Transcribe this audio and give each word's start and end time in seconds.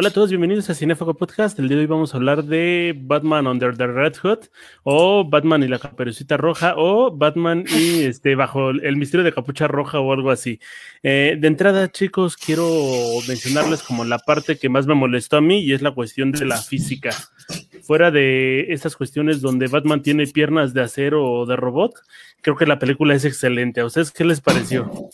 Hola 0.00 0.10
a 0.10 0.12
todos, 0.12 0.30
bienvenidos 0.30 0.70
a 0.70 0.76
Cinefago 0.76 1.14
Podcast. 1.14 1.58
El 1.58 1.66
día 1.66 1.76
de 1.76 1.80
hoy 1.80 1.88
vamos 1.88 2.14
a 2.14 2.18
hablar 2.18 2.44
de 2.44 2.94
Batman 2.96 3.48
Under 3.48 3.76
the 3.76 3.88
Red 3.88 4.14
Hood 4.22 4.46
o 4.84 5.28
Batman 5.28 5.64
y 5.64 5.66
la 5.66 5.80
Caperucita 5.80 6.36
Roja 6.36 6.74
o 6.76 7.10
Batman 7.10 7.64
y 7.68 8.02
este 8.04 8.36
bajo 8.36 8.70
el 8.70 8.96
misterio 8.96 9.24
de 9.24 9.32
Capucha 9.32 9.66
Roja 9.66 9.98
o 9.98 10.12
algo 10.12 10.30
así. 10.30 10.60
Eh, 11.02 11.36
de 11.40 11.48
entrada, 11.48 11.90
chicos, 11.90 12.36
quiero 12.36 12.64
mencionarles 13.26 13.82
como 13.82 14.04
la 14.04 14.20
parte 14.20 14.56
que 14.56 14.68
más 14.68 14.86
me 14.86 14.94
molestó 14.94 15.38
a 15.38 15.40
mí 15.40 15.62
y 15.62 15.72
es 15.72 15.82
la 15.82 15.90
cuestión 15.90 16.30
de 16.30 16.44
la 16.44 16.58
física. 16.58 17.10
Fuera 17.82 18.12
de 18.12 18.72
estas 18.72 18.94
cuestiones 18.94 19.40
donde 19.40 19.66
Batman 19.66 20.02
tiene 20.02 20.28
piernas 20.28 20.74
de 20.74 20.82
acero 20.82 21.28
o 21.28 21.44
de 21.44 21.56
robot, 21.56 21.94
creo 22.40 22.54
que 22.54 22.66
la 22.66 22.78
película 22.78 23.16
es 23.16 23.24
excelente. 23.24 23.80
¿A 23.80 23.86
ustedes 23.86 24.12
qué 24.12 24.24
les 24.24 24.40
pareció? 24.40 25.10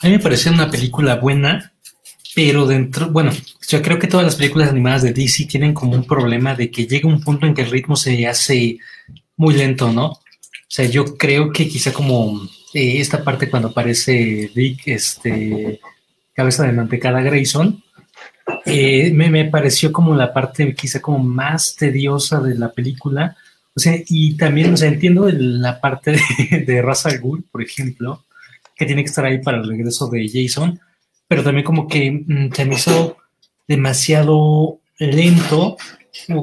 A 0.00 0.06
mí 0.06 0.12
me 0.12 0.20
pareció 0.20 0.50
una 0.52 0.70
película 0.70 1.16
buena 1.16 1.73
pero 2.34 2.66
dentro, 2.66 3.10
bueno, 3.10 3.30
yo 3.68 3.80
creo 3.80 3.98
que 3.98 4.08
todas 4.08 4.26
las 4.26 4.36
películas 4.36 4.70
animadas 4.70 5.02
de 5.02 5.12
DC 5.12 5.46
tienen 5.46 5.72
como 5.72 5.94
un 5.94 6.04
problema 6.04 6.54
de 6.54 6.70
que 6.70 6.86
llega 6.86 7.08
un 7.08 7.20
punto 7.20 7.46
en 7.46 7.54
que 7.54 7.62
el 7.62 7.70
ritmo 7.70 7.94
se 7.94 8.26
hace 8.26 8.78
muy 9.36 9.54
lento, 9.54 9.92
¿no? 9.92 10.06
O 10.06 10.20
sea, 10.68 10.86
yo 10.86 11.16
creo 11.16 11.52
que 11.52 11.68
quizá 11.68 11.92
como 11.92 12.42
eh, 12.72 13.00
esta 13.00 13.22
parte 13.22 13.48
cuando 13.48 13.68
aparece 13.68 14.50
Dick, 14.52 14.88
este, 14.88 15.80
cabeza 16.32 16.64
de 16.64 16.72
mantecada 16.72 17.22
Grayson, 17.22 17.82
eh, 18.66 19.12
me, 19.12 19.44
pareció 19.44 19.92
como 19.92 20.14
la 20.16 20.32
parte 20.32 20.74
quizá 20.74 21.00
como 21.00 21.18
más 21.18 21.76
tediosa 21.76 22.40
de 22.40 22.56
la 22.56 22.72
película. 22.72 23.36
O 23.76 23.80
sea, 23.80 23.96
y 24.08 24.36
también, 24.36 24.72
o 24.74 24.76
sea, 24.76 24.88
entiendo 24.88 25.28
la 25.30 25.80
parte 25.80 26.12
de, 26.50 26.60
de 26.60 26.82
Ra's 26.82 27.06
por 27.50 27.62
ejemplo, 27.62 28.24
que 28.74 28.86
tiene 28.86 29.02
que 29.02 29.08
estar 29.08 29.24
ahí 29.24 29.40
para 29.40 29.58
el 29.58 29.68
regreso 29.68 30.08
de 30.08 30.28
Jason, 30.28 30.80
pero 31.34 31.42
también 31.42 31.64
como 31.64 31.88
que 31.88 32.12
mm, 32.12 32.52
se 32.52 32.64
me 32.64 32.76
hizo 32.76 33.16
demasiado 33.66 34.78
lento, 35.00 35.76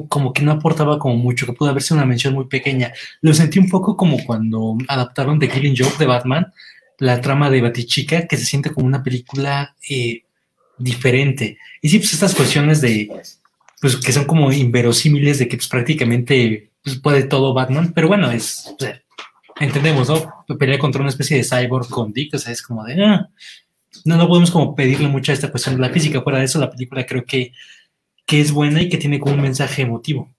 como 0.09 0.33
que 0.33 0.41
no 0.41 0.51
aportaba 0.51 0.99
como 0.99 1.15
mucho, 1.15 1.45
que 1.45 1.53
pudo 1.53 1.69
haber 1.69 1.81
sido 1.81 1.95
una 1.95 2.05
mención 2.05 2.33
muy 2.33 2.47
pequeña. 2.47 2.91
Lo 3.21 3.33
sentí 3.33 3.57
un 3.57 3.69
poco 3.69 3.95
como 3.95 4.21
cuando 4.25 4.75
adaptaron 4.89 5.39
The 5.39 5.47
Killing 5.47 5.77
Joke 5.77 5.95
de 5.97 6.07
Batman, 6.07 6.51
la 6.97 7.21
trama 7.21 7.49
de 7.49 7.61
Batichica, 7.61 8.27
que 8.27 8.35
se 8.35 8.43
siente 8.43 8.71
como 8.71 8.85
una 8.85 9.01
película 9.01 9.77
eh, 9.89 10.23
diferente. 10.77 11.57
Y 11.81 11.87
sí, 11.87 11.99
pues 11.99 12.11
estas 12.11 12.35
cuestiones 12.35 12.81
de, 12.81 13.09
pues 13.79 13.95
que 13.95 14.11
son 14.11 14.25
como 14.25 14.51
inverosímiles, 14.51 15.39
de 15.39 15.47
que 15.47 15.55
pues 15.55 15.69
prácticamente 15.69 16.69
pues, 16.83 16.99
puede 16.99 17.23
todo 17.23 17.53
Batman, 17.53 17.93
pero 17.95 18.09
bueno, 18.09 18.29
es, 18.29 18.75
entendemos, 19.57 20.09
¿no? 20.09 20.57
Pelea 20.59 20.79
contra 20.79 20.99
una 20.99 21.11
especie 21.11 21.37
de 21.37 21.45
cyborg 21.45 21.87
con 21.89 22.11
Dick, 22.11 22.33
o 22.33 22.37
sea, 22.37 22.51
es 22.51 22.61
como 22.61 22.83
de, 22.83 23.01
ah, 23.01 23.29
no, 24.05 24.17
no 24.17 24.27
podemos 24.27 24.51
como 24.51 24.75
pedirle 24.75 25.07
mucho 25.07 25.31
a 25.31 25.35
esta 25.35 25.51
cuestión 25.51 25.75
de 25.75 25.81
la 25.81 25.89
física. 25.89 26.21
Fuera 26.21 26.39
de 26.39 26.45
eso, 26.45 26.59
la 26.59 26.69
película 26.69 27.05
creo 27.05 27.23
que, 27.25 27.53
es 28.27 28.53
buena 28.53 28.81
y 28.81 28.87
que 28.87 28.97
tiene 28.97 29.19
como 29.19 29.35
un 29.35 29.41
mensaje 29.41 29.81
emotivo. 29.81 30.31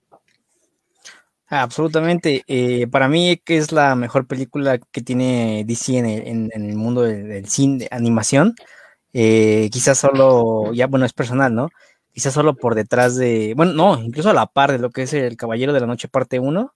Absolutamente. 1.47 2.43
Eh, 2.47 2.87
para 2.87 3.07
mí 3.07 3.39
que 3.45 3.57
es 3.57 3.71
la 3.71 3.95
mejor 3.95 4.25
película 4.25 4.79
que 4.79 5.01
tiene 5.01 5.63
DC 5.67 5.97
en 5.99 6.49
el, 6.51 6.75
mundo 6.75 7.03
del, 7.03 7.47
cine, 7.47 7.79
de 7.79 7.87
animación. 7.91 8.55
Eh, 9.13 9.69
quizás 9.71 9.99
solo, 9.99 10.73
ya 10.73 10.87
bueno, 10.87 11.05
es 11.05 11.13
personal, 11.13 11.53
¿no? 11.53 11.69
Quizás 12.11 12.33
solo 12.33 12.55
por 12.55 12.73
detrás 12.73 13.15
de, 13.15 13.53
bueno, 13.55 13.73
no, 13.73 14.01
incluso 14.03 14.31
a 14.31 14.33
la 14.33 14.47
par 14.47 14.71
de 14.71 14.79
lo 14.79 14.89
que 14.89 15.03
es 15.03 15.13
El 15.13 15.37
Caballero 15.37 15.73
de 15.73 15.79
la 15.79 15.87
Noche 15.87 16.07
parte 16.07 16.39
1 16.39 16.73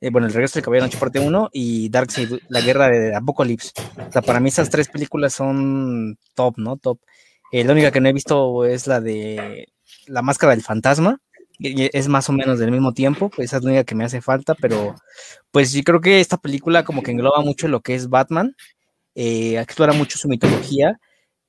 eh, 0.00 0.10
bueno, 0.10 0.26
El 0.26 0.32
regreso 0.32 0.54
del 0.54 0.64
caballero 0.64 0.86
noche 0.86 0.98
parte 0.98 1.20
1 1.20 1.50
y 1.52 1.88
Darkseid, 1.88 2.32
la 2.48 2.60
guerra 2.60 2.88
de 2.88 3.14
Apocalypse. 3.14 3.72
O 4.08 4.12
sea, 4.12 4.22
para 4.22 4.40
mí 4.40 4.48
esas 4.48 4.70
tres 4.70 4.88
películas 4.88 5.32
son 5.34 6.18
top, 6.34 6.58
¿no? 6.58 6.76
Top. 6.76 7.00
Eh, 7.52 7.64
la 7.64 7.72
única 7.72 7.90
que 7.92 8.00
no 8.00 8.08
he 8.08 8.12
visto 8.12 8.64
es 8.64 8.86
la 8.86 9.00
de 9.00 9.68
La 10.06 10.22
Máscara 10.22 10.54
del 10.54 10.62
Fantasma. 10.62 11.20
es 11.60 12.08
más 12.08 12.28
o 12.28 12.32
menos 12.32 12.58
del 12.58 12.72
mismo 12.72 12.92
tiempo, 12.92 13.30
pues 13.30 13.46
esa 13.46 13.58
es 13.58 13.64
la 13.64 13.70
única 13.70 13.84
que 13.84 13.94
me 13.94 14.04
hace 14.04 14.20
falta, 14.20 14.54
pero 14.56 14.94
pues 15.52 15.72
yo 15.72 15.82
creo 15.84 16.00
que 16.00 16.20
esta 16.20 16.36
película 16.38 16.84
como 16.84 17.02
que 17.02 17.12
engloba 17.12 17.40
mucho 17.42 17.68
lo 17.68 17.80
que 17.80 17.94
es 17.94 18.08
Batman, 18.08 18.56
eh, 19.14 19.58
explora 19.60 19.92
mucho 19.92 20.18
su 20.18 20.28
mitología, 20.28 20.98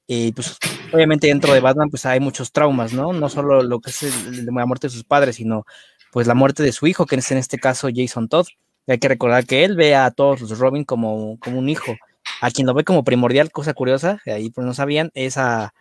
y 0.07 0.31
pues 0.33 0.57
obviamente 0.93 1.27
dentro 1.27 1.53
de 1.53 1.59
Batman 1.61 1.89
pues 1.89 2.05
hay 2.05 2.19
muchos 2.19 2.51
traumas, 2.51 2.93
¿no? 2.93 3.13
No 3.13 3.29
solo 3.29 3.63
lo 3.63 3.79
que 3.81 3.89
es 3.91 4.03
la 4.45 4.65
muerte 4.67 4.87
de 4.87 4.91
sus 4.93 5.03
padres, 5.03 5.37
sino 5.37 5.65
pues 6.15 6.27
la 6.27 6.33
muerte 6.33 6.63
de 6.63 6.71
su 6.71 6.87
hijo, 6.87 7.05
que 7.05 7.17
es 7.17 7.29
en 7.31 7.37
este 7.37 7.59
caso 7.59 7.89
Jason 7.93 8.29
Todd. 8.29 8.47
hay 8.87 8.99
que 8.99 9.09
recordar 9.09 9.45
que 9.45 9.65
él 9.65 9.75
ve 9.75 9.95
a 9.95 10.11
todos 10.11 10.39
los 10.39 10.57
Robin 10.57 10.85
como, 10.85 11.37
como 11.39 11.59
un 11.59 11.67
hijo. 11.67 11.93
A 12.39 12.51
quien 12.51 12.65
lo 12.67 12.73
ve 12.73 12.85
como 12.85 13.03
primordial, 13.03 13.51
cosa 13.51 13.73
curiosa, 13.73 14.21
ahí 14.25 14.49
pues 14.49 14.65
no 14.65 14.73
sabían, 14.73 15.11
es 15.13 15.35
a, 15.37 15.73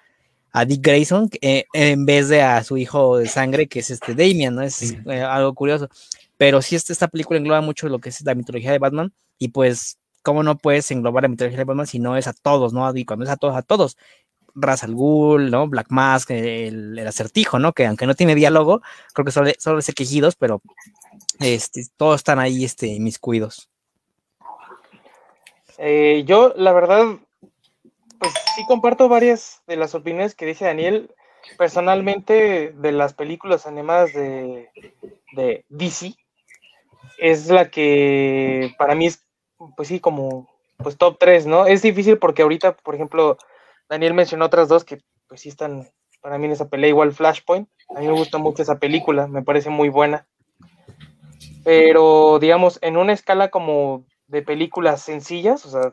Dick 0.66 0.84
Grayson 0.84 1.30
eh, 1.40 1.66
en 1.72 2.04
vez 2.04 2.28
de 2.28 2.42
a 2.42 2.64
su 2.64 2.76
hijo 2.76 3.16
de 3.18 3.28
sangre, 3.28 3.68
que 3.68 3.78
es 3.78 3.90
este 3.92 4.16
Damian, 4.16 4.56
¿no? 4.56 4.62
Es 4.62 4.96
eh, 5.06 5.22
algo 5.22 5.54
curioso. 5.54 5.88
Pero 6.36 6.60
sí, 6.62 6.74
esta, 6.74 6.92
esta 6.92 7.06
película 7.06 7.38
engloba 7.38 7.60
mucho 7.60 7.88
lo 7.88 8.00
que 8.00 8.08
es 8.08 8.20
la 8.22 8.34
mitología 8.34 8.72
de 8.72 8.80
Batman, 8.80 9.12
y 9.38 9.50
pues, 9.50 10.00
¿cómo 10.22 10.42
no 10.42 10.58
puedes 10.58 10.90
englobar 10.90 11.22
la 11.22 11.28
mitología 11.28 11.58
de 11.58 11.64
Batman 11.64 11.86
si 11.86 12.00
no 12.00 12.16
es 12.16 12.26
a 12.26 12.32
todos, 12.32 12.72
¿no? 12.72 12.92
Y 12.96 13.04
cuando 13.04 13.24
es 13.24 13.30
a 13.30 13.36
todos, 13.36 13.54
a 13.54 13.62
todos. 13.62 13.96
Ra's 14.54 14.84
al 14.84 14.94
Ghul, 14.94 15.50
¿no? 15.50 15.68
Black 15.68 15.86
Mask, 15.90 16.30
el, 16.30 16.98
acertijo, 17.06 17.58
¿no? 17.58 17.72
Que 17.72 17.86
aunque 17.86 18.06
no 18.06 18.14
tiene 18.14 18.34
diálogo, 18.34 18.82
creo 19.12 19.24
que 19.24 19.32
solo, 19.32 19.50
solo 19.58 19.78
es 19.78 19.92
quejidos, 19.94 20.36
pero 20.36 20.60
este, 21.40 21.82
todos 21.96 22.16
están 22.16 22.38
ahí, 22.38 22.64
este, 22.64 22.98
mis 23.00 23.18
cuidos. 23.18 23.68
Eh, 25.78 26.22
yo, 26.26 26.52
la 26.56 26.72
verdad, 26.72 27.04
pues 28.18 28.32
sí 28.54 28.64
comparto 28.66 29.08
varias 29.08 29.62
de 29.66 29.76
las 29.76 29.94
opiniones 29.94 30.34
que 30.34 30.46
dice 30.46 30.64
Daniel. 30.64 31.10
Personalmente, 31.58 32.72
de 32.72 32.92
las 32.92 33.12
películas 33.12 33.66
animadas 33.66 34.14
de, 34.14 34.70
de 35.32 35.64
DC, 35.68 36.14
es 37.18 37.48
la 37.48 37.68
que 37.68 38.72
para 38.78 38.94
mí 38.94 39.06
es, 39.06 39.22
pues 39.76 39.88
sí, 39.88 40.00
como, 40.00 40.48
pues 40.78 40.96
top 40.96 41.16
3, 41.18 41.46
¿no? 41.46 41.66
Es 41.66 41.82
difícil 41.82 42.18
porque 42.18 42.42
ahorita, 42.42 42.76
por 42.76 42.94
ejemplo, 42.94 43.36
Daniel 43.88 44.14
mencionó 44.14 44.46
otras 44.46 44.68
dos 44.68 44.84
que 44.84 45.00
pues 45.28 45.42
sí 45.42 45.48
están 45.48 45.88
para 46.20 46.38
mí 46.38 46.46
en 46.46 46.52
esa 46.52 46.68
pelea, 46.68 46.88
igual 46.88 47.12
Flashpoint. 47.12 47.68
A 47.94 48.00
mí 48.00 48.06
me 48.06 48.14
gusta 48.14 48.38
mucho 48.38 48.62
esa 48.62 48.78
película, 48.78 49.26
me 49.26 49.42
parece 49.42 49.68
muy 49.68 49.90
buena. 49.90 50.26
Pero 51.64 52.38
digamos, 52.38 52.78
en 52.80 52.96
una 52.96 53.12
escala 53.12 53.50
como 53.50 54.04
de 54.26 54.42
películas 54.42 55.02
sencillas, 55.02 55.66
o 55.66 55.70
sea, 55.70 55.92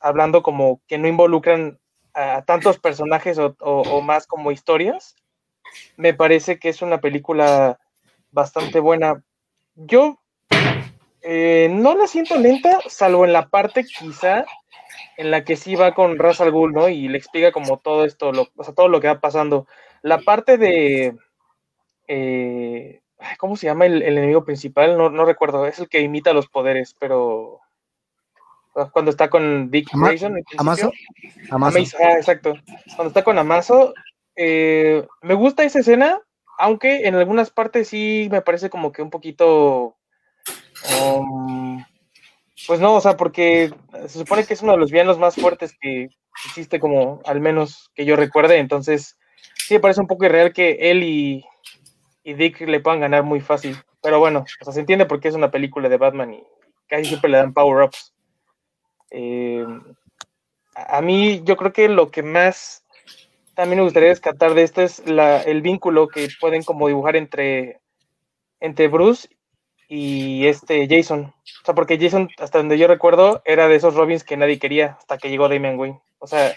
hablando 0.00 0.42
como 0.42 0.80
que 0.86 0.96
no 0.96 1.06
involucran 1.06 1.78
a, 2.14 2.42
tantos 2.42 2.78
personajes 2.78 3.38
o, 3.38 4.00
más 4.02 4.26
como 4.26 4.52
historias, 4.52 5.16
me 5.96 6.14
parece 6.14 6.58
que 6.58 6.70
es 6.70 6.80
una 6.80 7.00
película 7.00 7.78
bastante 8.30 8.80
buena. 8.80 9.22
Yo 9.74 10.18
eh, 11.20 11.68
no 11.70 11.94
la 11.94 12.06
siento 12.06 12.36
lenta, 12.38 12.78
salvo 12.88 13.26
en 13.26 13.34
la 13.34 13.48
parte 13.48 13.84
quizá 13.84 14.46
en 15.16 15.30
la 15.30 15.44
que 15.44 15.56
sí 15.56 15.74
va 15.74 15.94
con 15.94 16.18
Ra's 16.18 16.40
al 16.40 16.50
Ghul, 16.50 16.72
¿no? 16.72 16.88
Y 16.88 17.08
le 17.08 17.18
explica 17.18 17.52
como 17.52 17.78
todo 17.78 18.04
esto, 18.04 18.32
lo, 18.32 18.48
o 18.56 18.64
sea, 18.64 18.74
todo 18.74 18.88
lo 18.88 19.00
que 19.00 19.08
va 19.08 19.20
pasando. 19.20 19.66
La 20.02 20.18
parte 20.18 20.58
de... 20.58 21.16
Eh, 22.08 23.00
¿Cómo 23.38 23.56
se 23.56 23.66
llama 23.66 23.86
el, 23.86 24.02
enemigo 24.02 24.44
principal? 24.44 24.96
No, 24.96 25.10
no, 25.10 25.24
recuerdo, 25.24 25.66
es 25.66 25.78
el 25.78 25.88
que 25.88 26.00
imita 26.00 26.32
los 26.32 26.48
poderes, 26.48 26.94
pero... 26.98 27.60
Cuando 28.92 29.10
está 29.10 29.28
con 29.28 29.70
Dick 29.70 29.90
Grayson. 29.92 30.42
¿Amazo? 30.56 30.92
Amazo. 31.50 31.96
Ah, 32.00 32.12
exacto. 32.12 32.54
Cuando 32.94 33.08
está 33.08 33.24
con 33.24 33.36
Amazo, 33.36 33.92
eh, 34.36 35.06
me 35.22 35.34
gusta 35.34 35.64
esa 35.64 35.80
escena, 35.80 36.20
aunque 36.56 37.06
en 37.06 37.16
algunas 37.16 37.50
partes 37.50 37.88
sí 37.88 38.28
me 38.30 38.42
parece 38.42 38.70
como 38.70 38.92
que 38.92 39.02
un 39.02 39.10
poquito... 39.10 39.96
Um, 40.98 41.84
pues 42.66 42.80
no, 42.80 42.94
o 42.94 43.00
sea, 43.00 43.16
porque 43.16 43.72
se 44.06 44.18
supone 44.18 44.44
que 44.44 44.54
es 44.54 44.62
uno 44.62 44.72
de 44.72 44.78
los 44.78 44.90
villanos 44.90 45.18
más 45.18 45.34
fuertes 45.36 45.74
que 45.80 46.08
existe, 46.46 46.80
como 46.80 47.20
al 47.24 47.40
menos 47.40 47.90
que 47.94 48.04
yo 48.04 48.16
recuerde. 48.16 48.58
Entonces, 48.58 49.18
sí 49.56 49.74
me 49.74 49.80
parece 49.80 50.00
un 50.00 50.06
poco 50.06 50.24
irreal 50.24 50.52
que 50.52 50.90
él 50.90 51.02
y, 51.02 51.44
Dick 52.24 52.60
le 52.60 52.80
puedan 52.80 53.00
ganar 53.00 53.24
muy 53.24 53.40
fácil. 53.40 53.76
Pero 54.02 54.18
bueno, 54.18 54.44
o 54.60 54.64
sea, 54.64 54.72
se 54.72 54.80
entiende 54.80 55.06
porque 55.06 55.28
es 55.28 55.34
una 55.34 55.50
película 55.50 55.88
de 55.88 55.96
Batman 55.96 56.34
y 56.34 56.44
casi 56.86 57.06
siempre 57.06 57.30
le 57.30 57.38
dan 57.38 57.52
power-ups. 57.52 58.14
Eh, 59.10 59.66
a 60.74 61.00
mí, 61.02 61.42
yo 61.44 61.56
creo 61.56 61.72
que 61.72 61.88
lo 61.88 62.10
que 62.10 62.22
más 62.22 62.84
también 63.54 63.78
me 63.78 63.84
gustaría 63.84 64.08
descartar 64.08 64.54
de 64.54 64.62
esto 64.62 64.80
es 64.80 65.06
la, 65.06 65.42
el 65.42 65.60
vínculo 65.60 66.08
que 66.08 66.28
pueden 66.40 66.62
como 66.62 66.88
dibujar 66.88 67.16
entre, 67.16 67.80
entre 68.60 68.88
Bruce 68.88 69.28
y 69.92 70.46
este 70.46 70.86
Jason. 70.88 71.34
O 71.62 71.64
sea, 71.64 71.74
porque 71.74 71.98
Jason, 71.98 72.30
hasta 72.38 72.58
donde 72.58 72.78
yo 72.78 72.86
recuerdo, 72.86 73.42
era 73.44 73.66
de 73.66 73.74
esos 73.74 73.96
Robins 73.96 74.22
que 74.22 74.36
nadie 74.36 74.60
quería 74.60 74.96
hasta 75.00 75.18
que 75.18 75.30
llegó 75.30 75.48
Damian 75.48 75.78
Wayne. 75.78 76.00
O 76.20 76.28
sea, 76.28 76.56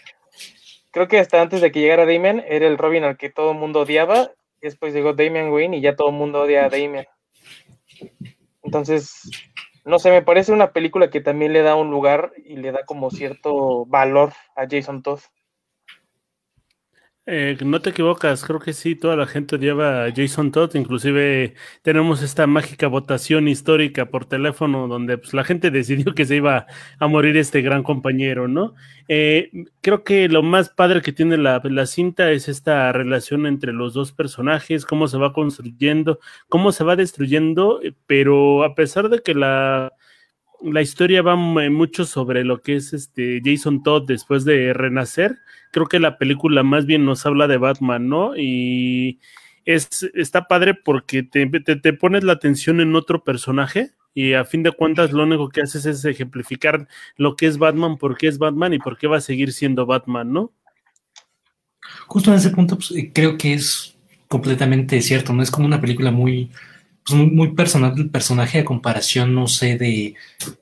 creo 0.92 1.08
que 1.08 1.18
hasta 1.18 1.42
antes 1.42 1.60
de 1.60 1.72
que 1.72 1.80
llegara 1.82 2.06
Damian, 2.06 2.44
era 2.48 2.68
el 2.68 2.78
Robin 2.78 3.04
al 3.04 3.18
que 3.18 3.32
todo 3.32 3.52
el 3.52 3.58
mundo 3.58 3.82
odiaba. 3.82 4.30
Y 4.62 4.68
después 4.68 4.94
llegó 4.94 5.14
Damian 5.14 5.50
Wayne 5.50 5.78
y 5.78 5.82
ya 5.82 5.96
todo 5.96 6.10
el 6.10 6.16
mundo 6.16 6.42
odia 6.42 6.66
a 6.66 6.70
Damian. 6.70 7.08
Entonces, 8.62 9.32
no 9.84 9.98
sé, 9.98 10.12
me 10.12 10.22
parece 10.22 10.52
una 10.52 10.72
película 10.72 11.10
que 11.10 11.20
también 11.20 11.54
le 11.54 11.64
da 11.64 11.76
un 11.76 11.90
lugar 11.90 12.34
y 12.46 12.58
le 12.58 12.72
da 12.72 12.86
como 12.86 13.10
cierto 13.10 13.88
valor 13.88 14.32
a 14.56 14.68
Jason 14.70 15.02
Todd. 15.02 15.22
Eh, 17.26 17.58
no 17.64 17.80
te 17.80 17.92
equivocas, 17.92 18.44
creo 18.44 18.60
que 18.60 18.74
sí, 18.74 18.96
toda 18.96 19.16
la 19.16 19.26
gente 19.26 19.58
lleva 19.58 20.04
a 20.04 20.12
Jason 20.14 20.52
Todd, 20.52 20.76
inclusive 20.76 21.54
tenemos 21.82 22.22
esta 22.22 22.48
mágica 22.48 22.88
votación 22.88 23.48
histórica 23.48 24.08
por 24.08 24.26
teléfono 24.26 24.90
donde 24.90 25.18
pues, 25.18 25.34
la 25.34 25.46
gente 25.46 25.72
decidió 25.72 26.14
que 26.16 26.26
se 26.26 26.36
iba 26.36 26.68
a 27.00 27.08
morir 27.08 27.38
este 27.38 27.62
gran 27.62 27.82
compañero, 27.82 28.50
¿no? 28.50 28.76
Eh, 29.08 29.52
creo 29.80 30.04
que 30.04 30.28
lo 30.28 30.44
más 30.44 30.68
padre 30.68 31.02
que 31.02 31.14
tiene 31.14 31.38
la, 31.38 31.62
la, 31.64 31.86
cinta 31.86 32.30
es 32.30 32.50
esta 32.50 32.92
relación 32.92 33.46
entre 33.48 33.72
los 33.72 33.94
dos 33.94 34.12
personajes, 34.12 34.86
cómo 34.86 35.08
se 35.08 35.18
va 35.18 35.32
construyendo, 35.32 36.20
cómo 36.50 36.74
se 36.74 36.84
va 36.84 36.98
destruyendo, 36.98 37.82
eh, 37.82 37.94
pero 38.06 38.66
a 38.66 38.76
pesar 38.76 39.08
de 39.08 39.22
que 39.22 39.34
la 39.34 39.93
la 40.64 40.82
historia 40.82 41.22
va 41.22 41.36
mucho 41.36 42.06
sobre 42.06 42.44
lo 42.44 42.62
que 42.62 42.76
es 42.76 42.94
este 42.94 43.42
Jason 43.44 43.84
Todd 43.84 44.06
después 44.08 44.46
de 44.46 44.74
renacer. 44.74 45.40
Creo 45.72 45.88
que 45.88 46.00
la 46.00 46.18
película 46.18 46.64
más 46.64 46.86
bien 46.86 47.06
nos 47.06 47.26
habla 47.26 47.48
de 47.48 47.58
Batman, 47.58 48.08
¿no? 48.08 48.36
Y 48.38 49.20
es, 49.66 50.10
está 50.14 50.48
padre 50.48 50.74
porque 50.74 51.24
te, 51.24 51.48
te, 51.48 51.94
pones 51.94 52.24
la 52.24 52.34
atención 52.34 52.80
en 52.82 52.96
otro 52.96 53.24
personaje 53.24 53.92
y 54.14 54.34
a 54.34 54.46
fin 54.46 54.64
de 54.64 54.72
cuentas 54.72 55.12
lo 55.12 55.24
único 55.24 55.50
que 55.50 55.62
haces 55.62 55.86
es 55.86 56.06
ejemplificar 56.06 56.88
lo 57.18 57.36
que 57.36 57.48
es 57.48 57.58
Batman, 57.58 57.98
por 57.98 58.18
qué 58.18 58.28
es 58.28 58.38
Batman 58.38 58.74
y 58.74 58.80
por 58.80 58.98
qué 58.98 59.08
va 59.08 59.18
a 59.18 59.22
seguir 59.22 59.52
siendo 59.54 59.86
Batman, 59.86 60.32
¿no? 60.32 60.52
Justo 62.08 62.32
en 62.32 62.38
ese 62.38 62.52
punto 62.52 62.76
pues, 62.78 62.94
creo 63.14 63.38
que 63.38 63.54
es 63.54 63.98
completamente 64.28 65.02
cierto, 65.02 65.34
¿no? 65.34 65.44
Es 65.44 65.52
como 65.52 65.68
una 65.68 65.82
película 65.82 66.12
muy 66.12 66.52
pues, 67.06 67.20
muy, 67.20 67.54
personal 67.54 67.96
del 67.96 68.10
personaje 68.10 68.60
a 68.60 68.66
comparación, 68.66 69.34
no 69.36 69.48
sé, 69.48 69.78
de, 69.78 70.16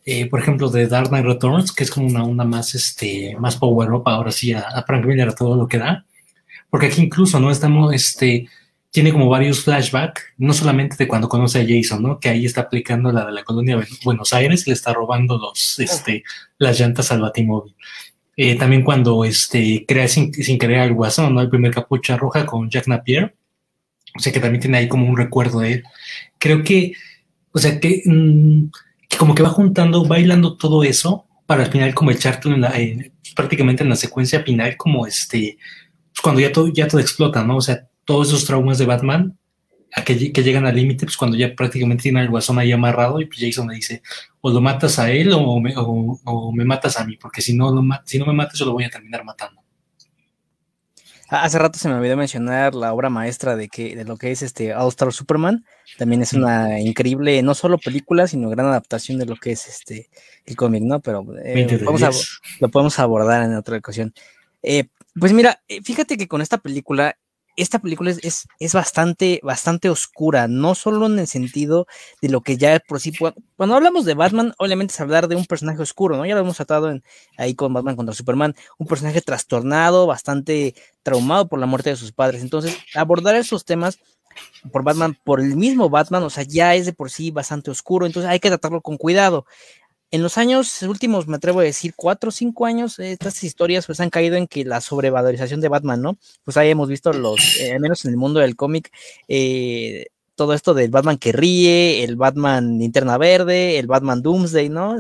eh, 0.06 0.26
por 0.28 0.40
ejemplo, 0.40 0.70
de 0.70 0.88
Dark 0.88 1.10
Knight 1.10 1.26
Returns, 1.26 1.72
que 1.72 1.84
es 1.84 1.92
como 1.92 2.08
una 2.08 2.24
onda 2.24 2.44
más, 2.44 2.74
este, 2.76 3.36
más 3.40 3.58
power 3.58 3.92
up, 3.92 4.04
ahora 4.06 4.32
sí, 4.32 4.54
a, 4.54 4.84
Frank 4.88 5.06
Miller 5.06 5.30
a 5.30 5.36
todo 5.36 5.56
lo 5.56 5.68
que 5.68 5.78
da. 5.78 6.06
Porque 6.70 6.88
aquí 6.88 7.02
incluso, 7.02 7.40
¿no? 7.40 7.52
Estamos, 7.52 7.94
este, 7.94 8.48
tiene 8.92 9.12
como 9.12 9.30
varios 9.30 9.64
flashbacks, 9.64 10.24
no 10.38 10.54
solamente 10.54 10.96
de 10.98 11.08
cuando 11.08 11.30
conoce 11.30 11.60
a 11.62 11.66
Jason, 11.68 12.02
¿no? 12.02 12.20
Que 12.20 12.30
ahí 12.30 12.46
está 12.46 12.62
aplicando 12.62 13.12
la 13.12 13.26
de 13.26 13.32
la 13.34 13.44
colonia 13.44 13.78
de 13.78 13.88
Buenos 14.04 14.34
Aires 14.34 14.68
le 14.68 14.74
está 14.74 14.94
robando 14.94 15.38
los, 15.38 15.80
este, 15.80 16.24
las 16.58 16.80
llantas 16.80 17.12
al 17.12 17.22
batimóvil. 17.22 17.76
Eh, 18.38 18.56
también 18.56 18.84
cuando, 18.84 19.24
este, 19.26 19.86
crea 19.88 20.08
sin, 20.08 20.34
sin 20.34 20.58
querer 20.58 20.80
al 20.80 20.94
guasón, 20.94 21.36
¿no? 21.36 21.42
El 21.42 21.50
primer 21.50 21.74
capucha 21.74 22.18
roja 22.18 22.46
con 22.46 22.70
Jack 22.70 22.88
Napier 22.88 23.36
o 24.16 24.20
sea, 24.20 24.34
que 24.34 24.40
también 24.40 24.62
tiene 24.62 24.78
ahí 24.78 24.88
como 24.88 25.08
un 25.08 25.18
recuerdo 25.18 25.60
de 25.60 25.74
él. 25.74 25.84
Creo 26.42 26.64
que, 26.64 26.94
o 27.52 27.60
sea, 27.60 27.80
que, 27.80 28.02
mm, 28.04 28.72
como 29.20 29.36
que 29.36 29.44
va 29.44 29.50
juntando, 29.50 30.06
bailando 30.06 30.58
todo 30.58 30.84
eso 30.84 31.28
para 31.46 31.66
al 31.66 31.72
final 31.72 31.94
como 31.94 32.10
echarte 32.12 32.50
en 32.50 32.62
la, 32.62 32.74
prácticamente 33.36 33.84
en 33.84 33.90
la 33.90 33.96
secuencia 33.96 34.42
final 34.42 34.76
como 34.76 35.06
este, 35.06 35.58
pues 36.12 36.22
cuando 36.24 36.42
ya 36.42 36.52
todo, 36.52 36.68
ya 36.74 36.88
todo 36.88 37.00
explota, 37.00 37.44
¿no? 37.44 37.58
O 37.58 37.62
sea, 37.62 37.88
todos 38.06 38.30
esos 38.30 38.46
traumas 38.46 38.80
de 38.80 38.86
Batman 38.88 39.38
que, 40.06 40.32
que 40.32 40.44
llegan 40.44 40.66
al 40.66 40.76
límite, 40.76 41.06
pues 41.06 41.18
cuando 41.18 41.38
ya 41.38 41.54
prácticamente 41.54 42.04
tiene 42.04 42.22
al 42.22 42.30
guasón 42.30 42.58
ahí 42.58 42.72
amarrado 42.72 43.20
y 43.22 43.26
pues 43.26 43.40
Jason 43.40 43.68
le 43.68 43.76
dice, 43.76 44.02
o 44.40 44.50
lo 44.50 44.62
matas 44.62 44.98
a 45.00 45.12
él 45.12 45.34
o 45.34 45.60
me, 45.60 45.74
o, 45.76 46.52
me 46.54 46.66
matas 46.66 46.98
a 46.98 47.06
mí, 47.06 47.18
porque 47.18 47.42
si 47.42 47.56
no, 47.56 47.72
lo, 47.72 47.84
si 48.06 48.18
no 48.18 48.26
me 48.26 48.34
matas 48.34 48.58
yo 48.58 48.66
lo 48.66 48.74
voy 48.74 48.86
a 48.86 48.90
terminar 48.90 49.24
matando. 49.24 49.61
Hace 51.32 51.60
rato 51.60 51.80
se 51.80 51.88
me 51.88 51.96
olvidó 51.96 52.18
mencionar 52.18 52.76
la 52.76 52.92
obra 52.94 53.10
maestra 53.10 53.56
de 53.56 53.70
que 53.70 53.96
de 53.96 54.04
lo 54.04 54.18
que 54.18 54.32
es 54.32 54.42
este 54.42 54.76
All 54.76 54.90
Star 54.90 55.14
Superman. 55.14 55.64
También 55.98 56.22
es 56.22 56.34
una 56.34 56.82
increíble, 56.82 57.42
no 57.42 57.56
solo 57.56 57.78
película, 57.78 58.28
sino 58.28 58.50
gran 58.50 58.66
adaptación 58.66 59.18
de 59.18 59.26
lo 59.26 59.38
que 59.38 59.54
es 59.54 59.66
este 59.70 60.10
el 60.46 60.58
cómic, 60.58 60.84
¿no? 60.84 61.00
Pero 61.00 61.26
eh, 61.42 61.80
lo 62.60 62.70
podemos 62.70 63.00
abordar 63.00 63.44
en 63.44 63.56
otra 63.56 63.78
ocasión. 63.78 64.14
Eh, 64.62 64.90
pues 65.18 65.32
mira, 65.32 65.62
eh, 65.70 65.82
fíjate 65.82 66.18
que 66.18 66.28
con 66.28 66.42
esta 66.42 66.58
película 66.58 67.18
esta 67.56 67.80
película 67.80 68.12
es, 68.12 68.48
es, 68.60 68.74
bastante, 68.74 69.40
bastante 69.44 69.90
oscura, 69.90 70.48
no 70.48 70.76
solo 70.76 71.06
en 71.06 71.20
el 71.20 71.28
sentido 71.28 71.88
de 72.22 72.30
lo 72.30 72.42
que 72.42 72.58
ya 72.58 72.80
por 72.80 73.00
sí. 73.00 73.14
Cuando 73.56 73.76
hablamos 73.76 74.06
de 74.06 74.14
Batman, 74.14 74.54
obviamente 74.58 74.94
es 74.94 75.00
hablar 75.00 75.28
de 75.28 75.36
un 75.36 75.46
personaje 75.46 75.82
oscuro, 75.82 76.18
¿no? 76.18 76.26
Ya 76.26 76.36
lo 76.36 76.42
hemos 76.42 76.58
tratado 76.58 76.90
en, 76.90 77.04
ahí 77.38 77.56
con 77.56 77.74
Batman 77.74 77.96
contra 77.96 78.16
Superman, 78.16 78.56
un 78.78 78.88
personaje 78.88 79.22
trastornado, 79.22 80.08
bastante 80.08 80.76
traumado 81.04 81.48
por 81.48 81.60
la 81.60 81.66
muerte 81.66 81.90
de 81.90 81.96
sus 81.96 82.12
padres. 82.12 82.42
Entonces, 82.42 82.78
abordar 82.96 83.36
esos 83.36 83.66
temas 83.66 84.00
por 84.72 84.84
Batman, 84.84 85.18
por 85.24 85.42
el 85.42 85.56
mismo 85.56 85.90
Batman, 85.90 86.24
o 86.24 86.30
sea, 86.30 86.44
ya 86.44 86.76
es 86.76 86.86
de 86.86 86.94
por 86.94 87.10
sí 87.10 87.32
bastante 87.32 87.72
oscuro, 87.72 88.06
entonces 88.06 88.30
hay 88.30 88.40
que 88.40 88.50
tratarlo 88.50 88.82
con 88.82 88.98
cuidado 88.98 89.46
en 90.12 90.22
los 90.22 90.38
años 90.38 90.82
últimos, 90.84 91.28
me 91.28 91.38
atrevo 91.38 91.62
a 91.62 91.64
decir, 91.64 91.94
cuatro 91.96 92.30
o 92.30 92.32
cinco 92.32 92.66
años, 92.66 93.00
estas 93.00 93.44
historias 93.44 93.86
pues 93.86 94.00
han 94.02 94.10
caído 94.10 94.36
en 94.36 94.48
que 94.48 94.66
la 94.66 94.82
sobrevalorización 94.82 95.62
de 95.62 95.70
Batman, 95.70 96.02
¿no? 96.02 96.18
Pues 96.44 96.58
ahí 96.58 96.70
hemos 96.70 96.90
visto 96.90 97.14
los, 97.14 97.58
eh, 97.58 97.74
al 97.74 97.80
menos 97.80 98.04
en 98.04 98.12
el 98.12 98.18
mundo 98.18 98.42
del 98.42 98.58
cómic, 98.58 98.92
eh, 99.30 100.08
todo 100.36 100.54
esto 100.54 100.74
del 100.74 100.92
Batman 100.92 101.18
que 101.18 101.32
ríe, 101.32 102.04
el 102.04 102.16
Batman 102.18 102.78
linterna 102.80 103.18
verde, 103.18 103.80
el 103.80 103.88
Batman 103.88 104.22
Doomsday, 104.22 104.70
¿no? 104.70 104.98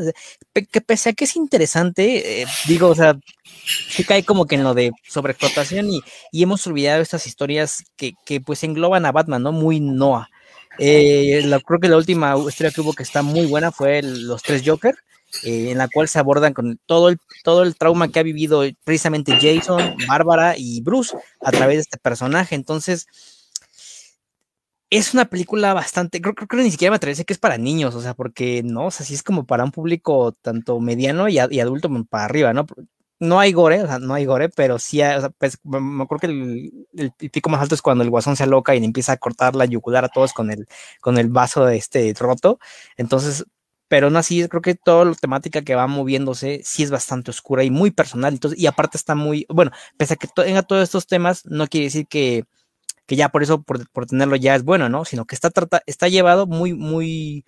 Que 0.53 0.81
pese 0.81 1.09
a 1.09 1.13
que 1.13 1.25
es 1.25 1.35
interesante, 1.35 2.43
eh, 2.43 2.45
digo, 2.67 2.87
o 2.89 2.95
sea, 2.95 3.17
sí 3.89 4.03
cae 4.05 4.23
como 4.23 4.45
que 4.45 4.55
en 4.55 4.63
lo 4.63 4.73
de 4.73 4.91
sobreexplotación 5.07 5.89
y, 5.89 6.01
y 6.31 6.43
hemos 6.43 6.65
olvidado 6.67 7.01
estas 7.01 7.27
historias 7.27 7.83
que, 7.97 8.13
que 8.25 8.39
pues 8.39 8.63
engloban 8.63 9.05
a 9.05 9.11
Batman, 9.11 9.43
¿no? 9.43 9.51
Muy 9.51 9.79
Noah. 9.79 10.29
Eh, 10.83 11.43
creo 11.63 11.79
que 11.79 11.87
la 11.87 11.97
última 11.97 12.35
historia 12.47 12.71
que 12.71 12.81
hubo 12.81 12.93
que 12.93 13.03
está 13.03 13.21
muy 13.21 13.45
buena 13.45 13.71
fue 13.71 14.01
Los 14.01 14.41
Tres 14.41 14.63
Joker, 14.65 14.95
eh, 15.43 15.69
en 15.69 15.77
la 15.77 15.87
cual 15.87 16.07
se 16.07 16.17
abordan 16.17 16.55
con 16.55 16.79
todo 16.87 17.09
el, 17.09 17.19
todo 17.43 17.61
el 17.61 17.75
trauma 17.75 18.07
que 18.07 18.19
ha 18.19 18.23
vivido 18.23 18.63
precisamente 18.83 19.37
Jason, 19.39 19.95
Bárbara 20.07 20.55
y 20.57 20.81
Bruce 20.81 21.15
a 21.39 21.51
través 21.51 21.77
de 21.77 21.81
este 21.81 21.99
personaje. 21.99 22.55
Entonces, 22.55 23.05
es 24.89 25.13
una 25.13 25.25
película 25.25 25.75
bastante, 25.75 26.19
creo, 26.19 26.33
que 26.33 26.57
ni 26.57 26.71
siquiera 26.71 26.89
me 26.89 26.95
atrevería 26.95 27.25
que 27.25 27.33
es 27.33 27.39
para 27.39 27.59
niños, 27.59 27.93
o 27.93 28.01
sea, 28.01 28.15
porque 28.15 28.63
no, 28.63 28.87
o 28.87 28.91
sea, 28.91 29.05
sí 29.05 29.13
es 29.13 29.21
como 29.21 29.45
para 29.45 29.63
un 29.63 29.71
público 29.71 30.31
tanto 30.41 30.79
mediano 30.79 31.29
y, 31.29 31.35
y 31.35 31.59
adulto 31.59 31.89
para 32.09 32.25
arriba, 32.25 32.53
¿no? 32.53 32.65
No 33.21 33.39
hay 33.39 33.53
gore, 33.53 33.83
o 33.83 33.87
sea, 33.87 33.99
no 33.99 34.15
hay 34.15 34.25
gore, 34.25 34.49
pero 34.49 34.79
sí, 34.79 34.99
o 35.01 35.19
sea, 35.21 35.29
pues, 35.29 35.59
me 35.63 36.03
acuerdo 36.03 36.21
que 36.21 36.27
el, 36.27 37.11
pico 37.31 37.49
más 37.51 37.61
alto 37.61 37.75
es 37.75 37.81
cuando 37.83 38.03
el 38.03 38.09
guasón 38.09 38.35
se 38.35 38.43
aloca 38.43 38.75
y 38.75 38.79
le 38.79 38.85
empieza 38.87 39.13
a 39.13 39.17
cortar 39.17 39.55
la 39.55 39.65
yugular 39.65 40.03
a 40.03 40.09
todos 40.09 40.33
con 40.33 40.49
el, 40.51 40.67
con 41.01 41.19
el 41.19 41.29
vaso 41.29 41.63
de 41.65 41.77
este 41.77 42.13
roto. 42.19 42.59
Entonces, 42.97 43.45
pero 43.87 44.07
aún 44.07 44.17
así, 44.17 44.47
creo 44.47 44.61
que 44.61 44.73
toda 44.73 45.05
la 45.05 45.13
temática 45.13 45.61
que 45.61 45.75
va 45.75 45.85
moviéndose 45.85 46.61
sí 46.63 46.81
es 46.81 46.89
bastante 46.89 47.29
oscura 47.29 47.63
y 47.63 47.69
muy 47.69 47.91
personal. 47.91 48.39
Y 48.57 48.65
aparte 48.65 48.97
está 48.97 49.13
muy, 49.15 49.45
bueno, 49.49 49.71
pese 49.97 50.15
a 50.15 50.17
que 50.17 50.27
tenga 50.27 50.63
todos 50.63 50.83
estos 50.83 51.05
temas, 51.07 51.45
no 51.45 51.67
quiere 51.67 51.85
decir 51.85 52.07
que, 52.07 52.45
que 53.05 53.15
ya 53.15 53.29
por 53.29 53.43
eso, 53.43 53.61
por, 53.61 53.87
por 53.91 54.07
tenerlo 54.07 54.35
ya 54.35 54.55
es 54.55 54.63
bueno, 54.63 54.89
¿no? 54.89 55.05
Sino 55.05 55.25
que 55.25 55.35
está, 55.35 55.51
está 55.85 56.07
llevado 56.07 56.47
muy, 56.47 56.73
muy, 56.73 57.45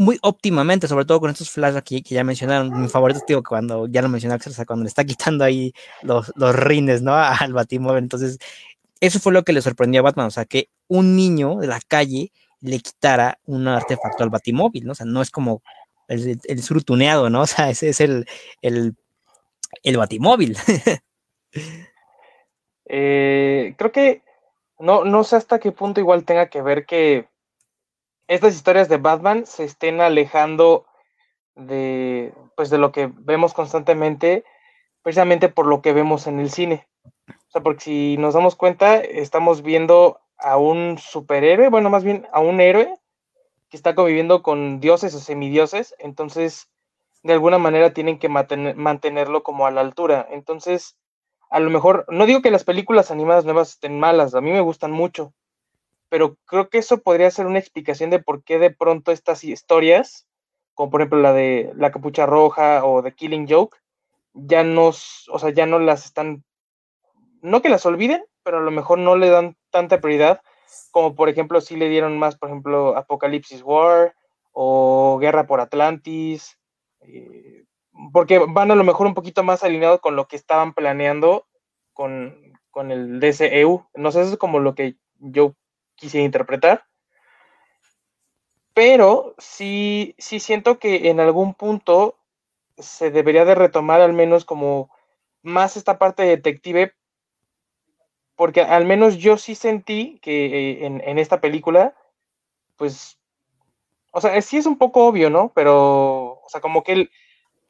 muy 0.00 0.18
óptimamente, 0.22 0.88
sobre 0.88 1.04
todo 1.04 1.20
con 1.20 1.30
estos 1.30 1.50
flashbacks 1.50 1.86
que, 1.86 2.02
que 2.02 2.14
ya 2.14 2.24
mencionaron. 2.24 2.80
Mi 2.80 2.88
favorito, 2.88 3.20
digo, 3.28 3.42
cuando 3.42 3.86
ya 3.86 4.00
lo 4.00 4.08
mencioné, 4.08 4.34
o 4.34 4.40
sea, 4.40 4.64
cuando 4.64 4.84
le 4.84 4.88
está 4.88 5.04
quitando 5.04 5.44
ahí 5.44 5.74
los, 6.00 6.32
los 6.36 6.56
rines, 6.56 7.02
¿no? 7.02 7.14
Al 7.14 7.52
Batimóvil. 7.52 8.04
Entonces, 8.04 8.38
eso 9.00 9.20
fue 9.20 9.34
lo 9.34 9.44
que 9.44 9.52
le 9.52 9.60
sorprendió 9.60 10.00
a 10.00 10.04
Batman, 10.04 10.28
o 10.28 10.30
sea, 10.30 10.46
que 10.46 10.70
un 10.88 11.16
niño 11.16 11.56
de 11.56 11.66
la 11.66 11.80
calle 11.86 12.32
le 12.62 12.78
quitara 12.78 13.38
un 13.44 13.68
artefacto 13.68 14.24
al 14.24 14.30
Batimóvil, 14.30 14.86
¿no? 14.86 14.92
O 14.92 14.94
sea, 14.94 15.04
no 15.04 15.20
es 15.20 15.30
como 15.30 15.62
el, 16.08 16.40
el 16.44 16.62
surtuneado, 16.62 17.28
¿no? 17.28 17.42
O 17.42 17.46
sea, 17.46 17.68
ese 17.68 17.90
es 17.90 18.00
el, 18.00 18.24
el, 18.62 18.94
el 19.82 19.96
Batimóvil. 19.98 20.56
eh, 22.86 23.74
creo 23.76 23.92
que 23.92 24.22
no, 24.78 25.04
no 25.04 25.24
sé 25.24 25.36
hasta 25.36 25.58
qué 25.58 25.72
punto 25.72 26.00
igual 26.00 26.24
tenga 26.24 26.48
que 26.48 26.62
ver 26.62 26.86
que 26.86 27.28
estas 28.30 28.54
historias 28.54 28.88
de 28.88 28.98
Batman 28.98 29.44
se 29.44 29.64
estén 29.64 30.00
alejando 30.00 30.86
de, 31.56 32.32
pues, 32.54 32.70
de 32.70 32.78
lo 32.78 32.92
que 32.92 33.10
vemos 33.12 33.54
constantemente, 33.54 34.44
precisamente 35.02 35.48
por 35.48 35.66
lo 35.66 35.82
que 35.82 35.92
vemos 35.92 36.28
en 36.28 36.38
el 36.38 36.48
cine. 36.48 36.86
O 37.26 37.50
sea, 37.50 37.62
porque 37.62 37.80
si 37.80 38.16
nos 38.18 38.34
damos 38.34 38.54
cuenta, 38.54 39.00
estamos 39.00 39.62
viendo 39.62 40.20
a 40.38 40.58
un 40.58 40.96
superhéroe, 40.96 41.70
bueno, 41.70 41.90
más 41.90 42.04
bien 42.04 42.28
a 42.32 42.38
un 42.38 42.60
héroe 42.60 42.94
que 43.68 43.76
está 43.76 43.96
conviviendo 43.96 44.44
con 44.44 44.78
dioses 44.78 45.12
o 45.16 45.18
semidioses, 45.18 45.96
entonces 45.98 46.70
de 47.24 47.32
alguna 47.32 47.58
manera 47.58 47.92
tienen 47.92 48.20
que 48.20 48.28
mantenerlo 48.28 49.42
como 49.42 49.66
a 49.66 49.72
la 49.72 49.80
altura. 49.80 50.28
Entonces, 50.30 50.96
a 51.50 51.58
lo 51.58 51.68
mejor, 51.68 52.06
no 52.08 52.26
digo 52.26 52.42
que 52.42 52.52
las 52.52 52.62
películas 52.62 53.10
animadas 53.10 53.44
nuevas 53.44 53.70
estén 53.70 53.98
malas, 53.98 54.36
a 54.36 54.40
mí 54.40 54.52
me 54.52 54.60
gustan 54.60 54.92
mucho, 54.92 55.34
pero 56.10 56.36
creo 56.44 56.68
que 56.68 56.78
eso 56.78 56.98
podría 56.98 57.30
ser 57.30 57.46
una 57.46 57.58
explicación 57.58 58.10
de 58.10 58.18
por 58.18 58.44
qué 58.44 58.58
de 58.58 58.70
pronto 58.70 59.12
estas 59.12 59.42
historias, 59.44 60.26
como 60.74 60.90
por 60.90 61.00
ejemplo 61.00 61.20
la 61.20 61.32
de 61.32 61.72
La 61.76 61.90
Capucha 61.90 62.26
Roja 62.26 62.84
o 62.84 63.02
The 63.02 63.14
Killing 63.14 63.48
Joke, 63.48 63.78
ya 64.34 64.62
no, 64.62 64.88
o 64.88 65.38
sea, 65.38 65.50
ya 65.50 65.64
no 65.64 65.78
las 65.78 66.04
están, 66.04 66.44
no 67.40 67.62
que 67.62 67.70
las 67.70 67.86
olviden, 67.86 68.22
pero 68.42 68.58
a 68.58 68.62
lo 68.62 68.70
mejor 68.70 68.98
no 68.98 69.16
le 69.16 69.30
dan 69.30 69.56
tanta 69.70 70.00
prioridad 70.02 70.42
como 70.90 71.14
por 71.14 71.28
ejemplo 71.28 71.60
si 71.60 71.76
le 71.76 71.88
dieron 71.88 72.18
más, 72.18 72.36
por 72.36 72.48
ejemplo, 72.48 72.96
Apocalipsis 72.96 73.62
War 73.62 74.14
o 74.52 75.18
Guerra 75.20 75.46
por 75.46 75.60
Atlantis, 75.60 76.58
eh, 77.00 77.64
porque 78.12 78.38
van 78.38 78.70
a 78.70 78.74
lo 78.74 78.84
mejor 78.84 79.06
un 79.06 79.14
poquito 79.14 79.42
más 79.42 79.62
alineados 79.62 80.00
con 80.00 80.16
lo 80.16 80.26
que 80.26 80.36
estaban 80.36 80.74
planeando 80.74 81.46
con, 81.92 82.52
con 82.70 82.90
el 82.90 83.20
DCEU. 83.20 83.86
No 83.94 84.12
sé, 84.12 84.22
eso 84.22 84.32
es 84.32 84.38
como 84.38 84.58
lo 84.58 84.74
que 84.74 84.96
yo 85.18 85.54
quisiera 86.00 86.24
interpretar. 86.24 86.84
Pero 88.74 89.34
sí, 89.38 90.14
sí 90.18 90.40
siento 90.40 90.78
que 90.78 91.10
en 91.10 91.20
algún 91.20 91.54
punto 91.54 92.16
se 92.78 93.10
debería 93.10 93.44
de 93.44 93.54
retomar 93.54 94.00
al 94.00 94.12
menos 94.12 94.44
como 94.44 94.90
más 95.42 95.76
esta 95.76 95.98
parte 95.98 96.22
detective, 96.22 96.94
porque 98.36 98.62
al 98.62 98.86
menos 98.86 99.18
yo 99.18 99.36
sí 99.36 99.54
sentí 99.54 100.18
que 100.22 100.46
eh, 100.46 100.86
en, 100.86 101.02
en, 101.04 101.18
esta 101.18 101.40
película, 101.40 101.94
pues, 102.76 103.18
o 104.12 104.20
sea, 104.20 104.40
sí 104.40 104.56
es 104.56 104.66
un 104.66 104.78
poco 104.78 105.06
obvio, 105.06 105.28
¿no? 105.30 105.52
Pero, 105.54 106.40
o 106.40 106.48
sea, 106.48 106.60
como 106.60 106.82
que 106.82 106.92
él, 106.92 107.10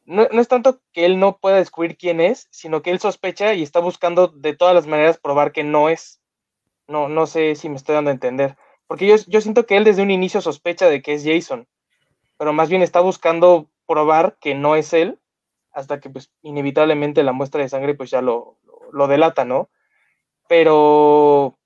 no, 0.04 0.28
no, 0.30 0.40
es 0.40 0.48
tanto 0.48 0.80
que 0.92 1.06
él 1.06 1.18
no 1.18 1.38
pueda 1.38 1.56
descubrir 1.56 1.96
quién 1.96 2.20
es, 2.20 2.48
sino 2.50 2.82
que 2.82 2.90
él 2.90 3.00
sospecha 3.00 3.54
y 3.54 3.62
está 3.62 3.80
buscando 3.80 4.28
de 4.28 4.54
todas 4.54 4.74
las 4.74 4.86
maneras 4.86 5.18
probar 5.18 5.52
que 5.52 5.64
no 5.64 5.88
es. 5.88 6.19
No, 6.90 7.08
no 7.08 7.26
sé 7.26 7.54
si 7.54 7.68
me 7.68 7.76
estoy 7.76 7.94
dando 7.94 8.10
a 8.10 8.14
entender. 8.14 8.56
Porque 8.88 9.06
yo, 9.06 9.14
yo 9.28 9.40
siento 9.40 9.64
que 9.64 9.76
él 9.76 9.84
desde 9.84 10.02
un 10.02 10.10
inicio 10.10 10.40
sospecha 10.40 10.88
de 10.88 11.02
que 11.02 11.14
es 11.14 11.24
Jason, 11.24 11.68
pero 12.36 12.52
más 12.52 12.68
bien 12.68 12.82
está 12.82 12.98
buscando 12.98 13.70
probar 13.86 14.36
que 14.40 14.56
no 14.56 14.74
es 14.74 14.92
él, 14.92 15.20
hasta 15.70 16.00
que 16.00 16.10
pues 16.10 16.32
inevitablemente 16.42 17.22
la 17.22 17.32
muestra 17.32 17.62
de 17.62 17.68
sangre 17.68 17.94
pues 17.94 18.10
ya 18.10 18.22
lo, 18.22 18.58
lo 18.92 19.06
delata, 19.06 19.44
¿no? 19.44 19.70
Pero 20.48 21.56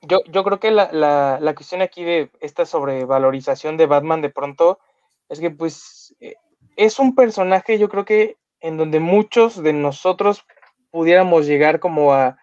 yo, 0.00 0.18
yo 0.26 0.42
creo 0.42 0.58
que 0.58 0.72
la, 0.72 0.90
la, 0.90 1.38
la, 1.40 1.54
cuestión 1.54 1.80
aquí 1.80 2.02
de 2.02 2.32
esta 2.40 2.66
sobrevalorización 2.66 3.76
de 3.76 3.86
Batman 3.86 4.22
de 4.22 4.30
pronto 4.30 4.80
es 5.28 5.38
que 5.38 5.50
pues 5.50 6.16
eh, 6.18 6.34
es 6.74 6.98
un 6.98 7.14
personaje 7.14 7.78
yo 7.78 7.88
creo 7.88 8.04
que 8.04 8.38
en 8.58 8.76
donde 8.76 8.98
muchos 8.98 9.62
de 9.62 9.72
nosotros 9.72 10.44
pudiéramos 10.90 11.46
llegar 11.46 11.78
como 11.78 12.12
a 12.12 12.41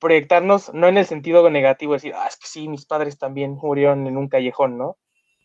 proyectarnos, 0.00 0.72
no 0.74 0.88
en 0.88 0.98
el 0.98 1.06
sentido 1.06 1.48
negativo, 1.50 1.92
decir, 1.92 2.14
ah, 2.16 2.26
es 2.26 2.36
que 2.36 2.46
sí, 2.46 2.68
mis 2.68 2.86
padres 2.86 3.18
también 3.18 3.52
murieron 3.54 4.06
en 4.06 4.16
un 4.16 4.28
callejón, 4.28 4.78
¿no? 4.78 4.96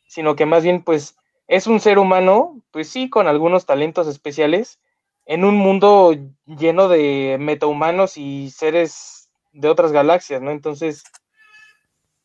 Sino 0.07 0.35
que 0.35 0.45
más 0.45 0.63
bien, 0.63 0.83
pues, 0.83 1.17
es 1.47 1.67
un 1.67 1.79
ser 1.79 1.99
humano, 1.99 2.61
pues 2.71 2.89
sí, 2.89 3.09
con 3.09 3.27
algunos 3.27 3.65
talentos 3.65 4.07
especiales, 4.07 4.79
en 5.25 5.43
un 5.43 5.55
mundo 5.57 6.15
lleno 6.45 6.87
de 6.87 7.37
metahumanos 7.39 8.17
y 8.17 8.49
seres 8.51 9.29
de 9.51 9.69
otras 9.69 9.91
galaxias, 9.91 10.41
¿no? 10.41 10.51
Entonces, 10.51 11.03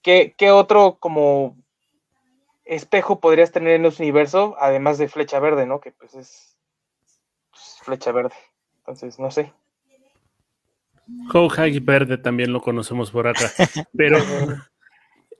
¿qué, 0.02 0.34
qué 0.36 0.50
otro 0.50 0.96
como 1.00 1.56
espejo 2.64 3.20
podrías 3.20 3.52
tener 3.52 3.74
en 3.74 3.86
ese 3.86 4.02
universo, 4.02 4.54
además 4.58 4.98
de 4.98 5.08
Flecha 5.08 5.40
Verde, 5.40 5.66
¿no? 5.66 5.80
Que 5.80 5.92
pues 5.92 6.14
es 6.14 6.56
pues, 7.50 7.78
Flecha 7.82 8.12
Verde. 8.12 8.34
Entonces, 8.78 9.18
no 9.18 9.30
sé. 9.30 9.52
Howhag 11.32 11.80
Verde 11.82 12.18
también 12.18 12.52
lo 12.52 12.60
conocemos 12.60 13.10
por 13.10 13.28
acá. 13.28 13.50
Pero 13.96 14.18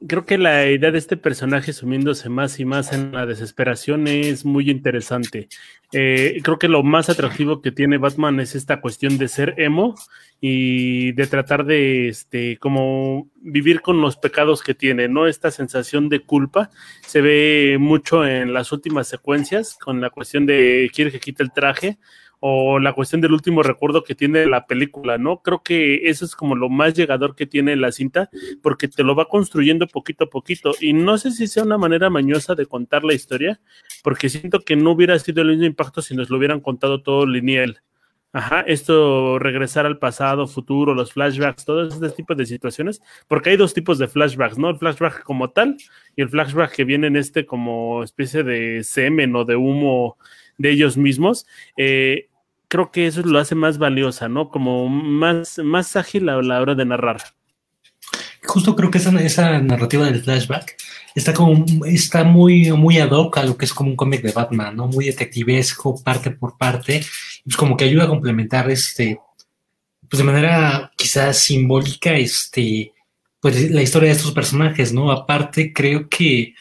creo 0.06 0.24
que 0.24 0.38
la 0.38 0.66
idea 0.70 0.90
de 0.90 0.98
este 0.98 1.16
personaje 1.16 1.72
sumiéndose 1.72 2.28
más 2.28 2.58
y 2.58 2.64
más 2.64 2.92
en 2.92 3.12
la 3.12 3.26
desesperación 3.26 4.06
es 4.06 4.44
muy 4.44 4.70
interesante. 4.70 5.48
Eh, 5.92 6.40
creo 6.42 6.58
que 6.58 6.68
lo 6.68 6.82
más 6.82 7.10
atractivo 7.10 7.60
que 7.60 7.72
tiene 7.72 7.98
Batman 7.98 8.40
es 8.40 8.54
esta 8.54 8.80
cuestión 8.80 9.18
de 9.18 9.28
ser 9.28 9.54
emo 9.58 9.94
y 10.40 11.12
de 11.12 11.26
tratar 11.26 11.66
de 11.66 12.08
este 12.08 12.56
como 12.58 13.28
vivir 13.36 13.82
con 13.82 14.00
los 14.00 14.16
pecados 14.16 14.62
que 14.62 14.74
tiene, 14.74 15.08
¿no? 15.08 15.26
Esta 15.26 15.50
sensación 15.50 16.08
de 16.08 16.20
culpa 16.20 16.70
se 17.02 17.20
ve 17.20 17.76
mucho 17.78 18.24
en 18.24 18.54
las 18.54 18.72
últimas 18.72 19.08
secuencias 19.08 19.76
con 19.78 20.00
la 20.00 20.10
cuestión 20.10 20.46
de 20.46 20.90
quiere 20.94 21.12
que 21.12 21.20
quite 21.20 21.42
el 21.42 21.52
traje 21.52 21.98
o 22.40 22.78
la 22.78 22.94
cuestión 22.94 23.20
del 23.20 23.32
último 23.32 23.62
recuerdo 23.62 24.02
que 24.02 24.14
tiene 24.14 24.46
la 24.46 24.66
película, 24.66 25.18
¿no? 25.18 25.42
Creo 25.42 25.62
que 25.62 26.08
eso 26.08 26.24
es 26.24 26.34
como 26.34 26.56
lo 26.56 26.70
más 26.70 26.94
llegador 26.94 27.36
que 27.36 27.46
tiene 27.46 27.76
la 27.76 27.92
cinta, 27.92 28.30
porque 28.62 28.88
te 28.88 29.04
lo 29.04 29.14
va 29.14 29.28
construyendo 29.28 29.86
poquito 29.86 30.24
a 30.24 30.30
poquito. 30.30 30.72
Y 30.80 30.94
no 30.94 31.18
sé 31.18 31.30
si 31.32 31.46
sea 31.46 31.64
una 31.64 31.78
manera 31.78 32.08
mañosa 32.08 32.54
de 32.54 32.66
contar 32.66 33.04
la 33.04 33.14
historia, 33.14 33.60
porque 34.02 34.30
siento 34.30 34.60
que 34.60 34.74
no 34.74 34.92
hubiera 34.92 35.18
sido 35.18 35.42
el 35.42 35.50
mismo 35.50 35.66
impacto 35.66 36.00
si 36.00 36.16
nos 36.16 36.30
lo 36.30 36.38
hubieran 36.38 36.60
contado 36.60 37.02
todo 37.02 37.26
lineal. 37.26 37.82
Ajá, 38.32 38.60
esto 38.60 39.40
regresar 39.40 39.86
al 39.86 39.98
pasado, 39.98 40.46
futuro, 40.46 40.94
los 40.94 41.12
flashbacks, 41.12 41.64
todos 41.64 41.94
este 41.94 42.10
tipo 42.10 42.36
de 42.36 42.46
situaciones, 42.46 43.02
porque 43.26 43.50
hay 43.50 43.56
dos 43.56 43.74
tipos 43.74 43.98
de 43.98 44.06
flashbacks, 44.06 44.56
¿no? 44.56 44.70
El 44.70 44.78
flashback 44.78 45.24
como 45.24 45.50
tal 45.50 45.76
y 46.14 46.22
el 46.22 46.28
flashback 46.28 46.72
que 46.72 46.84
viene 46.84 47.08
en 47.08 47.16
este 47.16 47.44
como 47.44 48.04
especie 48.04 48.44
de 48.44 48.84
semen 48.84 49.34
o 49.34 49.44
de 49.44 49.56
humo 49.56 50.16
de 50.58 50.70
ellos 50.70 50.96
mismos. 50.96 51.44
Eh, 51.76 52.28
creo 52.70 52.92
que 52.92 53.08
eso 53.08 53.20
lo 53.22 53.40
hace 53.40 53.56
más 53.56 53.78
valiosa, 53.78 54.28
¿no? 54.28 54.48
Como 54.48 54.88
más, 54.88 55.58
más 55.58 55.96
ágil 55.96 56.28
a 56.28 56.40
la 56.40 56.60
hora 56.60 56.76
de 56.76 56.86
narrar. 56.86 57.20
Justo 58.44 58.76
creo 58.76 58.90
que 58.90 58.98
esa, 58.98 59.58
narrativa 59.58 60.06
del 60.06 60.22
flashback 60.22 60.76
está 61.14 61.34
como 61.34 61.64
está 61.84 62.22
muy, 62.22 62.70
muy 62.72 62.98
ad 62.98 63.10
hoc 63.10 63.36
a 63.38 63.44
lo 63.44 63.56
que 63.56 63.64
es 63.64 63.74
como 63.74 63.90
un 63.90 63.96
cómic 63.96 64.22
de 64.22 64.32
Batman, 64.32 64.76
¿no? 64.76 64.86
Muy 64.86 65.06
detectivesco, 65.06 66.00
parte 66.02 66.30
por 66.30 66.56
parte, 66.56 67.04
pues 67.44 67.56
como 67.56 67.76
que 67.76 67.84
ayuda 67.84 68.04
a 68.04 68.08
complementar 68.08 68.70
este, 68.70 69.18
pues 70.08 70.18
de 70.18 70.24
manera 70.24 70.92
quizás 70.96 71.38
simbólica, 71.38 72.14
este, 72.14 72.92
pues 73.40 73.68
la 73.70 73.82
historia 73.82 74.10
de 74.10 74.14
estos 74.14 74.32
personajes, 74.32 74.92
¿no? 74.92 75.10
Aparte, 75.10 75.72
creo 75.72 76.08
que, 76.08 76.54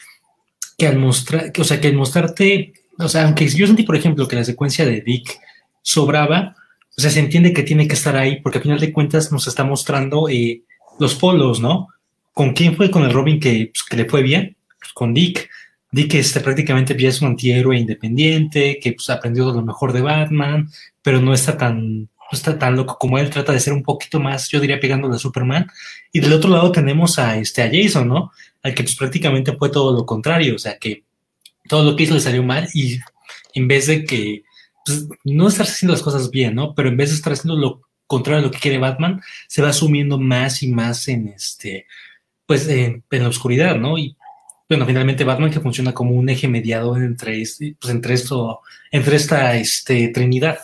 que 0.76 0.88
al 0.88 0.98
mostrar, 0.98 1.52
o 1.56 1.64
sea, 1.64 1.80
que 1.80 1.88
al 1.88 1.94
mostrarte, 1.94 2.72
o 2.98 3.08
sea, 3.08 3.26
aunque 3.26 3.48
yo 3.48 3.68
sentí, 3.68 3.84
por 3.84 3.94
ejemplo, 3.94 4.26
que 4.26 4.36
la 4.36 4.44
secuencia 4.44 4.84
de 4.84 5.02
Dick 5.02 5.40
sobraba, 5.82 6.54
o 6.96 7.00
sea, 7.00 7.10
se 7.10 7.20
entiende 7.20 7.52
que 7.52 7.62
tiene 7.62 7.88
que 7.88 7.94
estar 7.94 8.16
ahí 8.16 8.40
porque 8.40 8.58
al 8.58 8.62
final 8.62 8.80
de 8.80 8.92
cuentas 8.92 9.32
nos 9.32 9.46
está 9.46 9.64
mostrando 9.64 10.28
eh, 10.28 10.62
los 10.98 11.14
polos, 11.14 11.60
¿no? 11.60 11.88
¿Con 12.32 12.52
quién 12.52 12.76
fue 12.76 12.90
con 12.90 13.04
el 13.04 13.12
Robin 13.12 13.40
que, 13.40 13.70
pues, 13.72 13.84
que 13.88 13.96
le 13.96 14.04
fue 14.04 14.22
bien? 14.22 14.56
Pues 14.78 14.92
con 14.92 15.14
Dick. 15.14 15.48
Dick 15.90 16.14
este, 16.14 16.40
prácticamente 16.40 16.94
es 17.06 17.20
un 17.22 17.28
antihéroe 17.28 17.78
independiente, 17.78 18.78
que 18.80 18.92
pues, 18.92 19.10
aprendió 19.10 19.52
lo 19.52 19.62
mejor 19.62 19.92
de 19.92 20.02
Batman, 20.02 20.68
pero 21.02 21.20
no 21.20 21.32
está 21.32 21.56
tan, 21.56 22.02
no 22.02 22.08
está 22.32 22.58
tan 22.58 22.76
loco 22.76 22.96
como 22.98 23.18
él, 23.18 23.30
trata 23.30 23.52
de 23.52 23.60
ser 23.60 23.72
un 23.72 23.82
poquito 23.82 24.20
más, 24.20 24.48
yo 24.50 24.60
diría, 24.60 24.78
pegándole 24.78 25.16
a 25.16 25.18
Superman. 25.18 25.70
Y 26.12 26.20
del 26.20 26.32
otro 26.32 26.50
lado 26.50 26.70
tenemos 26.70 27.18
a, 27.18 27.38
este, 27.38 27.62
a 27.62 27.70
Jason, 27.72 28.08
¿no? 28.08 28.30
Al 28.62 28.74
que 28.74 28.82
pues, 28.82 28.96
prácticamente 28.96 29.56
fue 29.56 29.70
todo 29.70 29.96
lo 29.96 30.06
contrario, 30.06 30.54
o 30.56 30.58
sea, 30.58 30.78
que 30.78 31.02
todo 31.68 31.82
lo 31.82 31.96
que 31.96 32.04
hizo 32.04 32.14
le 32.14 32.20
salió 32.20 32.42
mal 32.42 32.68
y 32.74 32.98
en 33.54 33.68
vez 33.68 33.86
de 33.86 34.04
que 34.04 34.42
pues, 34.92 35.18
no 35.24 35.48
estar 35.48 35.66
haciendo 35.66 35.94
las 35.94 36.02
cosas 36.02 36.30
bien, 36.30 36.54
¿no? 36.54 36.74
Pero 36.74 36.88
en 36.88 36.96
vez 36.96 37.10
de 37.10 37.16
estar 37.16 37.32
haciendo 37.32 37.56
lo 37.56 37.82
contrario 38.06 38.40
a 38.40 38.44
lo 38.44 38.50
que 38.50 38.58
quiere 38.58 38.78
Batman, 38.78 39.20
se 39.46 39.62
va 39.62 39.72
sumiendo 39.72 40.18
más 40.18 40.62
y 40.62 40.68
más 40.68 41.06
en 41.08 41.28
este, 41.28 41.86
pues 42.46 42.66
en, 42.68 43.04
la 43.10 43.28
oscuridad, 43.28 43.76
¿no? 43.76 43.96
Y 43.98 44.16
bueno, 44.68 44.86
finalmente 44.86 45.24
Batman 45.24 45.50
que 45.50 45.60
funciona 45.60 45.92
como 45.92 46.12
un 46.12 46.28
eje 46.28 46.48
mediado 46.48 46.96
entre, 46.96 47.40
este, 47.40 47.76
pues, 47.80 47.92
entre 47.92 48.14
esto, 48.14 48.60
entre 48.90 49.16
esta 49.16 49.56
este, 49.56 50.08
trinidad. 50.08 50.58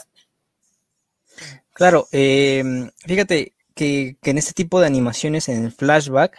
Claro, 1.73 2.09
eh, 2.11 2.65
fíjate 3.05 3.53
que, 3.75 4.17
que, 4.21 4.31
en 4.31 4.39
este 4.39 4.53
tipo 4.53 4.81
de 4.81 4.87
animaciones, 4.87 5.49
en 5.49 5.65
el 5.65 5.73
flashback, 5.73 6.37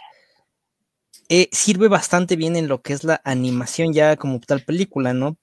eh, 1.30 1.48
sirve 1.52 1.88
bastante 1.88 2.36
bien 2.36 2.56
en 2.56 2.68
lo 2.68 2.80
que 2.80 2.94
es 2.94 3.04
la 3.04 3.20
animación 3.22 3.92
ya 3.92 4.16
como 4.16 4.40
tal 4.40 4.62
película, 4.62 5.12
¿no? 5.12 5.36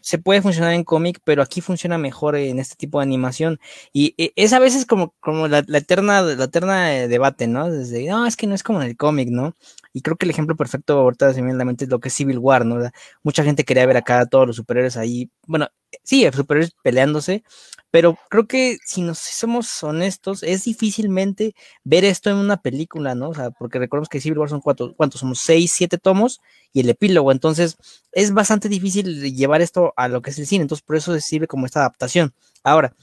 Se 0.00 0.18
puede 0.18 0.42
funcionar 0.42 0.74
en 0.74 0.84
cómic, 0.84 1.20
pero 1.24 1.42
aquí 1.42 1.60
funciona 1.60 1.98
mejor 1.98 2.36
en 2.36 2.58
este 2.58 2.76
tipo 2.76 2.98
de 2.98 3.04
animación. 3.04 3.58
Y 3.92 4.14
eh, 4.18 4.32
es 4.36 4.52
a 4.52 4.58
veces 4.58 4.86
como, 4.86 5.14
como 5.20 5.48
la, 5.48 5.64
la, 5.66 5.78
eterna, 5.78 6.22
la 6.22 6.44
eterna 6.44 6.88
debate, 7.08 7.46
¿no? 7.46 7.70
Desde, 7.70 8.06
no, 8.08 8.26
es 8.26 8.36
que 8.36 8.46
no 8.46 8.54
es 8.54 8.62
como 8.62 8.82
en 8.82 8.88
el 8.88 8.96
cómic, 8.96 9.28
¿no? 9.30 9.54
Y 9.92 10.02
creo 10.02 10.16
que 10.16 10.26
el 10.26 10.30
ejemplo 10.30 10.56
perfecto 10.56 10.98
ahorita 10.98 11.32
se 11.32 11.40
me 11.40 11.46
viene 11.46 11.56
a 11.56 11.58
la 11.58 11.64
mente 11.64 11.84
es 11.84 11.90
lo 11.90 12.00
que 12.00 12.08
es 12.08 12.14
Civil 12.14 12.38
War, 12.38 12.66
¿no? 12.66 12.90
Mucha 13.22 13.44
gente 13.44 13.64
quería 13.64 13.86
ver 13.86 13.96
acá 13.96 14.20
a 14.20 14.26
todos 14.26 14.46
los 14.46 14.56
superhéroes 14.56 14.96
ahí, 14.96 15.30
bueno, 15.46 15.68
sí, 16.02 16.28
superhéroes 16.32 16.72
peleándose, 16.82 17.44
pero 17.94 18.18
creo 18.28 18.48
que 18.48 18.78
si 18.84 19.02
nos 19.02 19.20
somos 19.20 19.84
honestos, 19.84 20.42
es 20.42 20.64
difícilmente 20.64 21.54
ver 21.84 22.04
esto 22.04 22.28
en 22.28 22.38
una 22.38 22.56
película, 22.60 23.14
¿no? 23.14 23.28
O 23.28 23.34
sea, 23.34 23.52
porque 23.52 23.78
recordemos 23.78 24.08
que 24.08 24.20
Civil 24.20 24.40
War 24.40 24.48
son 24.48 24.60
cuatro, 24.60 24.94
¿cuántos? 24.96 25.20
Somos 25.20 25.38
seis, 25.38 25.70
siete 25.72 25.96
tomos 25.96 26.40
y 26.72 26.80
el 26.80 26.88
epílogo, 26.88 27.30
entonces 27.30 27.76
es 28.10 28.32
bastante 28.34 28.68
difícil 28.68 29.36
llevar 29.36 29.62
esto 29.62 29.92
a 29.96 30.08
lo 30.08 30.22
que 30.22 30.30
es 30.30 30.38
el 30.40 30.46
cine, 30.48 30.62
entonces 30.62 30.82
por 30.82 30.96
eso 30.96 31.16
sirve 31.20 31.46
como 31.46 31.66
esta 31.66 31.78
adaptación. 31.78 32.34
Ahora, 32.64 32.96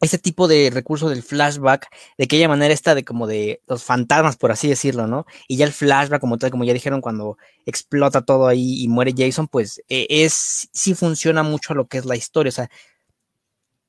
ese 0.00 0.18
tipo 0.18 0.48
de 0.48 0.70
recurso 0.72 1.08
del 1.08 1.22
flashback, 1.22 1.88
de 2.18 2.24
aquella 2.24 2.48
manera 2.48 2.74
está 2.74 2.96
de 2.96 3.04
como 3.04 3.28
de 3.28 3.62
los 3.68 3.84
fantasmas, 3.84 4.36
por 4.36 4.50
así 4.50 4.68
decirlo, 4.68 5.06
¿no? 5.06 5.24
Y 5.46 5.56
ya 5.56 5.66
el 5.66 5.72
flashback, 5.72 6.20
como 6.20 6.36
tal, 6.36 6.50
como 6.50 6.64
ya 6.64 6.74
dijeron, 6.74 7.00
cuando 7.00 7.38
explota 7.64 8.22
todo 8.22 8.48
ahí 8.48 8.82
y 8.82 8.88
muere 8.88 9.14
Jason, 9.16 9.46
pues 9.46 9.82
eh, 9.88 10.08
es, 10.10 10.68
sí 10.72 10.94
funciona 10.94 11.44
mucho 11.44 11.72
a 11.72 11.76
lo 11.76 11.86
que 11.86 11.98
es 11.98 12.04
la 12.04 12.16
historia, 12.16 12.48
o 12.48 12.52
sea, 12.52 12.70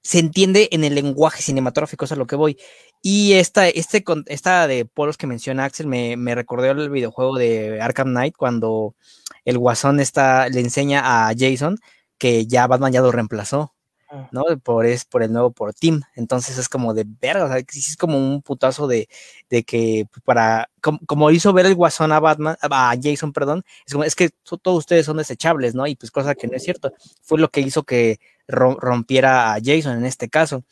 se 0.07 0.19
entiende 0.19 0.69
en 0.71 0.85
el 0.85 0.95
lenguaje 0.95 1.43
cinematográfico, 1.43 2.05
es 2.05 2.13
a 2.13 2.15
lo 2.15 2.27
que 2.27 2.37
voy. 2.37 2.57
Y 3.01 3.33
esta, 3.33 3.67
este, 3.67 4.05
esta 4.27 4.65
de 4.65 4.85
polos 4.85 5.17
que 5.17 5.27
menciona 5.27 5.65
Axel 5.65 5.85
me, 5.85 6.15
me 6.15 6.33
recordó 6.33 6.71
el 6.71 6.89
videojuego 6.89 7.37
de 7.37 7.81
Arkham 7.81 8.11
Knight 8.11 8.33
cuando 8.37 8.95
el 9.43 9.57
guasón 9.57 9.99
está, 9.99 10.47
le 10.47 10.61
enseña 10.61 11.27
a 11.27 11.33
Jason 11.37 11.77
que 12.17 12.47
ya 12.47 12.67
Batman 12.67 12.93
ya 12.93 13.01
lo 13.01 13.11
reemplazó 13.11 13.73
ah. 14.09 14.29
¿no? 14.31 14.45
Por, 14.63 14.85
es, 14.85 15.03
por 15.03 15.23
el 15.23 15.33
nuevo 15.33 15.51
por 15.51 15.73
Team. 15.73 16.01
Entonces 16.15 16.57
es 16.57 16.69
como 16.69 16.93
de 16.93 17.05
verga, 17.05 17.43
o 17.43 17.47
sea, 17.49 17.57
es 17.57 17.97
como 17.97 18.17
un 18.17 18.41
putazo 18.41 18.87
de, 18.87 19.09
de 19.49 19.63
que 19.63 20.05
para, 20.23 20.69
como, 21.05 21.31
hizo 21.31 21.51
ver 21.51 21.65
el 21.65 21.75
guasón 21.75 22.13
a 22.13 22.21
Batman, 22.21 22.55
a 22.61 22.95
Jason, 23.01 23.33
perdón, 23.33 23.61
es 23.85 23.91
como, 23.91 24.05
es 24.05 24.15
que 24.15 24.29
todos 24.45 24.77
ustedes 24.77 25.05
son 25.05 25.17
desechables, 25.17 25.75
¿no? 25.75 25.85
Y 25.85 25.97
pues 25.97 26.11
cosa 26.11 26.33
que 26.33 26.47
no 26.47 26.55
es 26.55 26.63
cierto. 26.63 26.93
Fue 27.21 27.37
lo 27.39 27.49
que 27.49 27.59
hizo 27.59 27.83
que 27.83 28.19
rompiera 28.47 29.53
a 29.53 29.59
Jason 29.63 29.97
en 29.97 30.05
este 30.05 30.29
caso. 30.29 30.63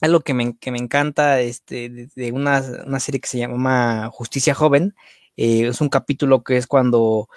Algo 0.00 0.20
que 0.20 0.34
me, 0.34 0.56
que 0.56 0.70
me 0.70 0.78
encanta 0.78 1.40
este, 1.40 2.08
de, 2.14 2.32
una, 2.32 2.62
una, 2.86 3.00
serie 3.00 3.20
que 3.20 3.28
se 3.28 3.38
llama 3.38 4.10
Justicia 4.12 4.54
Joven, 4.54 4.94
eh, 5.36 5.68
es 5.68 5.80
un 5.80 5.88
capítulo 5.88 6.42
que 6.42 6.56
es 6.56 6.66
cuando 6.66 7.28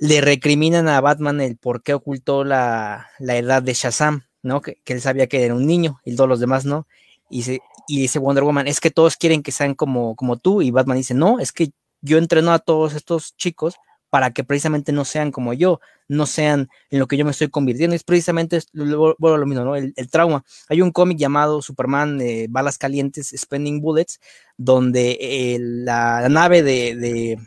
le 0.00 0.20
recriminan 0.20 0.88
a 0.88 1.00
Batman 1.00 1.40
el 1.40 1.56
por 1.56 1.82
qué 1.82 1.94
ocultó 1.94 2.44
la, 2.44 3.08
edad 3.20 3.62
de 3.62 3.74
Shazam, 3.74 4.24
¿no? 4.42 4.60
Que, 4.60 4.78
él 4.84 5.00
sabía 5.00 5.28
que 5.28 5.44
era 5.44 5.54
un 5.54 5.66
niño 5.66 6.00
y 6.04 6.16
todos 6.16 6.28
los 6.28 6.40
demás 6.40 6.64
no. 6.64 6.86
Y, 7.30 7.44
y 7.88 8.00
dice 8.00 8.18
Wonder 8.18 8.44
Woman, 8.44 8.66
es 8.66 8.80
que 8.80 8.90
todos 8.90 9.16
quieren 9.16 9.42
que 9.42 9.52
sean 9.52 9.74
como, 9.74 10.16
como 10.16 10.38
tú. 10.38 10.60
Y 10.60 10.70
Batman 10.70 10.96
dice, 10.96 11.14
no, 11.14 11.38
es 11.38 11.52
que 11.52 11.72
yo 12.00 12.18
entreno 12.18 12.52
a 12.52 12.58
todos 12.58 12.94
estos 12.94 13.36
chicos 13.36 13.76
para 14.12 14.30
que 14.30 14.44
precisamente 14.44 14.92
no 14.92 15.06
sean 15.06 15.30
como 15.30 15.54
yo, 15.54 15.80
no 16.06 16.26
sean 16.26 16.68
en 16.90 16.98
lo 16.98 17.06
que 17.06 17.16
yo 17.16 17.24
me 17.24 17.30
estoy 17.30 17.48
convirtiendo. 17.48 17.96
Es 17.96 18.04
precisamente 18.04 18.60
lo, 18.74 19.16
lo 19.18 19.46
mismo, 19.46 19.64
¿no? 19.64 19.74
El, 19.74 19.94
trauma. 20.10 20.44
Hay 20.68 20.82
un 20.82 20.90
cómic 20.90 21.16
llamado 21.16 21.62
Superman 21.62 22.20
Balas 22.50 22.76
Calientes, 22.76 23.34
Spending 23.34 23.80
Bullets, 23.80 24.20
donde 24.58 25.16
eh, 25.18 25.56
la, 25.58 26.28
nave 26.28 26.62
de, 26.62 27.38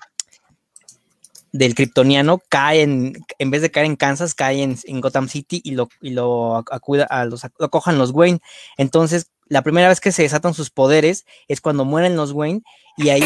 del 1.51 1.75
kryptoniano 1.75 2.41
cae 2.49 2.81
en, 2.81 3.13
en 3.37 3.51
vez 3.51 3.61
de 3.61 3.69
caer 3.69 3.85
en 3.85 3.95
Kansas, 3.95 4.33
cae 4.33 4.63
en, 4.63 5.01
Gotham 5.01 5.29
City 5.29 5.61
y 5.63 5.73
lo, 5.73 5.89
y 6.01 6.09
lo 6.09 6.57
acuda 6.57 7.03
a 7.03 7.25
los, 7.25 7.45
lo 7.59 7.69
cojan 7.69 7.99
los 7.99 8.09
Wayne. 8.09 8.39
Entonces, 8.77 9.29
la 9.49 9.61
primera 9.61 9.87
vez 9.87 10.01
que 10.01 10.11
se 10.11 10.23
desatan 10.23 10.55
sus 10.55 10.71
poderes 10.71 11.27
es 11.47 11.61
cuando 11.61 11.85
mueren 11.85 12.15
los 12.15 12.31
Wayne 12.31 12.63
y 12.97 13.09
ahí 13.09 13.21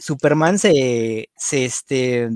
Superman 0.00 0.58
se, 0.58 1.30
se, 1.36 1.64
este, 1.64 2.30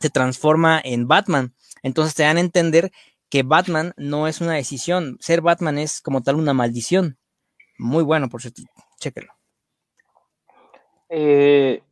se 0.00 0.10
transforma 0.10 0.80
en 0.82 1.08
Batman. 1.08 1.54
Entonces 1.82 2.14
te 2.14 2.22
dan 2.22 2.36
a 2.36 2.40
entender 2.40 2.90
que 3.30 3.42
Batman 3.42 3.92
no 3.96 4.26
es 4.26 4.40
una 4.40 4.54
decisión, 4.54 5.18
ser 5.20 5.40
Batman 5.42 5.78
es 5.78 6.00
como 6.00 6.22
tal 6.22 6.36
una 6.36 6.54
maldición. 6.54 7.18
Muy 7.78 8.02
bueno, 8.02 8.28
por 8.28 8.40
cierto, 8.40 8.62
chéquelo. 8.98 9.32
Eh, 11.10 11.82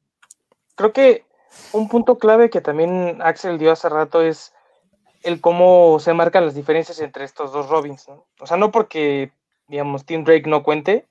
creo 0.75 0.93
que 0.93 1.25
un 1.73 1.89
punto 1.89 2.19
clave 2.19 2.51
que 2.51 2.61
también 2.61 3.19
Axel 3.23 3.59
dio 3.59 3.73
hace 3.73 3.89
rato 3.89 4.23
es 4.23 4.53
el 5.23 5.41
cómo 5.41 5.99
se 6.01 6.15
marcan 6.15 6.45
las 6.45 6.55
diferencias 6.55 7.01
entre 7.01 7.25
estos 7.25 7.53
dos 7.53 7.69
Robins. 7.69 8.09
O 8.39 8.47
sea, 8.47 8.57
no 8.57 8.71
porque, 8.71 9.33
digamos, 9.69 10.05
Tim 10.05 10.25
Drake 10.25 10.49
no 10.49 10.63
cuente, 10.63 11.07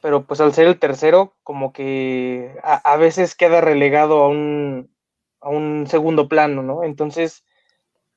pero 0.00 0.24
pues 0.24 0.40
al 0.40 0.52
ser 0.52 0.66
el 0.66 0.78
tercero, 0.78 1.34
como 1.42 1.72
que 1.72 2.56
a, 2.62 2.96
veces 2.96 3.34
queda 3.34 3.60
relegado 3.60 4.22
a 4.22 4.28
un, 4.28 4.91
a 5.42 5.50
un 5.50 5.86
segundo 5.88 6.28
plano, 6.28 6.62
¿no? 6.62 6.84
Entonces, 6.84 7.44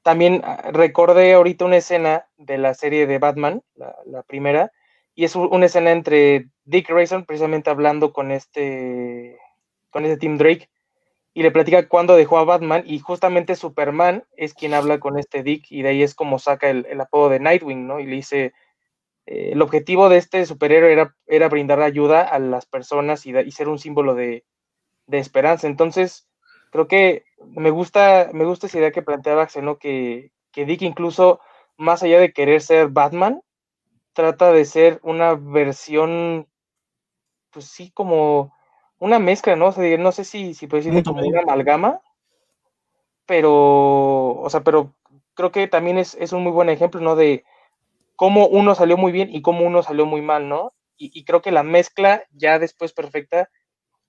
también 0.04 0.42
ah, 0.44 0.70
recordé 0.72 1.34
ahorita 1.34 1.66
una 1.66 1.78
escena 1.78 2.28
de 2.38 2.58
la 2.58 2.74
serie 2.74 3.08
de 3.08 3.20
Batman, 3.20 3.64
la, 3.76 4.24
primera, 4.24 4.72
y 5.16 5.26
es 5.26 5.36
una 5.36 5.66
escena 5.66 5.92
entre 5.92 6.50
Dick 6.66 6.90
Grayson 6.90 7.26
precisamente 7.26 7.70
hablando 7.70 8.14
con 8.14 8.32
este, 8.32 9.38
con 9.90 10.06
este 10.06 10.18
Tim 10.18 10.38
Drake, 10.38 10.70
y 11.36 11.44
le 11.44 11.52
platica 11.52 11.90
cuándo 11.90 12.16
dejó 12.16 12.38
a 12.38 12.46
Batman 12.46 12.84
y 12.86 13.00
justamente 13.00 13.56
Superman 13.56 14.24
es 14.38 14.54
quien 14.54 14.74
habla 14.74 15.00
con 15.00 15.20
este 15.20 15.44
Dick 15.44 15.66
y 15.70 15.82
de 15.82 15.90
ahí 15.90 16.02
es 16.02 16.16
como 16.16 16.40
saca 16.40 16.70
el, 16.70 17.02
apodo 17.02 17.28
de 17.28 17.42
Nightwing, 17.42 17.86
¿no? 17.86 18.00
Y 18.00 18.06
le 18.06 18.16
dice, 18.16 18.54
eh, 19.26 19.50
el 19.52 19.62
objetivo 19.62 20.08
de 20.08 20.18
este 20.18 20.46
superhéroe 20.46 20.94
era, 20.94 21.14
era 21.28 21.50
brindar 21.50 21.82
ayuda 21.82 22.22
a 22.22 22.40
las 22.40 22.66
personas 22.66 23.26
y, 23.26 23.34
ser 23.52 23.68
un 23.68 23.80
símbolo 23.80 24.16
de, 24.16 24.46
esperanza. 25.08 25.68
Entonces, 25.68 26.26
creo 26.76 26.88
que 26.90 27.26
me 27.40 27.70
gusta, 27.70 28.30
me 28.34 28.44
gusta 28.44 28.68
esa 28.68 28.80
idea 28.80 28.92
que 28.92 29.02
planteaba 29.02 29.44
Axel, 29.44 29.64
¿no? 29.64 29.78
Que, 29.78 30.32
que 30.52 30.66
Dick 30.66 30.82
incluso, 30.82 31.40
más 31.78 32.04
allá 32.04 32.20
de 32.20 32.34
querer 32.34 32.62
ser 32.62 32.90
Batman, 32.90 33.42
trata 34.12 34.52
de 34.52 34.66
ser 34.66 35.00
una 35.02 35.36
versión, 35.36 36.48
pues 37.52 37.66
sí, 37.66 37.92
como 37.92 38.54
una 39.00 39.20
mezcla, 39.20 39.56
¿no? 39.56 39.68
O 39.68 39.72
sea, 39.72 39.98
no 39.98 40.12
sé 40.12 40.26
si, 40.26 40.54
si 40.54 40.68
puede 40.68 40.84
decir 40.84 41.04
como 41.04 41.26
una 41.26 41.42
amalgama, 41.42 42.02
pero, 43.26 44.42
o 44.42 44.50
sea, 44.50 44.62
pero 44.62 44.94
creo 45.34 45.52
que 45.52 45.68
también 45.68 45.98
es, 45.98 46.16
un 46.34 46.44
muy 46.44 46.52
buen 46.52 46.70
ejemplo, 46.70 47.00
¿no? 47.00 47.16
De 47.16 47.46
cómo 48.18 48.48
uno 48.48 48.76
salió 48.76 48.98
muy 48.98 49.14
bien 49.14 49.34
y 49.34 49.42
cómo 49.42 49.66
uno 49.66 49.82
salió 49.82 50.06
muy 50.06 50.22
mal, 50.22 50.50
¿no? 50.50 50.74
Y, 50.98 51.26
creo 51.26 51.42
que 51.42 51.52
la 51.52 51.64
mezcla 51.64 52.24
ya 52.32 52.60
después 52.60 52.94
perfecta, 52.94 53.50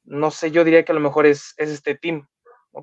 no 0.04 0.30
sé, 0.32 0.52
yo 0.52 0.64
diría 0.64 0.84
que 0.84 0.92
a 0.92 0.94
lo 0.94 1.00
mejor 1.00 1.26
es, 1.26 1.54
es 1.58 1.68
este 1.70 1.96
team, 1.96 2.28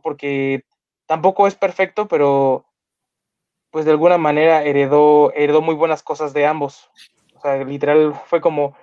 Porque 0.02 0.66
tampoco 1.06 1.48
es 1.48 1.56
perfecto, 1.56 2.08
pero 2.08 2.66
pues 3.72 3.86
de 3.86 3.92
alguna 3.92 4.18
manera 4.18 4.64
heredó, 4.64 5.34
heredó 5.34 5.62
muy 5.62 5.76
buenas 5.76 6.04
cosas 6.04 6.34
de 6.34 6.46
ambos. 6.46 6.90
O 7.36 7.42
sea, 7.42 7.64
literal 7.64 8.14
fue 8.28 8.42
como 8.42 8.76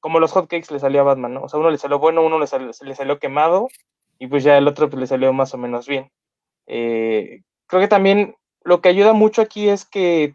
como 0.00 0.18
los 0.18 0.32
hotcakes 0.32 0.72
le 0.72 0.80
salió 0.80 1.02
a 1.02 1.04
Batman, 1.04 1.34
¿no? 1.34 1.42
O 1.42 1.48
sea, 1.48 1.60
uno 1.60 1.70
le 1.70 1.78
salió 1.78 1.98
bueno, 1.98 2.22
uno 2.22 2.38
le 2.38 2.46
salió, 2.46 3.18
quemado 3.18 3.68
y 4.18 4.26
pues 4.26 4.42
ya 4.42 4.58
el 4.58 4.66
otro 4.66 4.88
pues, 4.90 5.00
le 5.00 5.06
salió 5.06 5.32
más 5.32 5.54
o 5.54 5.58
menos 5.58 5.86
bien. 5.86 6.10
Eh, 6.66 7.42
creo 7.66 7.80
que 7.80 7.88
también 7.88 8.36
lo 8.64 8.80
que 8.80 8.88
ayuda 8.88 9.12
mucho 9.12 9.42
aquí 9.42 9.68
es 9.68 9.84
que, 9.84 10.34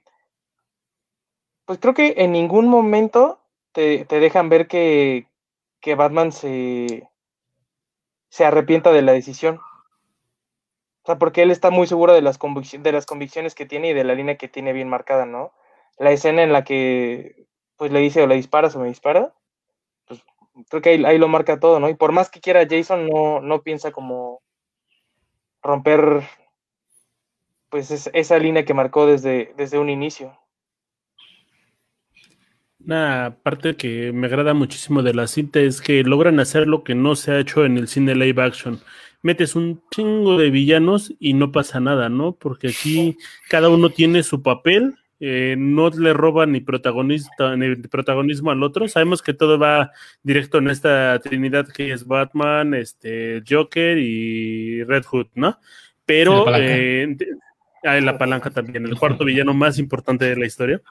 pues 1.66 1.80
creo 1.80 1.94
que 1.94 2.16
en 2.18 2.32
ningún 2.32 2.68
momento 2.68 3.40
te, 3.72 4.06
dejan 4.06 4.50
ver 4.50 4.68
que, 4.68 5.28
que 5.82 5.96
Batman 5.96 6.32
se, 6.32 7.10
se 8.30 8.46
arrepienta 8.46 8.92
de 8.92 9.02
la 9.02 9.14
decisión. 9.14 9.60
O 11.06 11.08
sea, 11.08 11.20
porque 11.20 11.44
él 11.44 11.52
está 11.52 11.70
muy 11.70 11.86
seguro 11.86 12.14
de 12.14 12.24
las, 12.24 12.40
de 12.40 12.92
las 12.92 13.06
convicciones 13.06 13.54
que 13.54 13.68
tiene 13.68 13.92
y 13.92 13.94
de 13.94 14.04
la 14.04 14.16
línea 14.16 14.38
que 14.38 14.48
tiene 14.48 14.74
bien 14.74 14.90
marcada, 14.90 15.28
¿no? 15.28 15.54
La 16.00 16.10
escena 16.10 16.42
en 16.42 16.52
la 16.52 16.64
que 16.64 17.46
pues 17.76 17.92
le 17.92 18.00
dice 18.00 18.24
o 18.24 18.28
le 18.28 18.34
disparas 18.34 18.76
o 18.76 18.80
me 18.80 18.88
dispara, 18.88 19.32
creo 20.68 20.82
que 20.82 20.90
ahí, 21.06 21.18
lo 21.20 21.28
marca 21.28 21.60
todo, 21.60 21.80
¿no? 21.80 21.90
Y 21.90 21.94
por 21.94 22.12
más 22.12 22.32
que 22.32 22.40
quiera 22.40 22.66
Jason, 22.68 23.08
no, 23.08 23.40
no 23.40 23.62
piensa 23.62 23.92
como 23.92 24.42
romper 25.62 26.24
pues 27.70 28.10
esa 28.12 28.40
línea 28.40 28.66
que 28.66 28.74
marcó 28.74 29.06
desde, 29.06 29.54
desde 29.58 29.78
un 29.78 29.92
inicio. 29.92 30.36
Una 32.84 33.38
parte 33.44 33.76
que 33.76 34.12
me 34.12 34.26
agrada 34.26 34.56
muchísimo 34.56 35.04
de 35.04 35.14
la 35.14 35.28
cinta 35.28 35.60
es 35.60 35.82
que 35.82 36.02
logran 36.02 36.40
hacer 36.40 36.66
lo 36.66 36.84
que 36.84 36.96
no 36.96 37.16
se 37.16 37.32
ha 37.32 37.40
hecho 37.40 37.64
en 37.64 37.78
el 37.78 37.88
cine 37.88 38.16
live 38.16 38.42
action. 38.42 38.82
Metes 39.22 39.56
un 39.56 39.82
chingo 39.92 40.38
de 40.38 40.50
villanos 40.50 41.14
y 41.20 41.34
no 41.34 41.52
pasa 41.52 41.80
nada, 41.80 42.10
¿no? 42.10 42.34
Porque 42.34 42.70
aquí 42.70 43.18
cada 43.50 43.70
uno 43.70 43.90
tiene 43.90 44.24
su 44.24 44.42
papel 44.42 44.96
eh, 45.22 45.56
no 45.58 45.90
le 45.90 46.14
roba 46.14 46.46
ni, 46.46 46.60
protagonista, 46.60 47.56
ni 47.56 47.76
protagonismo 47.76 48.52
al 48.52 48.64
otro. 48.64 48.88
Sabemos 48.88 49.22
que 49.22 49.34
todo 49.34 49.58
va 49.58 49.92
directo 50.24 50.58
en 50.58 50.70
esta 50.70 51.20
trinidad 51.20 51.68
que 51.68 51.94
es 51.94 52.06
Batman, 52.06 52.74
este, 52.74 53.42
Joker 53.48 53.98
y 53.98 54.84
Red 54.84 55.06
Hood, 55.06 55.28
¿no? 55.36 55.58
Pero 56.06 56.46
la 56.50 56.60
eh, 56.60 57.16
la 57.84 58.18
palanca 58.18 58.50
también, 58.50 58.86
el 58.86 58.98
cuarto 58.98 59.24
villano 59.24 59.54
más 59.54 59.80
importante 59.80 60.26
de 60.26 60.36
la 60.36 60.46
historia. 60.46 60.82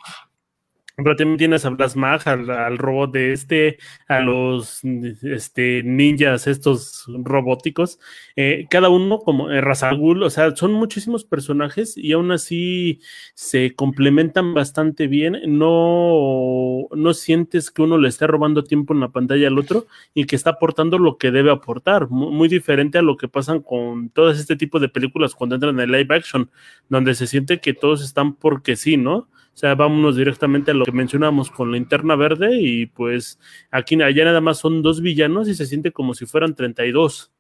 Pero 0.97 1.17
también 1.17 1.39
tienes 1.39 1.65
a 1.65 1.71
Blasmag, 1.71 2.29
al, 2.29 2.79
robot 2.79 3.13
de 3.13 3.33
este, 3.33 3.79
a 4.07 4.21
los 4.21 4.81
este, 5.23 5.83
ninjas, 5.83 6.47
estos 6.47 7.07
robóticos. 7.09 7.99
Eh, 8.37 8.67
cada 8.71 8.91
uno 8.91 9.19
como 9.19 9.51
eh, 9.51 9.61
Razagul, 9.61 10.23
o 10.23 10.31
sea, 10.31 10.55
son 10.55 10.73
muchísimos 10.73 11.25
personajes 11.25 11.97
y 11.97 12.13
aún 12.13 12.31
así 12.31 13.01
se 13.35 13.75
complementan 13.75 14.55
bastante 14.55 15.09
bien. 15.09 15.41
No, 15.47 16.87
no 16.93 17.15
sientes 17.15 17.73
que 17.73 17.83
uno 17.83 17.99
le 17.99 18.09
esté 18.09 18.29
robando 18.29 18.63
tiempo 18.63 18.95
en 18.95 19.01
la 19.01 19.09
pantalla 19.09 19.49
al 19.49 19.59
otro 19.59 19.87
y 20.15 20.27
que 20.27 20.37
está 20.37 20.51
aportando 20.51 20.99
lo 20.99 21.19
que 21.19 21.33
debe 21.33 21.51
aportar. 21.51 22.09
Muy, 22.09 22.31
muy 22.31 22.49
diferente 22.49 22.99
a 22.99 23.03
lo 23.03 23.17
que 23.17 23.27
pasan 23.27 23.63
con 23.63 24.11
todo 24.11 24.31
este 24.31 24.55
tipo 24.55 24.79
de 24.79 24.89
películas 24.89 25.35
cuando 25.35 25.57
entran 25.57 25.81
en 25.81 25.91
live 25.91 26.15
action, 26.15 26.51
donde 26.89 27.17
se 27.17 27.27
siente 27.27 27.59
que 27.59 27.75
todos 27.75 28.05
están 28.05 28.35
porque 28.37 28.77
sí, 28.77 28.97
¿no? 28.97 29.29
O 29.55 29.57
sea, 29.57 29.77
vámonos 29.77 30.17
directamente 30.17 30.73
a 30.73 30.75
lo 30.75 30.85
que 30.85 30.91
mencionamos 30.91 31.49
con 31.49 31.71
la 31.71 31.77
interna 31.77 32.17
verde 32.17 32.59
y 32.61 32.87
pues 32.87 33.39
aquí 33.71 34.01
allá 34.03 34.25
nada 34.25 34.41
más 34.41 34.59
son 34.59 34.83
dos 34.83 35.01
villanos 35.01 35.49
y 35.49 35.55
se 35.55 35.67
siente 35.67 35.93
como 35.93 36.13
si 36.13 36.27
fueran 36.27 36.57
32. 36.57 37.31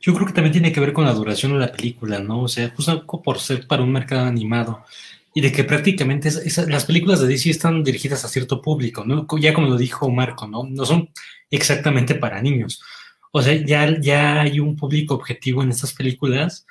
Yo 0.00 0.14
creo 0.14 0.28
que 0.28 0.32
también 0.32 0.52
tiene 0.52 0.72
que 0.72 0.78
ver 0.78 0.92
con 0.92 1.04
la 1.04 1.12
duración 1.12 1.52
de 1.52 1.58
la 1.58 1.72
película, 1.72 2.20
¿no? 2.20 2.42
O 2.42 2.48
sea, 2.48 2.70
justo 2.70 3.04
por 3.04 3.40
ser 3.40 3.66
para 3.66 3.82
un 3.82 3.90
mercado 3.90 4.26
animado 4.26 4.84
y 5.34 5.40
de 5.40 5.50
que 5.50 5.64
prácticamente 5.64 6.30
las 6.68 6.84
películas 6.84 7.20
de 7.20 7.26
DC 7.26 7.50
están 7.50 7.82
dirigidas 7.82 8.24
a 8.24 8.28
cierto 8.28 8.62
público, 8.62 9.04
¿no? 9.04 9.26
Ya 9.40 9.52
como 9.52 9.68
lo 9.68 9.76
dijo 9.76 10.08
Marco, 10.08 10.46
¿no? 10.46 10.62
No 10.64 10.84
son 10.86 11.10
exactamente 11.50 12.14
para 12.14 12.40
niños. 12.40 12.80
O 13.32 13.42
sea, 13.42 13.54
ya, 13.54 14.00
ya 14.00 14.40
hay 14.42 14.60
un 14.60 14.76
público 14.76 15.14
objetivo 15.14 15.64
en 15.64 15.70
estas 15.70 15.92
películas 15.92 16.64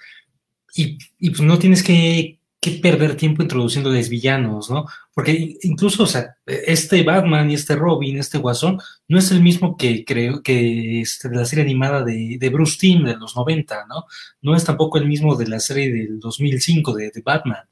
y, 0.74 0.98
y 1.20 1.30
pues 1.32 1.42
no 1.42 1.60
tienes 1.60 1.84
que 1.84 2.39
qué 2.62 2.72
perder 2.72 3.16
tiempo 3.16 3.42
introduciéndoles 3.42 4.10
villanos, 4.10 4.70
¿no? 4.70 4.86
Porque 5.14 5.58
incluso, 5.62 6.04
o 6.04 6.08
sea, 6.08 6.36
este 6.46 7.04
Batman 7.04 7.50
y 7.50 7.54
este 7.54 7.76
Robin, 7.76 8.18
este 8.18 8.38
Guasón, 8.38 8.80
no 9.08 9.18
es 9.18 9.32
el 9.32 9.42
mismo 9.42 9.78
que 9.78 10.04
creo 10.04 10.44
que 10.44 11.02
este, 11.02 11.30
la 11.30 11.46
serie 11.46 11.64
animada 11.64 12.04
de, 12.04 12.38
de, 12.38 12.50
Bruce 12.50 12.78
Timm 12.78 13.06
de 13.06 13.16
los 13.16 13.36
90, 13.36 13.86
¿no? 13.88 14.06
No 14.42 14.56
es 14.56 14.66
tampoco 14.66 14.98
el 14.98 15.08
mismo 15.08 15.36
de 15.36 15.48
la 15.48 15.60
serie 15.60 15.92
del 15.92 16.20
2005 16.20 16.94
de, 16.94 17.12
de 17.12 17.22
Batman. 17.22 17.64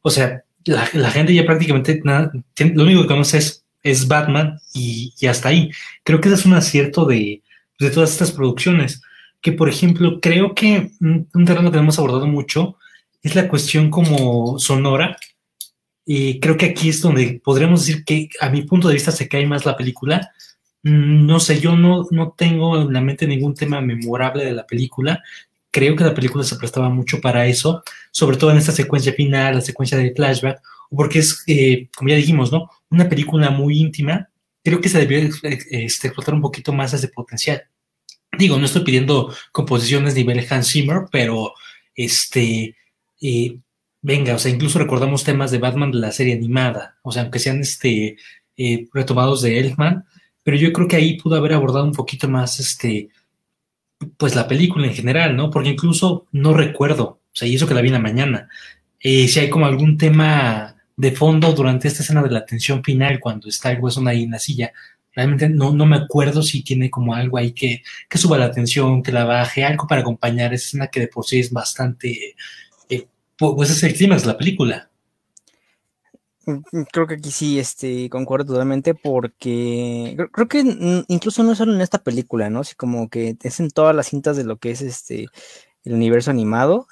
O 0.00 0.10
sea, 0.10 0.42
la, 0.64 0.88
la 0.94 1.10
gente 1.10 1.34
ya 1.34 1.44
prácticamente 1.44 2.00
nada, 2.04 2.32
lo 2.74 2.84
único 2.84 3.02
que 3.02 3.08
conoce 3.08 3.38
es, 3.38 3.64
es 3.82 4.08
Batman 4.08 4.58
y, 4.72 5.12
y, 5.20 5.26
hasta 5.26 5.50
ahí. 5.50 5.70
Creo 6.04 6.20
que 6.20 6.28
ese 6.28 6.38
es 6.38 6.46
un 6.46 6.54
acierto 6.54 7.04
de, 7.04 7.42
de 7.78 7.90
todas 7.90 8.12
estas 8.12 8.32
producciones. 8.32 9.02
Que, 9.42 9.52
por 9.52 9.68
ejemplo, 9.68 10.20
creo 10.20 10.54
que 10.54 10.92
un 11.00 11.44
terreno 11.44 11.72
que 11.72 11.78
hemos 11.78 11.98
abordado 11.98 12.28
mucho 12.28 12.78
es 13.22 13.34
la 13.34 13.48
cuestión 13.48 13.90
como 13.90 14.58
sonora. 14.58 15.16
Y 16.04 16.40
creo 16.40 16.56
que 16.56 16.66
aquí 16.66 16.88
es 16.88 17.00
donde 17.00 17.40
podríamos 17.42 17.86
decir 17.86 18.04
que 18.04 18.28
a 18.40 18.50
mi 18.50 18.62
punto 18.62 18.88
de 18.88 18.94
vista 18.94 19.12
se 19.12 19.28
cae 19.28 19.46
más 19.46 19.64
la 19.64 19.76
película. 19.76 20.32
Mm, 20.82 21.26
no 21.26 21.38
sé, 21.40 21.60
yo 21.60 21.76
no, 21.76 22.06
no 22.10 22.34
tengo 22.36 22.80
en 22.80 22.92
la 22.92 23.00
mente 23.00 23.26
ningún 23.26 23.54
tema 23.54 23.80
memorable 23.80 24.44
de 24.44 24.52
la 24.52 24.66
película. 24.66 25.22
Creo 25.70 25.96
que 25.96 26.04
la 26.04 26.14
película 26.14 26.44
se 26.44 26.56
prestaba 26.56 26.88
mucho 26.90 27.20
para 27.20 27.46
eso, 27.46 27.82
sobre 28.10 28.36
todo 28.36 28.50
en 28.50 28.58
esta 28.58 28.72
secuencia 28.72 29.12
final, 29.12 29.54
la 29.54 29.60
secuencia 29.60 29.96
de 29.96 30.12
flashback, 30.14 30.60
porque 30.90 31.20
es, 31.20 31.42
eh, 31.46 31.88
como 31.96 32.10
ya 32.10 32.16
dijimos, 32.16 32.52
¿no? 32.52 32.68
Una 32.90 33.08
película 33.08 33.50
muy 33.50 33.78
íntima. 33.78 34.28
Creo 34.64 34.80
que 34.80 34.88
se 34.88 34.98
debió 34.98 35.18
este, 35.18 35.82
explotar 35.82 36.34
un 36.34 36.42
poquito 36.42 36.72
más 36.72 36.92
ese 36.92 37.08
potencial. 37.08 37.62
Digo, 38.38 38.58
no 38.58 38.66
estoy 38.66 38.82
pidiendo 38.84 39.34
composiciones 39.52 40.14
nivel 40.14 40.46
Hans 40.50 40.70
Zimmer, 40.72 41.04
pero 41.10 41.52
este, 41.94 42.76
eh, 43.22 43.58
venga, 44.02 44.34
o 44.34 44.38
sea, 44.38 44.52
incluso 44.52 44.78
recordamos 44.78 45.24
temas 45.24 45.50
de 45.50 45.58
Batman 45.58 45.92
de 45.92 45.98
la 45.98 46.12
serie 46.12 46.34
animada, 46.34 46.98
o 47.02 47.12
sea, 47.12 47.22
aunque 47.22 47.38
sean 47.38 47.60
este, 47.60 48.16
eh, 48.56 48.88
retomados 48.92 49.42
de 49.42 49.60
Elfman, 49.60 50.04
pero 50.42 50.56
yo 50.56 50.72
creo 50.72 50.88
que 50.88 50.96
ahí 50.96 51.16
pudo 51.18 51.36
haber 51.36 51.54
abordado 51.54 51.84
un 51.84 51.92
poquito 51.92 52.28
más, 52.28 52.58
este, 52.58 53.10
pues 54.16 54.34
la 54.34 54.48
película 54.48 54.86
en 54.86 54.94
general, 54.94 55.36
¿no? 55.36 55.50
Porque 55.50 55.70
incluso 55.70 56.26
no 56.32 56.52
recuerdo, 56.52 57.04
o 57.04 57.30
sea, 57.32 57.46
y 57.46 57.54
eso 57.54 57.68
que 57.68 57.74
la 57.74 57.80
vi 57.80 57.88
en 57.88 57.94
la 57.94 58.00
mañana, 58.00 58.48
eh, 59.00 59.28
si 59.28 59.40
hay 59.40 59.48
como 59.48 59.66
algún 59.66 59.96
tema 59.96 60.76
de 60.96 61.12
fondo 61.12 61.52
durante 61.52 61.88
esta 61.88 62.02
escena 62.02 62.22
de 62.22 62.30
la 62.30 62.44
tensión 62.44 62.82
final, 62.82 63.20
cuando 63.20 63.48
está 63.48 63.70
el 63.70 63.80
hueso 63.80 64.06
ahí 64.06 64.24
en 64.24 64.32
la 64.32 64.38
silla, 64.40 64.72
realmente 65.14 65.48
no, 65.48 65.72
no 65.72 65.86
me 65.86 65.96
acuerdo 65.96 66.42
si 66.42 66.62
tiene 66.64 66.90
como 66.90 67.14
algo 67.14 67.38
ahí 67.38 67.52
que, 67.52 67.82
que 68.08 68.18
suba 68.18 68.38
la 68.38 68.50
tensión, 68.50 69.02
que 69.02 69.12
la 69.12 69.24
baje, 69.24 69.64
algo 69.64 69.86
para 69.86 70.00
acompañar 70.00 70.52
esa 70.54 70.64
escena 70.66 70.86
que 70.88 71.00
de 71.00 71.08
por 71.08 71.24
sí 71.24 71.40
es 71.40 71.52
bastante 71.52 72.34
pues 73.36 73.70
es 73.70 73.82
el 73.82 73.94
clima 73.94 74.16
de 74.16 74.26
la 74.26 74.38
película. 74.38 74.90
Mm, 76.46 76.62
mm, 76.72 76.82
creo 76.92 77.06
que 77.06 77.14
aquí 77.14 77.30
sí 77.30 77.58
este, 77.58 78.08
concuerdo 78.10 78.54
totalmente 78.54 78.94
porque 78.94 80.16
creo, 80.32 80.48
que 80.48 81.04
incluso 81.08 81.42
no 81.44 81.54
solo 81.54 81.72
en 81.74 81.80
esta 81.80 82.02
película, 82.02 82.50
¿no? 82.50 82.60
Así 82.60 82.74
como 82.74 83.08
que 83.08 83.36
es 83.40 83.60
en 83.60 83.70
todas 83.70 83.94
las 83.94 84.08
cintas 84.08 84.36
de 84.36 84.44
lo 84.44 84.56
que 84.58 84.72
es 84.72 84.82
este 84.82 85.28
el 85.84 85.94
universo 85.94 86.30
animado, 86.30 86.86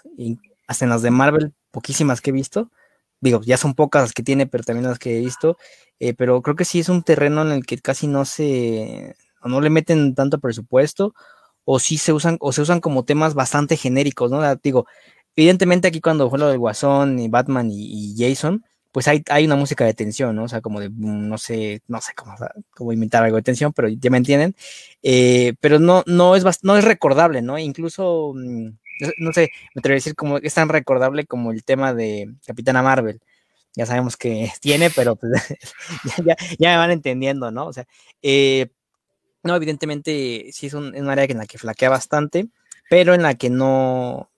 hasta 0.67 0.85
en 0.85 0.91
las 0.91 1.03
de 1.03 1.11
Marvel, 1.11 1.53
poquísimas 1.71 2.21
que 2.21 2.31
he 2.31 2.33
visto. 2.33 2.71
Digo, 3.21 3.41
ya 3.43 3.57
son 3.57 3.75
pocas 3.75 4.03
las 4.03 4.13
que 4.13 4.23
tiene, 4.23 4.47
pero 4.47 4.65
también 4.65 4.89
las 4.89 4.99
que 4.99 5.17
he 5.19 5.21
visto. 5.21 5.59
Eh, 6.01 6.15
pero 6.15 6.43
creo 6.43 6.57
que 6.57 6.65
sí 6.65 6.81
es 6.81 6.89
un 6.89 7.03
terreno 7.03 7.43
en 7.43 7.53
el 7.53 7.67
que 7.67 7.79
casi 7.79 8.07
no 8.07 8.25
se, 8.25 9.17
o 9.43 9.49
no 9.49 9.61
le 9.61 9.71
meten 9.71 10.15
tanto 10.15 10.41
presupuesto, 10.41 11.15
o 11.65 11.79
sí 11.79 11.99
se 11.99 12.13
usan, 12.13 12.37
o 12.41 12.53
se 12.53 12.63
usan 12.63 12.81
como 12.81 13.05
temas 13.05 13.35
bastante 13.35 13.77
genéricos, 13.77 14.31
¿no? 14.31 14.41
Digo, 14.57 14.87
Evidentemente 15.37 15.89
aquí 15.89 16.01
cuando 16.01 16.29
fue 16.29 16.39
lo 16.39 16.49
del 16.49 16.59
Guasón 16.59 17.19
y 17.19 17.29
Batman 17.29 17.71
y, 17.73 18.15
Jason, 18.17 18.65
pues 18.93 19.09
hay, 19.09 19.23
hay, 19.31 19.47
una 19.47 19.57
música 19.57 19.85
de 19.85 19.95
tensión, 19.95 20.35
¿no? 20.37 20.45
O 20.45 20.49
sea, 20.49 20.61
como 20.61 20.81
de, 20.81 20.91
mm, 20.91 21.29
no 21.29 21.39
sé, 21.39 21.83
no 21.89 22.01
sé 22.01 22.13
cómo, 22.15 22.35
cómo 22.75 22.93
inventar 22.93 23.23
algo 23.25 23.37
de 23.37 23.43
tensión, 23.43 23.73
pero 23.73 23.89
ya 23.89 24.11
me 24.11 24.19
entienden. 24.19 24.55
Eh, 25.03 25.55
pero 25.61 25.79
no, 25.79 26.03
no, 26.07 26.37
es 26.37 26.45
no 26.65 26.77
es 26.77 26.85
recordable, 26.85 27.43
¿no? 27.43 27.59
Incluso, 27.59 28.33
mm, 28.35 28.71
no 29.19 29.33
sé, 29.33 29.51
me 29.75 29.81
atrevo 29.81 29.95
a 29.95 29.97
decir 29.97 30.15
como 30.15 30.39
es 30.39 30.55
tan 30.55 30.69
recordable 30.69 31.27
como 31.27 31.53
el 31.53 31.65
tema 31.65 31.95
de 31.95 32.35
Capitana 32.47 32.83
Marvel. 32.83 33.21
Ya 33.77 33.87
sabemos 33.87 34.17
que 34.17 34.51
tiene, 34.61 34.91
pero 34.91 35.17
pues, 35.17 35.33
ya, 36.27 36.37
ya, 36.59 36.71
me 36.71 36.77
van 36.77 36.91
entendiendo, 36.91 37.51
¿no? 37.51 37.67
O 37.67 37.73
sea, 37.73 37.87
eh, 38.23 38.71
no, 39.43 39.57
evidentemente 39.57 40.51
sí 40.53 40.67
es 40.67 40.75
un, 40.75 40.95
un 40.95 41.11
área 41.11 41.25
en 41.25 41.39
la 41.39 41.47
que 41.47 41.59
flaquea 41.59 41.91
bastante, 41.91 42.49
pero 42.91 43.15
en 43.15 43.23
la 43.23 43.35
que 43.35 43.51
no, 43.51 44.30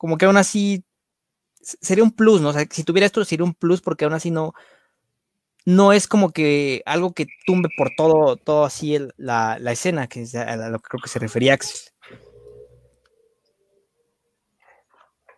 como 0.00 0.16
que 0.16 0.24
aún 0.24 0.38
así 0.38 0.82
sería 1.60 2.02
un 2.02 2.10
plus, 2.10 2.40
¿no? 2.40 2.48
O 2.48 2.52
sea, 2.54 2.64
si 2.70 2.84
tuviera 2.84 3.04
esto 3.04 3.22
sería 3.22 3.44
un 3.44 3.52
plus 3.52 3.82
porque 3.82 4.06
aún 4.06 4.14
así 4.14 4.30
no, 4.30 4.54
no 5.66 5.92
es 5.92 6.08
como 6.08 6.30
que 6.30 6.82
algo 6.86 7.12
que 7.12 7.26
tumbe 7.44 7.68
por 7.76 7.90
todo, 7.94 8.36
todo 8.38 8.64
así 8.64 8.96
la, 9.18 9.58
escena, 9.70 10.06
que 10.06 10.22
es 10.22 10.34
a 10.34 10.56
lo 10.70 10.78
que 10.78 10.88
creo 10.88 11.02
que 11.02 11.10
se 11.10 11.18
refería 11.18 11.52
Axel. 11.52 11.92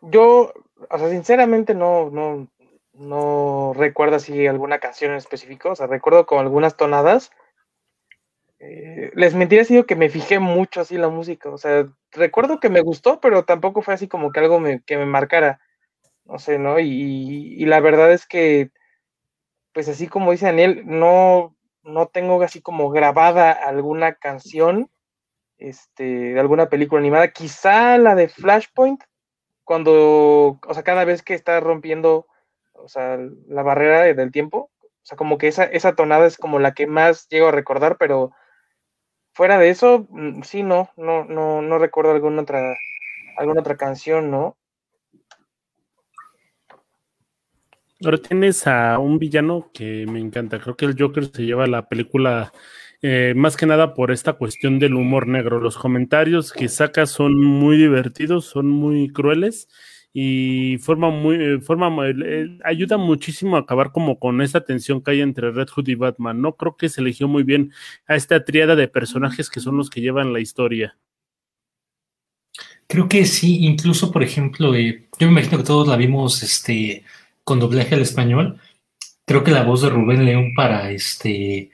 Yo, 0.00 0.52
o 0.90 0.98
sea, 0.98 1.10
sinceramente 1.10 1.74
no, 1.74 2.10
no, 2.10 2.46
no 2.92 3.72
recuerdo 3.76 4.14
así 4.14 4.46
alguna 4.46 4.78
canción 4.78 5.10
en 5.10 5.16
específico, 5.16 5.70
o 5.70 5.74
sea, 5.74 5.88
recuerdo 5.88 6.24
con 6.24 6.38
algunas 6.38 6.76
tonadas, 6.76 7.32
eh, 8.64 9.10
les 9.14 9.34
mentiría 9.34 9.64
si 9.64 9.74
digo 9.74 9.86
que 9.86 9.96
me 9.96 10.08
fijé 10.08 10.38
mucho 10.38 10.80
así 10.80 10.96
la 10.96 11.08
música, 11.08 11.50
o 11.50 11.58
sea, 11.58 11.84
recuerdo 12.12 12.60
que 12.60 12.68
me 12.70 12.80
gustó, 12.80 13.20
pero 13.20 13.44
tampoco 13.44 13.82
fue 13.82 13.94
así 13.94 14.06
como 14.06 14.30
que 14.30 14.38
algo 14.38 14.62
que 14.86 14.96
me 14.96 15.04
marcara, 15.04 15.60
no 16.26 16.38
sé, 16.38 16.60
¿no? 16.60 16.78
Y, 16.78 17.64
la 17.66 17.80
verdad 17.80 18.12
es 18.12 18.24
que, 18.24 18.70
pues 19.72 19.88
así 19.88 20.06
como 20.06 20.30
dice 20.30 20.46
Daniel, 20.46 20.84
no, 20.86 21.56
no 21.82 22.06
tengo 22.06 22.40
así 22.42 22.62
como 22.62 22.90
grabada 22.90 23.50
alguna 23.50 24.14
canción 24.14 24.88
este, 25.58 26.04
de 26.04 26.40
alguna 26.40 26.68
película 26.68 27.00
animada, 27.00 27.32
quizá 27.32 27.98
la 27.98 28.14
de 28.14 28.28
Flashpoint, 28.28 29.02
cuando, 29.64 30.60
o 30.64 30.74
sea, 30.74 30.84
cada 30.84 31.04
vez 31.04 31.22
que 31.22 31.34
está 31.34 31.58
rompiendo, 31.58 32.28
o 32.74 32.88
sea, 32.88 33.18
la 33.48 33.62
barrera 33.64 34.02
del 34.14 34.30
tiempo, 34.30 34.70
o 34.80 35.04
sea, 35.04 35.16
como 35.16 35.36
que 35.38 35.48
esa, 35.48 35.64
esa 35.64 35.96
tonada 35.96 36.26
es 36.28 36.36
como 36.36 36.60
la 36.60 36.74
que 36.74 36.86
más 36.86 37.28
llego 37.28 37.48
a 37.48 37.52
recordar, 37.52 37.96
pero 37.98 38.32
fuera 39.32 39.58
de 39.58 39.70
eso, 39.70 40.06
mm, 40.10 40.42
sí, 40.42 40.62
no, 40.62 40.90
no, 40.96 41.24
no, 41.24 41.62
no 41.62 41.78
recuerdo 41.78 42.12
alguna 42.12 42.42
otra, 42.42 42.76
alguna 43.36 43.60
otra 43.60 43.76
canción, 43.76 44.30
¿no? 44.30 44.56
Ahora 48.04 48.18
tienes 48.18 48.66
a 48.66 48.98
un 48.98 49.18
villano 49.18 49.70
que 49.72 50.06
me 50.06 50.18
encanta. 50.18 50.58
Creo 50.58 50.76
que 50.76 50.86
el 50.86 50.96
Joker 50.98 51.26
se 51.26 51.44
lleva 51.44 51.68
la 51.68 51.88
película 51.88 52.52
eh, 53.00 53.32
más 53.36 53.56
que 53.56 53.66
nada 53.66 53.94
por 53.94 54.10
esta 54.10 54.32
cuestión 54.32 54.80
del 54.80 54.94
humor 54.94 55.28
negro. 55.28 55.60
Los 55.60 55.78
comentarios 55.78 56.52
que 56.52 56.68
saca 56.68 57.06
son 57.06 57.40
muy 57.40 57.76
divertidos, 57.76 58.46
son 58.46 58.68
muy 58.68 59.08
crueles 59.12 59.68
y 60.12 60.76
forma 60.78 61.10
muy, 61.10 61.36
eh, 61.36 61.60
forma, 61.60 61.90
ayuda 62.64 62.98
muchísimo 62.98 63.56
a 63.56 63.60
acabar 63.60 63.92
como 63.92 64.18
con 64.18 64.42
esta 64.42 64.64
tensión 64.64 65.02
que 65.02 65.12
hay 65.12 65.20
entre 65.22 65.50
Red 65.50 65.68
Hood 65.68 65.88
y 65.88 65.94
Batman. 65.94 66.40
No 66.40 66.56
creo 66.56 66.76
que 66.76 66.88
se 66.88 67.00
eligió 67.00 67.28
muy 67.28 67.44
bien 67.44 67.72
a 68.06 68.16
esta 68.16 68.44
triada 68.44 68.76
de 68.76 68.88
personajes 68.88 69.48
que 69.48 69.60
son 69.60 69.76
los 69.76 69.88
que 69.88 70.02
llevan 70.02 70.32
la 70.32 70.40
historia. 70.40 70.98
Creo 72.86 73.08
que 73.08 73.24
sí, 73.24 73.64
incluso 73.64 74.12
por 74.12 74.22
ejemplo, 74.22 74.74
eh, 74.74 75.08
yo 75.18 75.26
me 75.26 75.40
imagino 75.40 75.58
que 75.58 75.64
todos 75.64 75.88
la 75.88 75.96
vimos 75.96 76.42
este, 76.42 77.04
con 77.42 77.58
doblaje 77.58 77.94
al 77.94 78.02
español. 78.02 78.60
Creo 79.24 79.42
que 79.42 79.50
la 79.50 79.62
voz 79.62 79.80
de 79.80 79.88
Rubén 79.88 80.26
León 80.26 80.52
para 80.54 80.90
este 80.90 81.70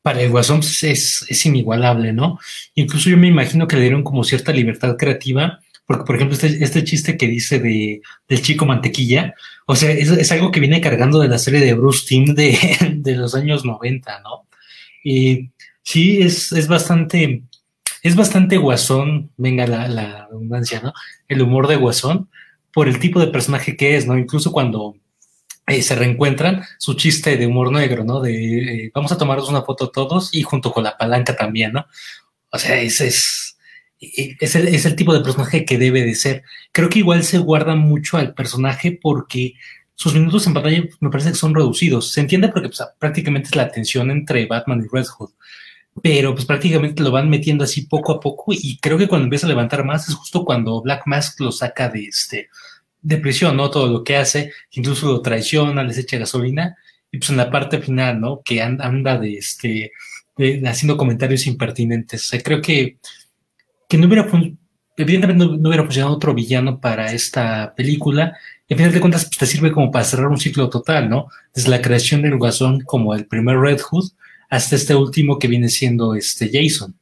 para 0.00 0.20
el 0.20 0.30
Guasón 0.30 0.60
es, 0.60 0.82
es 1.26 1.46
inigualable, 1.46 2.12
¿no? 2.12 2.38
Incluso 2.74 3.08
yo 3.08 3.16
me 3.16 3.28
imagino 3.28 3.66
que 3.66 3.76
le 3.76 3.82
dieron 3.82 4.02
como 4.02 4.22
cierta 4.22 4.52
libertad 4.52 4.98
creativa 4.98 5.60
porque, 5.86 6.04
por 6.04 6.16
ejemplo, 6.16 6.34
este, 6.34 6.64
este 6.64 6.84
chiste 6.84 7.16
que 7.16 7.26
dice 7.26 7.58
de, 7.58 8.00
del 8.28 8.42
chico 8.42 8.66
mantequilla, 8.66 9.34
o 9.66 9.76
sea, 9.76 9.90
es, 9.90 10.32
algo 10.32 10.50
que 10.50 10.60
viene 10.60 10.80
cargando 10.80 11.18
de 11.20 11.28
la 11.28 11.38
serie 11.38 11.60
de 11.60 11.74
Bruce 11.74 12.06
Timm 12.06 12.34
de, 12.34 12.58
de 12.96 13.16
los 13.16 13.34
años 13.34 13.64
90, 13.64 14.20
¿no? 14.20 14.46
Y 15.02 15.50
sí, 15.82 16.22
es, 16.22 16.52
es 16.52 16.68
bastante, 16.68 17.42
es 18.02 18.16
bastante 18.16 18.56
guasón, 18.56 19.30
venga 19.36 19.66
la, 19.66 19.88
la 19.88 20.26
redundancia, 20.26 20.80
¿no? 20.80 20.92
El 21.28 21.42
humor 21.42 21.68
de 21.68 21.76
guasón, 21.76 22.28
por 22.72 22.88
el 22.88 22.98
tipo 22.98 23.20
de 23.20 23.28
personaje 23.28 23.76
que 23.76 23.96
es, 23.96 24.06
¿no? 24.06 24.18
Incluso 24.18 24.52
cuando 24.52 24.96
eh, 25.66 25.82
se 25.82 25.94
reencuentran, 25.94 26.62
su 26.78 26.94
chiste 26.94 27.36
de 27.36 27.46
humor 27.46 27.72
negro, 27.72 28.04
¿no? 28.04 28.20
De 28.20 28.84
eh, 28.86 28.90
vamos 28.94 29.12
a 29.12 29.18
tomarnos 29.18 29.48
una 29.48 29.62
foto 29.62 29.90
todos 29.90 30.34
y 30.34 30.42
junto 30.42 30.72
con 30.72 30.84
la 30.84 30.98
palanca 30.98 31.36
también, 31.36 31.72
¿no? 31.72 31.86
O 32.50 32.58
sea, 32.58 32.80
ese 32.80 33.06
es, 33.06 33.53
es 34.40 34.54
el, 34.54 34.68
es 34.68 34.84
el 34.84 34.96
tipo 34.96 35.14
de 35.14 35.20
personaje 35.20 35.64
que 35.64 35.78
debe 35.78 36.02
de 36.02 36.14
ser. 36.14 36.42
Creo 36.72 36.88
que 36.88 37.00
igual 37.00 37.24
se 37.24 37.38
guarda 37.38 37.74
mucho 37.74 38.16
al 38.16 38.34
personaje 38.34 38.98
porque 39.00 39.54
sus 39.94 40.14
minutos 40.14 40.46
en 40.46 40.54
pantalla 40.54 40.84
me 41.00 41.10
parece 41.10 41.30
que 41.30 41.36
son 41.36 41.54
reducidos. 41.54 42.12
Se 42.12 42.20
entiende 42.20 42.48
porque 42.48 42.68
pues, 42.68 42.82
prácticamente 42.98 43.48
es 43.48 43.56
la 43.56 43.70
tensión 43.70 44.10
entre 44.10 44.46
Batman 44.46 44.84
y 44.84 44.94
Red 44.94 45.06
Hood. 45.06 45.30
Pero 46.02 46.34
pues 46.34 46.44
prácticamente 46.44 47.02
lo 47.02 47.12
van 47.12 47.30
metiendo 47.30 47.62
así 47.62 47.82
poco 47.82 48.12
a 48.12 48.20
poco 48.20 48.52
y 48.52 48.78
creo 48.78 48.98
que 48.98 49.06
cuando 49.06 49.24
empieza 49.24 49.46
a 49.46 49.48
levantar 49.48 49.84
más 49.84 50.08
es 50.08 50.14
justo 50.16 50.44
cuando 50.44 50.82
Black 50.82 51.02
Mask 51.06 51.38
lo 51.38 51.52
saca 51.52 51.88
de 51.88 52.06
este 52.06 52.48
de 53.04 53.18
prisión, 53.18 53.56
¿no? 53.56 53.70
Todo 53.70 53.86
lo 53.86 54.02
que 54.02 54.16
hace, 54.16 54.52
incluso 54.72 55.06
lo 55.06 55.22
traiciona, 55.22 55.84
les 55.84 55.98
echa 55.98 56.18
gasolina, 56.18 56.76
y 57.12 57.18
pues 57.18 57.30
en 57.30 57.36
la 57.36 57.50
parte 57.50 57.80
final, 57.80 58.20
¿no? 58.20 58.40
Que 58.42 58.62
anda, 58.62 59.18
de 59.18 59.34
este, 59.34 59.92
haciendo 60.66 60.96
comentarios 60.96 61.46
impertinentes. 61.46 62.22
O 62.22 62.30
sea, 62.30 62.40
creo 62.42 62.62
que, 62.62 62.96
que 63.88 63.98
no 63.98 64.06
hubiera, 64.06 64.28
evidentemente 64.96 65.44
no, 65.44 65.68
hubiera 65.68 65.84
funcionado 65.84 66.14
otro 66.14 66.34
villano 66.34 66.80
para 66.80 67.12
esta 67.12 67.74
película, 67.74 68.36
a 68.70 68.76
final 68.76 68.92
de 68.92 69.00
cuentas 69.00 69.26
pues, 69.26 69.38
te 69.38 69.46
sirve 69.46 69.72
como 69.72 69.90
para 69.90 70.04
cerrar 70.04 70.28
un 70.28 70.38
ciclo 70.38 70.70
total, 70.70 71.08
¿no? 71.08 71.28
Desde 71.54 71.70
la 71.70 71.82
creación 71.82 72.22
del 72.22 72.38
Guasón 72.38 72.80
como 72.80 73.14
el 73.14 73.26
primer 73.26 73.58
Red 73.58 73.80
Hood 73.80 74.10
hasta 74.48 74.76
este 74.76 74.94
último 74.94 75.38
que 75.38 75.48
viene 75.48 75.68
siendo 75.68 76.14
este 76.14 76.50
Jason. 76.52 76.94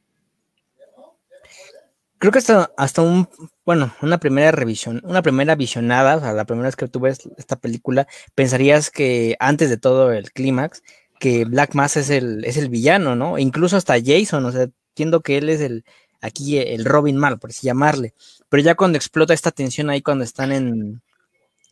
Creo 2.17 2.31
que 2.31 2.39
hasta, 2.39 2.71
hasta 2.77 3.01
un, 3.01 3.27
bueno, 3.65 3.93
una 4.01 4.17
primera 4.17 4.51
revisión, 4.51 5.01
una 5.03 5.21
primera 5.21 5.55
visionada, 5.55 6.15
o 6.15 6.19
sea, 6.21 6.33
la 6.33 6.45
primera 6.45 6.67
vez 6.67 6.75
que 6.75 6.87
tú 6.87 7.01
ves 7.01 7.19
esta 7.37 7.57
película, 7.57 8.07
pensarías 8.33 8.89
que 8.89 9.35
antes 9.39 9.69
de 9.69 9.77
todo 9.77 10.11
el 10.13 10.31
clímax, 10.31 10.83
que 11.19 11.43
Black 11.43 11.75
Mass 11.75 11.97
es 11.97 12.09
el, 12.09 12.45
es 12.45 12.55
el 12.55 12.69
villano, 12.69 13.15
¿no? 13.15 13.37
incluso 13.37 13.75
hasta 13.75 13.95
Jason, 14.01 14.45
o 14.45 14.51
sea, 14.51 14.67
entiendo 14.93 15.21
que 15.21 15.37
él 15.37 15.49
es 15.49 15.59
el, 15.59 15.83
aquí 16.23 16.57
el 16.57 16.85
Robin 16.85 17.17
mal, 17.17 17.37
por 17.37 17.51
así 17.51 17.67
llamarle. 17.67 18.13
Pero 18.49 18.63
ya 18.63 18.75
cuando 18.75 18.97
explota 18.97 19.33
esta 19.33 19.51
tensión 19.51 19.89
ahí, 19.89 20.01
cuando 20.01 20.23
están 20.23 20.51
en, 20.51 21.01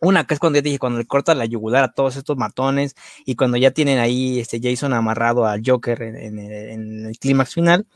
una 0.01 0.25
que 0.25 0.33
es 0.33 0.39
cuando 0.39 0.57
ya 0.57 0.63
dije, 0.63 0.79
cuando 0.79 0.99
le 0.99 1.05
corta 1.05 1.33
la 1.35 1.45
yugular 1.45 1.83
a 1.83 1.93
todos 1.93 2.17
estos 2.17 2.35
matones 2.35 2.95
y 3.25 3.35
cuando 3.35 3.57
ya 3.57 3.71
tienen 3.71 3.99
ahí 3.99 4.39
este 4.39 4.59
Jason 4.61 4.93
amarrado 4.93 5.45
al 5.45 5.61
Joker 5.65 6.01
en, 6.01 6.39
el 6.39 7.17
clímax 7.19 7.53
final, 7.53 7.87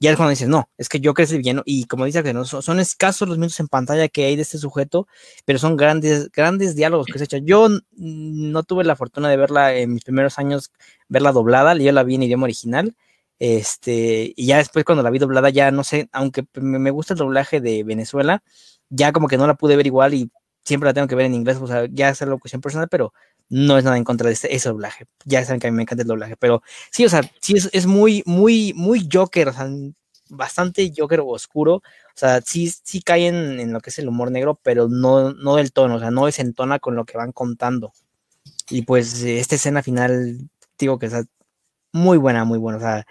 ya 0.00 0.10
es 0.10 0.16
cuando 0.16 0.30
dices, 0.30 0.48
no, 0.48 0.68
es 0.76 0.88
que 0.88 1.00
Joker 1.02 1.24
es 1.24 1.32
el 1.32 1.38
villano 1.38 1.62
y 1.64 1.84
como 1.84 2.04
dice 2.04 2.22
que 2.22 2.34
no, 2.34 2.44
son, 2.44 2.80
escasos 2.80 3.28
los 3.28 3.38
minutos 3.38 3.60
en 3.60 3.68
pantalla 3.68 4.08
que 4.08 4.24
hay 4.24 4.36
de 4.36 4.42
este 4.42 4.58
sujeto, 4.58 5.06
pero 5.44 5.58
son 5.58 5.76
grandes, 5.76 6.30
grandes 6.32 6.74
diálogos 6.74 7.06
que 7.06 7.18
se 7.18 7.24
echan. 7.24 7.46
Yo 7.46 7.68
no 7.96 8.62
tuve 8.64 8.84
la 8.84 8.96
fortuna 8.96 9.28
de 9.28 9.36
verla 9.36 9.74
en 9.74 9.94
mis 9.94 10.04
primeros 10.04 10.38
años, 10.38 10.72
verla 11.08 11.32
doblada, 11.32 11.76
yo 11.76 11.92
la 11.92 12.02
vi 12.02 12.16
en 12.16 12.24
idioma 12.24 12.44
original. 12.44 12.96
Este, 13.38 14.32
y 14.36 14.46
ya 14.46 14.58
después 14.58 14.84
cuando 14.84 15.02
la 15.02 15.10
vi 15.10 15.18
doblada, 15.18 15.50
ya 15.50 15.70
no 15.70 15.84
sé, 15.84 16.08
aunque 16.12 16.46
me 16.54 16.90
gusta 16.90 17.14
el 17.14 17.18
doblaje 17.18 17.60
de 17.60 17.84
Venezuela, 17.84 18.42
ya 18.88 19.12
como 19.12 19.28
que 19.28 19.36
no 19.36 19.46
la 19.46 19.54
pude 19.54 19.76
ver 19.76 19.86
igual 19.86 20.14
y 20.14 20.30
siempre 20.64 20.88
la 20.88 20.94
tengo 20.94 21.06
que 21.06 21.14
ver 21.14 21.26
en 21.26 21.34
inglés, 21.34 21.58
o 21.60 21.66
sea, 21.66 21.86
ya 21.90 22.08
es 22.10 22.22
algo 22.22 22.38
cuestión 22.38 22.60
personal, 22.60 22.88
pero 22.88 23.12
no 23.48 23.78
es 23.78 23.84
nada 23.84 23.96
en 23.96 24.04
contra 24.04 24.28
de 24.28 24.34
ese, 24.34 24.68
doblaje. 24.68 25.06
Ya 25.24 25.44
saben 25.44 25.60
que 25.60 25.68
a 25.68 25.70
mí 25.70 25.76
me 25.76 25.82
encanta 25.82 26.02
el 26.02 26.08
doblaje, 26.08 26.36
pero 26.36 26.62
sí, 26.90 27.04
o 27.04 27.08
sea, 27.08 27.22
sí 27.40 27.54
es, 27.56 27.68
es 27.72 27.86
muy, 27.86 28.22
muy, 28.26 28.72
muy 28.74 29.08
Joker, 29.12 29.48
o 29.48 29.52
sea, 29.52 29.68
bastante 30.28 30.92
Joker 30.96 31.20
oscuro. 31.24 31.74
O 31.76 31.82
sea, 32.14 32.40
sí, 32.40 32.72
sí 32.82 33.00
cae 33.02 33.28
en, 33.28 33.72
lo 33.72 33.80
que 33.80 33.90
es 33.90 33.98
el 33.98 34.08
humor 34.08 34.30
negro, 34.30 34.58
pero 34.62 34.88
no, 34.88 35.32
no 35.32 35.56
del 35.56 35.72
tono, 35.72 35.96
o 35.96 36.00
sea, 36.00 36.10
no 36.10 36.26
desentona 36.26 36.78
con 36.78 36.96
lo 36.96 37.04
que 37.04 37.18
van 37.18 37.32
contando. 37.32 37.92
Y 38.70 38.82
pues 38.82 39.22
esta 39.22 39.54
escena 39.54 39.82
final, 39.82 40.48
digo 40.78 40.98
que 40.98 41.06
es 41.06 41.14
muy 41.92 42.18
buena, 42.18 42.44
muy 42.44 42.58
buena. 42.58 42.78
O 42.78 42.80
sea, 42.80 43.06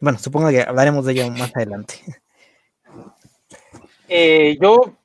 bueno, 0.00 0.18
supongo 0.18 0.50
que 0.50 0.62
hablaremos 0.62 1.04
de 1.04 1.12
ello 1.12 1.30
más 1.30 1.54
adelante. 1.54 1.94
Eh, 4.10 4.56
yo 4.58 4.96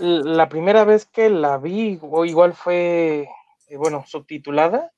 la 0.00 0.48
primera 0.48 0.82
vez 0.82 1.06
que 1.06 1.30
la 1.30 1.56
vi, 1.58 2.00
igual 2.26 2.52
fue, 2.52 3.28
eh, 3.68 3.76
bueno, 3.76 4.04
subtitulada. 4.08 4.90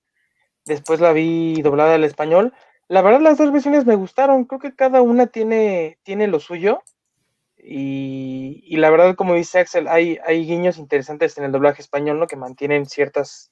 Después 0.64 1.00
la 1.00 1.12
vi 1.12 1.60
doblada 1.60 1.96
al 1.96 2.04
español. 2.04 2.54
La 2.88 3.02
verdad, 3.02 3.20
las 3.20 3.36
dos 3.36 3.52
versiones 3.52 3.84
me 3.84 3.96
gustaron. 3.96 4.46
Creo 4.46 4.58
que 4.58 4.74
cada 4.74 5.02
una 5.02 5.26
tiene, 5.26 5.98
tiene 6.02 6.28
lo 6.28 6.40
suyo. 6.40 6.82
Y, 7.64 8.76
la 8.76 8.90
verdad, 8.90 9.14
como 9.14 9.34
dice 9.34 9.60
Axel, 9.60 9.86
hay, 9.86 10.18
hay 10.26 10.44
guiños 10.44 10.78
interesantes 10.78 11.38
en 11.38 11.44
el 11.44 11.52
doblaje 11.52 11.80
español, 11.80 12.18
¿no? 12.18 12.26
Que 12.26 12.36
mantienen 12.36 12.86
ciertas 12.86 13.50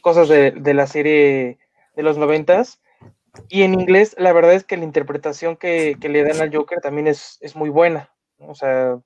cosas 0.00 0.28
de, 0.28 0.74
la 0.74 0.86
serie 0.86 1.58
de 1.94 2.02
los 2.02 2.16
noventas. 2.16 2.80
Y 3.48 3.62
en 3.62 3.74
inglés, 3.74 4.14
la 4.18 4.32
verdad 4.32 4.52
es 4.52 4.64
que 4.64 4.76
la 4.76 4.84
interpretación 4.84 5.56
que, 5.56 5.96
le 6.00 6.22
dan 6.22 6.40
al 6.40 6.54
Joker 6.54 6.80
también 6.80 7.08
es, 7.08 7.38
es 7.40 7.56
muy 7.56 7.68
buena. 7.68 8.10
O 8.38 8.54
sea, 8.54 8.98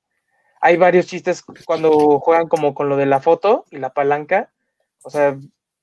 hay 0.61 0.77
varios 0.77 1.07
chistes 1.07 1.43
cuando 1.67 2.21
juegan 2.21 2.49
como 2.49 2.75
con 2.75 2.89
lo 2.89 2.97
de 2.97 3.07
la 3.07 3.21
foto 3.21 3.65
y 3.71 3.79
la 3.79 3.93
palanca. 3.93 4.51
O 5.03 5.11
sea, 5.11 5.37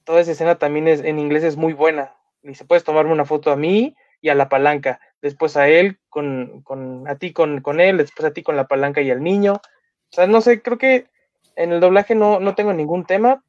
toda 0.04 0.22
esa 0.22 0.32
escena 0.32 0.56
también 0.56 0.88
es, 0.88 1.02
en 1.02 1.20
inglés 1.20 1.44
es 1.44 1.58
muy 1.58 1.74
buena. 1.74 2.16
Dice, 2.44 2.66
puedes 2.66 2.84
tomarme 2.84 3.12
una 3.12 3.26
foto 3.26 3.52
a 3.52 3.56
mí 3.56 3.96
y 4.22 4.30
a 4.30 4.36
la 4.36 4.50
palanca, 4.50 5.00
después 5.22 5.58
a 5.58 5.68
él, 5.68 6.00
con, 6.10 6.62
con 6.62 7.08
a 7.08 7.16
ti 7.18 7.34
con, 7.34 7.62
con, 7.62 7.80
él, 7.80 7.98
después 7.98 8.26
a 8.26 8.34
ti 8.34 8.44
con 8.44 8.56
la 8.56 8.68
palanca 8.68 9.02
y 9.02 9.12
al 9.12 9.24
niño. 9.24 9.54
O 9.54 10.16
sea, 10.16 10.28
no 10.28 10.42
sé, 10.42 10.62
creo 10.62 10.78
que 10.78 11.08
en 11.56 11.72
el 11.72 11.80
doblaje 11.80 12.16
no, 12.16 12.40
no 12.40 12.56
tengo 12.56 12.74
ningún 12.74 13.06
tema, 13.06 13.44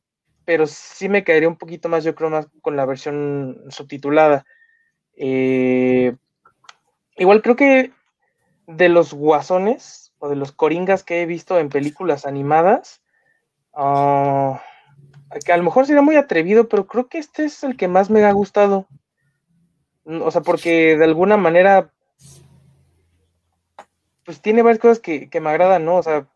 pero 0.45 0.67
sí 0.67 1.09
me 1.09 1.25
caería 1.25 1.49
un 1.49 1.59
poquito 1.59 1.89
más, 1.89 2.05
yo 2.05 2.15
creo, 2.15 2.31
más 2.31 2.49
con 2.63 2.77
la 2.77 2.87
versión 2.87 3.65
subtitulada. 3.69 4.47
Eh, 5.17 6.15
igual 7.17 7.43
creo 7.43 7.57
que 7.57 7.93
de 8.67 8.89
los 8.89 9.13
guasones, 9.13 10.13
o 10.19 10.29
de 10.29 10.37
los 10.37 10.53
coringas 10.53 11.03
que 11.03 11.23
he 11.23 11.27
visto 11.27 11.59
en 11.59 11.69
películas 11.69 12.27
animadas, 12.27 13.03
ah, 13.75 14.63
que 15.45 15.53
a 15.53 15.57
lo 15.57 15.65
mejor 15.65 15.87
sería 15.87 16.03
muy 16.03 16.17
atrevido, 16.17 16.69
pero 16.69 16.87
creo 16.87 17.09
que 17.09 17.19
este 17.19 17.45
es 17.45 17.63
el 17.65 17.77
que 17.77 17.89
más 17.89 18.11
me 18.11 18.25
ha 18.25 18.33
gustado. 18.33 18.87
O 20.05 20.31
sea, 20.31 20.41
porque 20.41 20.97
de 20.97 21.05
alguna 21.05 21.37
manera, 21.37 21.91
pues 24.25 24.41
tiene 24.41 24.63
varias 24.63 24.81
cosas 24.81 25.01
que, 25.01 25.29
me 25.41 25.51
agradan, 25.51 25.85
¿no? 25.85 25.97
O 25.97 26.03
sea, 26.03 26.29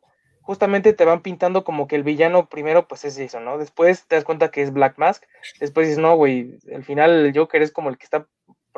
justamente 0.43 0.93
te 0.93 1.05
van 1.05 1.23
pintando 1.23 1.63
como 1.63 1.87
que 1.87 1.97
el 1.97 2.03
villano 2.03 2.49
primero, 2.49 2.89
pues 2.89 3.05
es 3.05 3.17
eso, 3.19 3.39
¿no? 3.41 3.59
Después 3.59 4.07
te 4.07 4.17
das 4.17 4.25
cuenta 4.25 4.51
que 4.51 4.63
es 4.63 4.73
Black 4.73 4.99
Mask, 4.99 5.23
después 5.61 5.87
dices, 5.87 6.03
no, 6.03 6.17
güey, 6.17 6.59
al 6.75 6.83
final 6.83 7.27
el 7.27 7.37
Joker 7.37 7.63
es 7.63 7.71
como 7.71 7.91
el 7.91 7.99
que 7.99 8.05
está 8.05 8.27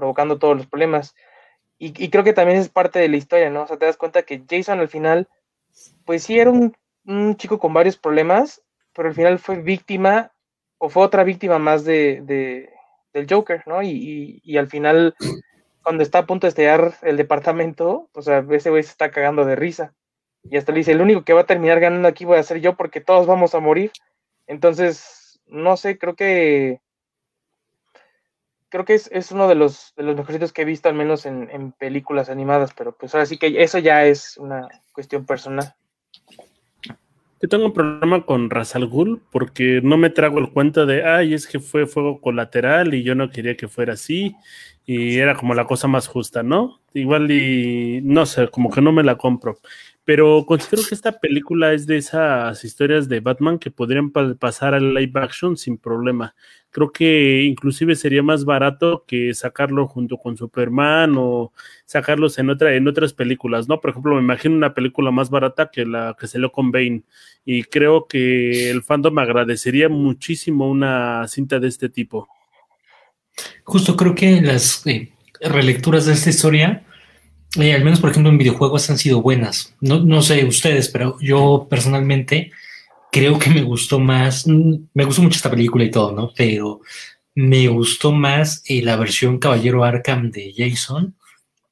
provocando 0.02 0.36
todos 0.36 0.56
los 0.56 0.66
problemas. 0.66 1.14
Y, 1.78 2.10
creo 2.10 2.24
que 2.24 2.32
también 2.32 2.58
es 2.58 2.68
parte 2.68 2.98
de 2.98 3.08
la 3.08 3.16
historia, 3.16 3.50
¿no? 3.50 3.62
O 3.62 3.66
sea, 3.68 3.76
te 3.76 3.86
das 3.86 3.96
cuenta 3.96 4.24
que 4.24 4.42
Jason 4.50 4.80
al 4.80 4.88
final, 4.88 5.28
pues 6.04 6.24
sí 6.24 6.40
era 6.40 6.50
un, 6.50 6.74
chico 7.36 7.60
con 7.60 7.72
varios 7.72 7.96
problemas, 7.98 8.62
pero 8.92 9.08
al 9.08 9.14
final 9.14 9.38
fue 9.38 9.62
víctima 9.62 10.32
o 10.78 10.88
fue 10.88 11.04
otra 11.04 11.22
víctima 11.22 11.60
más 11.60 11.84
de, 11.84 12.20
del 13.12 13.26
Joker, 13.30 13.62
¿no? 13.66 13.80
Y, 13.80 14.56
al 14.58 14.66
final, 14.66 15.14
cuando 15.84 16.02
está 16.02 16.18
a 16.18 16.26
punto 16.26 16.46
de 16.46 16.48
estallar 16.48 16.94
el 17.02 17.16
departamento, 17.16 18.08
o 18.12 18.22
sea, 18.22 18.44
ese 18.50 18.70
güey 18.70 18.82
se 18.82 18.90
está 18.90 19.12
cagando 19.12 19.44
de 19.44 19.54
risa. 19.54 19.94
Y 20.42 20.56
hasta 20.56 20.72
le 20.72 20.78
dice, 20.78 20.90
el 20.90 21.00
único 21.00 21.24
que 21.24 21.32
va 21.32 21.42
a 21.42 21.46
terminar 21.46 21.78
ganando 21.78 22.08
aquí 22.08 22.24
voy 22.24 22.38
a 22.38 22.42
ser 22.42 22.60
yo 22.60 22.76
porque 22.76 23.00
todos 23.00 23.28
vamos 23.28 23.54
a 23.54 23.60
morir. 23.60 23.92
Entonces, 24.48 25.40
no 25.46 25.76
sé, 25.76 25.96
creo 25.96 26.16
que 26.16 26.80
creo 28.72 28.86
que 28.86 28.94
es, 28.94 29.10
es, 29.12 29.30
uno 29.30 29.48
de 29.48 29.54
los, 29.54 29.92
de 29.96 30.02
los 30.02 30.16
mejorcitos 30.16 30.52
que 30.52 30.62
he 30.62 30.64
visto, 30.64 30.88
al 30.88 30.94
menos 30.94 31.26
en, 31.26 31.50
en, 31.50 31.72
películas 31.72 32.30
animadas, 32.30 32.72
pero 32.74 32.96
pues 32.96 33.14
ahora 33.14 33.26
sí 33.26 33.36
que 33.36 33.62
eso 33.62 33.78
ya 33.78 34.06
es 34.06 34.38
una 34.38 34.66
cuestión 34.92 35.26
personal. 35.26 35.74
Yo 37.42 37.48
tengo 37.48 37.66
un 37.66 37.74
problema 37.74 38.24
con 38.24 38.48
Razal 38.48 38.86
Ghul 38.86 39.20
porque 39.30 39.80
no 39.82 39.98
me 39.98 40.08
trago 40.08 40.38
el 40.38 40.50
cuento 40.50 40.86
de, 40.86 41.04
ay, 41.04 41.34
es 41.34 41.46
que 41.46 41.60
fue 41.60 41.86
fuego 41.86 42.20
colateral 42.20 42.94
y 42.94 43.02
yo 43.02 43.14
no 43.14 43.30
quería 43.30 43.56
que 43.56 43.68
fuera 43.68 43.92
así 43.92 44.34
y 44.86 45.18
era 45.18 45.34
como 45.34 45.54
la 45.54 45.66
cosa 45.66 45.86
más 45.86 46.08
justa, 46.08 46.42
¿no? 46.42 46.80
Igual 46.94 47.30
y 47.30 48.00
no 48.02 48.24
sé, 48.24 48.48
como 48.48 48.70
que 48.70 48.80
no 48.80 48.92
me 48.92 49.02
la 49.02 49.16
compro 49.18 49.58
pero 50.04 50.44
considero 50.46 50.82
que 50.88 50.94
esta 50.96 51.20
película 51.20 51.72
es 51.72 51.86
de 51.86 51.96
esas 51.96 52.64
historias 52.64 53.08
de 53.08 53.20
Batman 53.20 53.58
que 53.58 53.70
podrían 53.70 54.10
pasar 54.10 54.74
al 54.74 54.94
live 54.94 55.12
action 55.20 55.56
sin 55.56 55.78
problema. 55.78 56.34
Creo 56.70 56.90
que 56.90 57.42
inclusive 57.42 57.94
sería 57.94 58.22
más 58.22 58.44
barato 58.44 59.04
que 59.06 59.32
sacarlo 59.34 59.86
junto 59.86 60.16
con 60.16 60.36
Superman 60.36 61.14
o 61.16 61.52
sacarlos 61.84 62.38
en 62.38 62.50
otra 62.50 62.74
en 62.74 62.88
otras 62.88 63.12
películas, 63.12 63.68
¿no? 63.68 63.80
Por 63.80 63.90
ejemplo, 63.90 64.16
me 64.16 64.22
imagino 64.22 64.56
una 64.56 64.74
película 64.74 65.12
más 65.12 65.30
barata 65.30 65.70
que 65.70 65.84
la 65.86 66.16
que 66.18 66.26
salió 66.26 66.50
con 66.50 66.72
Bane 66.72 67.04
y 67.44 67.62
creo 67.64 68.06
que 68.08 68.70
el 68.70 68.82
fandom 68.82 69.18
agradecería 69.18 69.88
muchísimo 69.88 70.68
una 70.68 71.28
cinta 71.28 71.60
de 71.60 71.68
este 71.68 71.88
tipo. 71.88 72.28
Justo 73.64 73.96
creo 73.96 74.14
que 74.14 74.40
las 74.40 74.84
eh, 74.86 75.12
relecturas 75.40 76.06
de 76.06 76.14
esta 76.14 76.30
historia 76.30 76.84
eh, 77.58 77.74
al 77.74 77.84
menos 77.84 78.00
por 78.00 78.10
ejemplo 78.10 78.30
en 78.30 78.38
videojuegos 78.38 78.88
han 78.90 78.98
sido 78.98 79.22
buenas. 79.22 79.74
No, 79.80 80.00
no 80.00 80.22
sé 80.22 80.44
ustedes, 80.44 80.88
pero 80.88 81.18
yo 81.20 81.66
personalmente 81.68 82.52
creo 83.10 83.38
que 83.38 83.50
me 83.50 83.62
gustó 83.62 84.00
más, 84.00 84.46
mm, 84.46 84.74
me 84.94 85.04
gustó 85.04 85.22
mucho 85.22 85.36
esta 85.36 85.50
película 85.50 85.84
y 85.84 85.90
todo, 85.90 86.12
¿no? 86.12 86.32
Pero 86.36 86.80
me 87.34 87.68
gustó 87.68 88.12
más 88.12 88.62
eh, 88.66 88.82
la 88.82 88.96
versión 88.96 89.38
Caballero 89.38 89.84
Arkham 89.84 90.30
de 90.30 90.52
Jason 90.56 91.14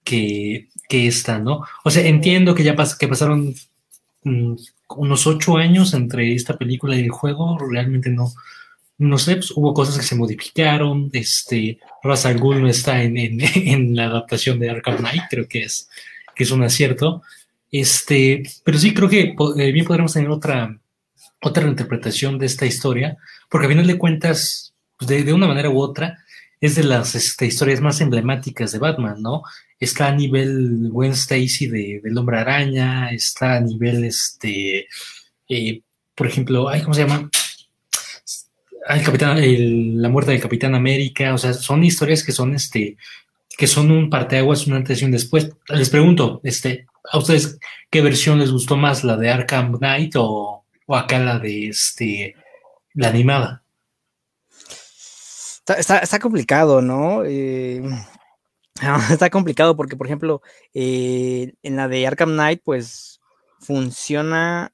que, 0.04 0.68
esta, 0.88 1.38
¿no? 1.38 1.62
O 1.84 1.90
sea, 1.90 2.06
entiendo 2.06 2.54
que 2.54 2.64
ya 2.64 2.74
que 2.98 3.08
pasaron 3.08 3.54
mm, 4.24 4.54
unos 4.96 5.26
ocho 5.26 5.56
años 5.56 5.94
entre 5.94 6.34
esta 6.34 6.58
película 6.58 6.96
y 6.96 7.00
el 7.02 7.10
juego, 7.10 7.58
realmente 7.58 8.10
no, 8.10 8.32
no 9.00 9.16
sé, 9.16 9.36
pues, 9.36 9.50
hubo 9.52 9.72
cosas 9.72 9.96
que 9.96 10.04
se 10.04 10.14
modificaron, 10.14 11.08
este, 11.14 11.78
Ra's 12.02 12.26
al 12.26 12.38
no 12.38 12.68
está 12.68 13.02
en, 13.02 13.16
en, 13.54 13.96
la 13.96 14.04
adaptación 14.04 14.58
de 14.58 14.68
Arkham 14.68 14.98
Knight, 14.98 15.22
creo 15.30 15.48
que 15.48 15.62
es, 15.62 15.88
que 16.36 16.44
es 16.44 16.50
un 16.50 16.62
acierto, 16.62 17.22
este, 17.72 18.42
pero 18.62 18.78
sí 18.78 18.92
creo 18.92 19.08
que 19.08 19.34
eh, 19.56 19.72
bien 19.72 19.86
podremos 19.86 20.12
tener 20.12 20.28
otra, 20.28 20.78
otra 21.40 21.66
interpretación 21.66 22.38
de 22.38 22.44
esta 22.44 22.66
historia, 22.66 23.16
porque 23.48 23.66
a 23.66 23.70
final 23.70 23.86
de 23.86 23.96
cuentas, 23.96 24.74
pues, 24.98 25.08
de, 25.08 25.24
de 25.24 25.32
una 25.32 25.46
manera 25.46 25.70
u 25.70 25.80
otra, 25.80 26.18
es 26.60 26.74
de 26.74 26.84
las 26.84 27.14
este, 27.14 27.46
historias 27.46 27.80
más 27.80 28.02
emblemáticas 28.02 28.70
de 28.70 28.80
Batman, 28.80 29.22
¿no? 29.22 29.44
Está 29.78 30.08
a 30.08 30.14
nivel 30.14 30.90
Gwen 30.90 31.12
Stacy 31.12 31.68
de, 31.68 32.00
del 32.04 32.18
Hombre 32.18 32.38
Araña, 32.38 33.10
está 33.12 33.56
a 33.56 33.60
nivel, 33.60 34.04
este, 34.04 34.86
eh, 35.48 35.80
por 36.14 36.26
ejemplo, 36.26 36.68
ay, 36.68 36.82
¿cómo 36.82 36.92
se 36.92 37.06
llama? 37.06 37.30
El, 38.88 40.00
la 40.00 40.08
muerte 40.08 40.32
del 40.32 40.40
Capitán 40.40 40.74
América, 40.74 41.34
o 41.34 41.38
sea, 41.38 41.52
son 41.52 41.84
historias 41.84 42.24
que 42.24 42.32
son, 42.32 42.54
este, 42.54 42.96
que 43.56 43.66
son 43.66 43.90
un 43.90 44.08
parteaguas, 44.08 44.66
un 44.66 44.74
antes 44.74 45.00
y 45.00 45.04
un 45.04 45.10
después. 45.10 45.50
Les 45.68 45.90
pregunto, 45.90 46.40
este, 46.44 46.86
¿a 47.10 47.18
ustedes 47.18 47.58
qué 47.90 48.00
versión 48.00 48.38
les 48.38 48.50
gustó 48.50 48.76
más, 48.76 49.04
la 49.04 49.16
de 49.16 49.30
Arkham 49.30 49.78
Knight 49.78 50.16
o, 50.16 50.64
o 50.86 50.96
acá 50.96 51.18
la 51.18 51.38
de, 51.38 51.68
este, 51.68 52.34
la 52.94 53.08
animada? 53.08 53.62
Está, 55.58 55.74
está, 55.74 55.98
está 55.98 56.18
complicado, 56.18 56.80
¿no? 56.80 57.22
Eh, 57.24 57.82
está 59.10 59.30
complicado 59.30 59.76
porque, 59.76 59.96
por 59.96 60.06
ejemplo, 60.06 60.42
eh, 60.74 61.52
en 61.62 61.76
la 61.76 61.86
de 61.88 62.06
Arkham 62.06 62.30
Knight, 62.30 62.62
pues 62.64 63.20
funciona. 63.60 64.72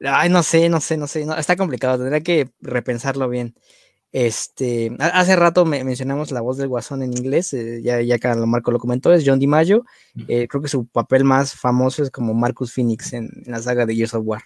Ay, 0.00 0.28
no 0.28 0.42
sé, 0.42 0.68
no 0.68 0.80
sé, 0.80 0.96
no 0.96 1.06
sé. 1.06 1.26
No, 1.26 1.36
está 1.36 1.56
complicado, 1.56 1.98
tendría 1.98 2.20
que 2.22 2.50
repensarlo 2.60 3.28
bien. 3.28 3.54
Este, 4.10 4.96
hace 5.00 5.36
rato 5.36 5.66
me, 5.66 5.84
mencionamos 5.84 6.30
la 6.30 6.40
voz 6.40 6.56
del 6.56 6.68
Guasón 6.68 7.02
en 7.02 7.12
inglés, 7.12 7.52
eh, 7.52 7.82
ya, 7.82 8.00
ya 8.00 8.18
que 8.18 8.28
lo 8.28 8.46
Marco 8.46 8.70
lo 8.70 8.78
comentó, 8.78 9.12
es 9.12 9.24
John 9.26 9.38
DiMaggio. 9.38 9.84
Eh, 10.28 10.48
creo 10.48 10.62
que 10.62 10.68
su 10.68 10.86
papel 10.86 11.24
más 11.24 11.54
famoso 11.54 12.02
es 12.02 12.10
como 12.10 12.32
Marcus 12.34 12.72
Phoenix 12.72 13.12
en, 13.12 13.28
en 13.44 13.52
la 13.52 13.60
saga 13.60 13.84
de 13.84 13.96
Years 13.96 14.14
of 14.14 14.22
War. 14.24 14.42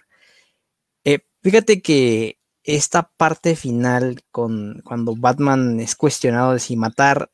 Eh, 1.05 1.19
fíjate 1.41 1.81
que 1.81 2.39
esta 2.63 3.11
parte 3.17 3.55
final, 3.55 4.21
con 4.31 4.81
cuando 4.83 5.15
Batman 5.15 5.79
es 5.79 5.95
cuestionado 5.95 6.53
de 6.53 6.59
si 6.59 6.75
matar, 6.75 7.29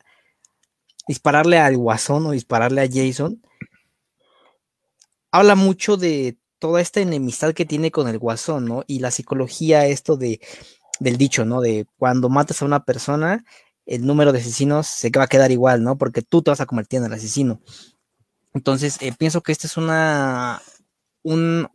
dispararle 1.07 1.57
al 1.59 1.77
Guasón 1.77 2.27
o 2.27 2.31
dispararle 2.31 2.81
a 2.81 2.89
Jason, 2.91 3.41
habla 5.31 5.55
mucho 5.55 5.97
de 5.97 6.37
toda 6.59 6.81
esta 6.81 7.01
enemistad 7.01 7.53
que 7.53 7.65
tiene 7.65 7.91
con 7.91 8.07
el 8.07 8.19
Guasón, 8.19 8.65
¿no? 8.65 8.83
Y 8.87 8.99
la 8.99 9.11
psicología, 9.11 9.85
esto 9.87 10.17
de 10.17 10.39
del 10.99 11.17
dicho, 11.17 11.45
¿no? 11.45 11.61
De 11.61 11.87
cuando 11.97 12.29
matas 12.29 12.61
a 12.61 12.65
una 12.65 12.83
persona, 12.83 13.45
el 13.85 14.05
número 14.05 14.31
de 14.33 14.39
asesinos 14.39 14.87
se 14.87 15.09
va 15.17 15.23
a 15.23 15.27
quedar 15.27 15.51
igual, 15.51 15.83
¿no? 15.83 15.97
Porque 15.97 16.21
tú 16.21 16.41
te 16.41 16.51
vas 16.51 16.61
a 16.61 16.65
convertir 16.65 16.99
en 16.99 17.05
el 17.05 17.13
asesino. 17.13 17.61
Entonces, 18.53 18.97
eh, 19.01 19.13
pienso 19.17 19.41
que 19.41 19.51
este 19.51 19.67
es 19.67 19.77
una, 19.77 20.61
un, 21.23 21.67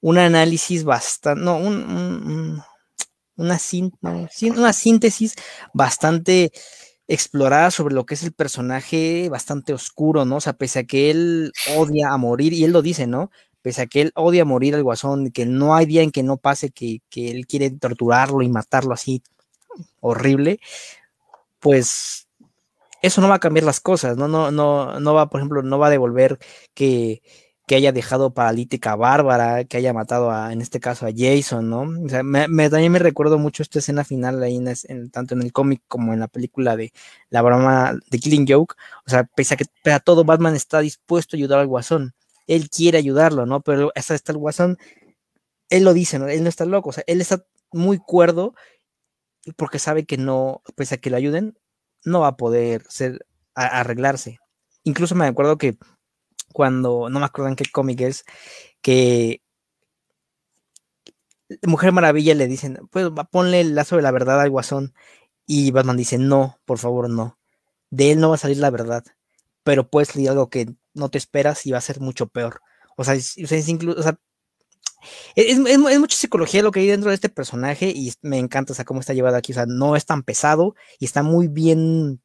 un 0.00 0.18
análisis 0.18 0.84
bastante, 0.84 1.42
no, 1.42 1.58
un, 1.58 1.74
un, 1.74 2.62
una, 3.36 3.58
una 4.56 4.72
síntesis 4.72 5.34
bastante 5.74 6.52
explorada 7.08 7.70
sobre 7.70 7.94
lo 7.94 8.04
que 8.06 8.14
es 8.14 8.22
el 8.22 8.32
personaje 8.32 9.28
bastante 9.30 9.72
oscuro, 9.72 10.24
¿no? 10.24 10.36
O 10.36 10.40
sea, 10.40 10.52
pese 10.54 10.80
a 10.80 10.84
que 10.84 11.10
él 11.10 11.52
odia 11.76 12.10
a 12.10 12.18
morir, 12.18 12.52
y 12.52 12.64
él 12.64 12.72
lo 12.72 12.82
dice, 12.82 13.06
¿no? 13.06 13.30
Pese 13.62 13.82
a 13.82 13.86
que 13.86 14.02
él 14.02 14.12
odia 14.14 14.44
morir 14.44 14.74
al 14.74 14.82
guasón, 14.82 15.30
que 15.30 15.46
no 15.46 15.74
hay 15.74 15.86
día 15.86 16.02
en 16.02 16.10
que 16.10 16.22
no 16.22 16.36
pase 16.36 16.70
que, 16.70 17.00
que 17.10 17.30
él 17.30 17.46
quiere 17.46 17.70
torturarlo 17.70 18.42
y 18.42 18.48
matarlo 18.48 18.94
así 18.94 19.22
horrible, 20.00 20.60
pues 21.60 22.28
eso 23.02 23.20
no 23.20 23.28
va 23.28 23.36
a 23.36 23.40
cambiar 23.40 23.64
las 23.64 23.80
cosas, 23.80 24.16
¿no? 24.16 24.28
No, 24.28 24.50
no, 24.50 25.00
no 25.00 25.14
va, 25.14 25.28
por 25.30 25.40
ejemplo, 25.40 25.62
no 25.62 25.78
va 25.78 25.88
a 25.88 25.90
devolver 25.90 26.38
que, 26.74 27.22
que 27.66 27.76
haya 27.76 27.92
dejado 27.92 28.34
paralítica 28.34 28.92
a 28.92 28.96
Bárbara, 28.96 29.64
que 29.64 29.76
haya 29.76 29.92
matado 29.92 30.30
a, 30.30 30.52
en 30.52 30.60
este 30.60 30.80
caso, 30.80 31.06
a 31.06 31.10
Jason, 31.14 31.68
¿no? 31.70 31.82
O 31.82 32.08
sea, 32.08 32.22
me, 32.22 32.48
me, 32.48 32.70
también 32.70 32.92
me 32.92 32.98
recuerdo 32.98 33.38
mucho 33.38 33.62
esta 33.62 33.78
escena 33.78 34.04
final 34.04 34.42
ahí, 34.42 34.56
en, 34.56 35.10
tanto 35.10 35.34
en 35.34 35.42
el 35.42 35.52
cómic 35.52 35.82
como 35.86 36.12
en 36.12 36.20
la 36.20 36.28
película 36.28 36.76
de 36.76 36.92
La 37.30 37.42
broma 37.42 37.94
de 38.10 38.18
Killing 38.18 38.46
Joke. 38.48 38.74
O 39.06 39.10
sea, 39.10 39.24
pese 39.24 39.54
a 39.54 39.56
que 39.56 39.66
pese 39.82 39.94
a 39.94 40.00
todo, 40.00 40.24
Batman 40.24 40.56
está 40.56 40.80
dispuesto 40.80 41.36
a 41.36 41.38
ayudar 41.38 41.60
al 41.60 41.66
guasón. 41.68 42.14
Él 42.48 42.68
quiere 42.70 42.98
ayudarlo, 42.98 43.46
¿no? 43.46 43.60
Pero 43.60 43.92
hasta 43.94 44.16
está 44.16 44.32
el 44.32 44.38
guasón, 44.38 44.78
él 45.70 45.84
lo 45.84 45.94
dice, 45.94 46.18
¿no? 46.18 46.26
Él 46.26 46.42
no 46.42 46.48
está 46.48 46.64
loco, 46.64 46.90
o 46.90 46.92
sea, 46.92 47.04
él 47.06 47.20
está 47.20 47.44
muy 47.72 47.98
cuerdo 47.98 48.54
porque 49.56 49.78
sabe 49.78 50.04
que 50.04 50.16
no, 50.16 50.62
pese 50.74 50.96
a 50.96 50.98
que 50.98 51.10
lo 51.10 51.16
ayuden, 51.16 51.56
no 52.04 52.20
va 52.20 52.28
a 52.28 52.36
poder 52.36 52.84
ser, 52.88 53.26
a, 53.54 53.66
arreglarse. 53.80 54.40
Incluso 54.84 55.14
me 55.14 55.26
acuerdo 55.26 55.58
que 55.58 55.78
cuando, 56.52 57.08
no 57.10 57.20
me 57.20 57.26
acuerdo 57.26 57.50
en 57.50 57.56
qué 57.56 57.64
cómic 57.70 58.00
es, 58.00 58.24
que 58.82 59.42
Mujer 61.66 61.92
Maravilla 61.92 62.34
le 62.34 62.46
dicen, 62.46 62.78
pues 62.90 63.08
ponle 63.30 63.60
el 63.60 63.74
lazo 63.74 63.96
de 63.96 64.02
la 64.02 64.10
verdad 64.10 64.40
al 64.40 64.50
guasón. 64.50 64.94
Y 65.46 65.70
Batman 65.70 65.96
dice, 65.96 66.18
no, 66.18 66.58
por 66.66 66.78
favor, 66.78 67.08
no. 67.08 67.38
De 67.90 68.12
él 68.12 68.20
no 68.20 68.28
va 68.28 68.34
a 68.34 68.38
salir 68.38 68.58
la 68.58 68.70
verdad. 68.70 69.04
Pero 69.64 69.88
puedes 69.88 70.08
salir 70.08 70.28
algo 70.28 70.50
que 70.50 70.74
no 70.98 71.08
te 71.08 71.18
esperas 71.18 71.66
y 71.66 71.72
va 71.72 71.78
a 71.78 71.82
ser 71.82 72.00
mucho 72.00 72.26
peor. 72.28 72.60
O 72.96 73.04
sea, 73.04 73.14
es, 73.14 73.36
incluso, 73.68 74.00
o 74.00 74.02
sea, 74.02 74.18
es, 75.36 75.58
es, 75.58 75.78
mucha 75.78 76.16
psicología 76.16 76.62
lo 76.62 76.72
que 76.72 76.80
hay 76.80 76.88
dentro 76.88 77.10
de 77.10 77.14
este 77.14 77.28
personaje 77.28 77.92
y 77.94 78.12
me 78.22 78.38
encanta, 78.38 78.72
o 78.72 78.76
sea, 78.76 78.84
cómo 78.84 79.00
está 79.00 79.14
llevado 79.14 79.36
aquí. 79.36 79.52
O 79.52 79.54
sea, 79.54 79.66
no 79.66 79.96
es 79.96 80.04
tan 80.04 80.22
pesado 80.22 80.74
y 80.98 81.04
está 81.04 81.22
muy 81.22 81.48
bien 81.48 82.20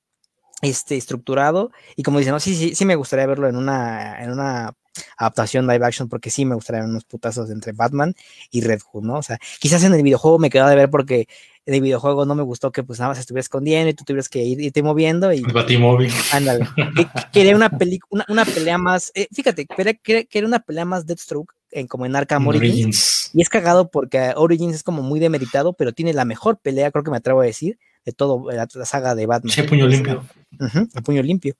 este, 0.62 0.98
estructurado. 0.98 1.72
Y 1.96 2.04
como 2.04 2.20
dicen, 2.20 2.34
no, 2.34 2.40
sí, 2.40 2.56
sí, 2.56 2.76
sí 2.76 2.86
me 2.86 2.96
gustaría 2.96 3.28
verlo 3.28 3.48
en 3.48 3.56
una, 3.56 4.22
en 4.24 4.32
una 4.32 4.74
adaptación 5.18 5.68
live 5.68 5.86
action, 5.86 6.10
porque 6.10 6.30
sí 6.30 6.46
me 6.46 6.56
gustaría 6.56 6.82
ver 6.82 6.90
unos 6.90 7.06
putazos 7.06 7.50
entre 7.50 7.72
Batman 7.72 8.14
y 8.52 8.62
Red 8.62 8.82
Hood, 8.82 9.04
¿no? 9.04 9.16
O 9.16 9.24
sea, 9.24 9.40
quizás 9.60 9.84
en 9.84 9.94
el 9.94 10.04
videojuego 10.04 10.40
me 10.40 10.50
quedaba 10.50 10.70
de 10.70 10.76
ver 10.76 10.90
porque 10.90 11.28
en 11.66 11.74
el 11.76 11.82
videojuego 11.82 12.26
no 12.26 12.36
me 12.36 12.44
gustó 12.44 12.72
que 12.72 12.84
pues 12.84 13.00
nada 13.00 13.10
más 13.10 13.20
estuviera 13.20 13.42
escondiendo 13.42 13.90
y 13.90 13.94
tú 13.94 14.04
tuvieras 14.04 14.28
que 14.28 14.44
ir, 14.44 14.60
irte 14.60 14.84
moviendo 14.84 15.32
y... 15.32 15.42
Batimóvil. 15.42 16.12
Ándale. 16.34 16.68
quería 17.32 17.56
una, 17.56 17.72
una, 18.10 18.26
una, 18.28 18.46
pelea 18.46 18.78
más... 18.78 19.12
Eh, 19.16 19.28
fíjate, 19.32 19.66
quería, 19.66 19.94
quería 19.94 20.48
una 20.48 20.60
pelea 20.60 20.84
más 20.84 21.06
Deathstroke 21.06 21.54
en, 21.72 21.88
como 21.88 22.06
en 22.06 22.16
Arkham 22.16 22.48
Origins. 22.48 22.74
Origins. 22.74 23.32
Y 23.34 23.42
es 23.42 23.50
cagado 23.50 23.90
porque 23.90 24.34
Origins 24.36 24.76
es 24.76 24.84
como 24.84 25.02
muy 25.04 25.20
demeritado, 25.20 25.74
pero 25.74 25.94
tiene 25.94 26.14
la 26.14 26.26
mejor 26.26 26.58
pelea, 26.58 26.92
creo 26.92 27.04
que 27.04 27.12
me 27.12 27.18
atrevo 27.18 27.42
a 27.42 27.46
decir, 27.46 27.80
de 28.06 28.12
todo 28.12 28.52
la, 28.52 28.68
la 28.74 28.86
saga 28.86 29.16
de 29.16 29.26
Batman. 29.26 29.52
Sí, 29.52 29.64
puño 29.64 29.88
limpio. 29.88 30.26
Uh 30.60 30.66
-huh, 30.66 30.90
el 30.94 31.04
puño 31.04 31.24
limpio. 31.24 31.56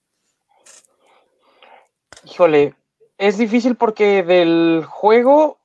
Híjole, 2.26 2.74
es 3.18 3.38
difícil 3.38 3.76
porque 3.76 4.22
del 4.22 4.84
juego, 4.86 5.58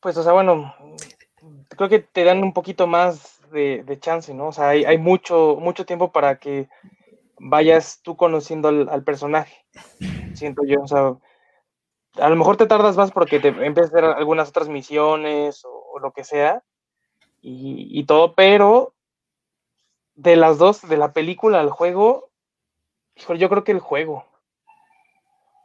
pues, 0.00 0.16
o 0.16 0.22
sea, 0.22 0.32
bueno, 0.32 0.74
creo 1.68 1.88
que 1.88 2.00
te 2.00 2.24
dan 2.24 2.42
un 2.42 2.52
poquito 2.52 2.86
más 2.86 3.40
de, 3.50 3.98
chance, 4.00 4.34
¿no? 4.34 4.48
O 4.48 4.52
sea, 4.52 4.68
hay, 4.68 4.98
mucho, 4.98 5.56
mucho 5.60 5.86
tiempo 5.86 6.12
para 6.12 6.38
que 6.38 6.68
vayas 7.38 8.00
tú 8.02 8.16
conociendo 8.16 8.68
al, 8.68 9.04
personaje, 9.04 9.64
siento 10.34 10.62
yo, 10.66 10.82
o 10.82 10.88
sea, 10.88 11.16
a 12.22 12.28
lo 12.30 12.36
mejor 12.36 12.56
te 12.56 12.66
tardas 12.66 12.96
más 12.96 13.12
porque 13.12 13.40
te 13.40 13.48
empiezas 13.48 13.92
a 13.92 13.96
hacer 13.96 14.04
algunas 14.04 14.48
otras 14.48 14.68
misiones 14.68 15.62
o, 15.64 15.98
lo 15.98 16.12
que 16.12 16.24
sea 16.24 16.62
y, 17.40 17.88
y 17.98 18.04
todo, 18.04 18.34
pero 18.34 18.92
de 20.14 20.36
las 20.36 20.58
dos, 20.58 20.86
de 20.86 20.98
la 20.98 21.12
película 21.12 21.60
al 21.60 21.70
juego, 21.70 22.30
yo 23.38 23.48
creo 23.48 23.64
que 23.64 23.72
el 23.72 23.80
juego. 23.80 24.26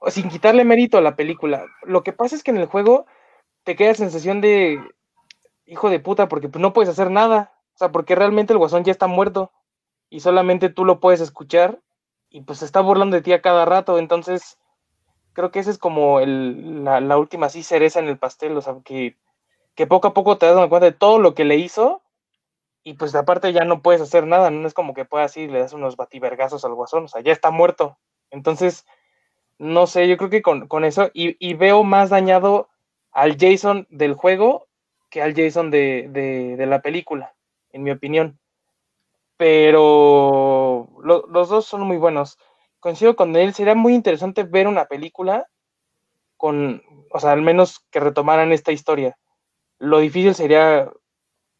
Sin 0.07 0.29
quitarle 0.29 0.63
mérito 0.63 0.97
a 0.97 1.01
la 1.01 1.15
película. 1.15 1.65
Lo 1.83 2.03
que 2.03 2.13
pasa 2.13 2.35
es 2.35 2.43
que 2.43 2.51
en 2.51 2.57
el 2.57 2.65
juego 2.65 3.05
te 3.63 3.75
queda 3.75 3.93
sensación 3.93 4.41
de 4.41 4.81
hijo 5.65 5.89
de 5.89 5.99
puta, 5.99 6.27
porque 6.27 6.49
pues, 6.49 6.61
no 6.61 6.73
puedes 6.73 6.89
hacer 6.89 7.11
nada. 7.11 7.53
O 7.75 7.77
sea, 7.77 7.91
porque 7.91 8.15
realmente 8.15 8.53
el 8.53 8.59
guasón 8.59 8.83
ya 8.83 8.91
está 8.91 9.07
muerto. 9.07 9.51
Y 10.09 10.21
solamente 10.21 10.69
tú 10.69 10.85
lo 10.85 10.99
puedes 10.99 11.21
escuchar. 11.21 11.79
Y 12.29 12.41
pues 12.41 12.59
se 12.59 12.65
está 12.65 12.81
burlando 12.81 13.15
de 13.15 13.21
ti 13.21 13.33
a 13.33 13.41
cada 13.41 13.65
rato. 13.65 13.99
Entonces, 13.99 14.57
creo 15.33 15.51
que 15.51 15.59
ese 15.59 15.71
es 15.71 15.77
como 15.77 16.19
el, 16.19 16.83
la, 16.83 17.17
última 17.17 17.47
así 17.47 17.63
cereza 17.63 17.99
en 17.99 18.07
el 18.07 18.17
pastel. 18.17 18.57
O 18.57 18.61
sea, 18.61 18.77
que, 18.83 19.17
que 19.75 19.87
poco 19.87 20.09
a 20.09 20.13
poco 20.13 20.37
te 20.37 20.45
das 20.45 20.55
cuenta 20.67 20.85
de 20.85 20.91
todo 20.91 21.19
lo 21.19 21.35
que 21.35 21.45
le 21.45 21.57
hizo 21.57 22.01
y 22.83 22.95
pues 22.95 23.13
aparte 23.15 23.53
ya 23.53 23.63
no 23.63 23.81
puedes 23.81 24.01
hacer 24.01 24.25
nada, 24.25 24.49
no 24.49 24.67
es 24.67 24.73
como 24.73 24.93
que 24.93 25.05
puedas 25.05 25.35
ir 25.37 25.49
y 25.49 25.53
le 25.53 25.59
das 25.59 25.73
unos 25.73 25.97
bativergazos 25.97 26.65
al 26.65 26.73
guasón, 26.73 27.05
o 27.05 27.07
sea, 27.07 27.21
ya 27.21 27.31
está 27.31 27.51
muerto. 27.51 27.97
Entonces, 28.31 28.85
no 29.61 29.85
sé, 29.85 30.07
yo 30.07 30.17
creo 30.17 30.29
que 30.31 30.41
con, 30.41 30.67
con 30.67 30.83
eso, 30.83 31.11
y, 31.13 31.35
y, 31.39 31.53
veo 31.53 31.83
más 31.83 32.09
dañado 32.09 32.69
al 33.11 33.37
Jason 33.39 33.85
del 33.89 34.15
juego 34.15 34.67
que 35.09 35.21
al 35.21 35.35
Jason 35.35 35.69
de, 35.69 36.07
de, 36.09 36.57
de 36.57 36.65
la 36.65 36.81
película, 36.81 37.35
en 37.71 37.83
mi 37.83 37.91
opinión. 37.91 38.39
Pero 39.37 40.89
lo, 41.03 41.27
los 41.27 41.49
dos 41.49 41.65
son 41.65 41.81
muy 41.81 41.97
buenos. 41.97 42.39
Coincido 42.79 43.15
con 43.15 43.35
él, 43.35 43.53
sería 43.53 43.75
muy 43.75 43.93
interesante 43.93 44.43
ver 44.43 44.67
una 44.67 44.85
película 44.85 45.47
con, 46.37 46.81
o 47.11 47.19
sea, 47.19 47.33
al 47.33 47.41
menos 47.41 47.85
que 47.91 47.99
retomaran 47.99 48.51
esta 48.51 48.71
historia. 48.71 49.17
Lo 49.77 49.99
difícil 49.99 50.33
sería 50.33 50.91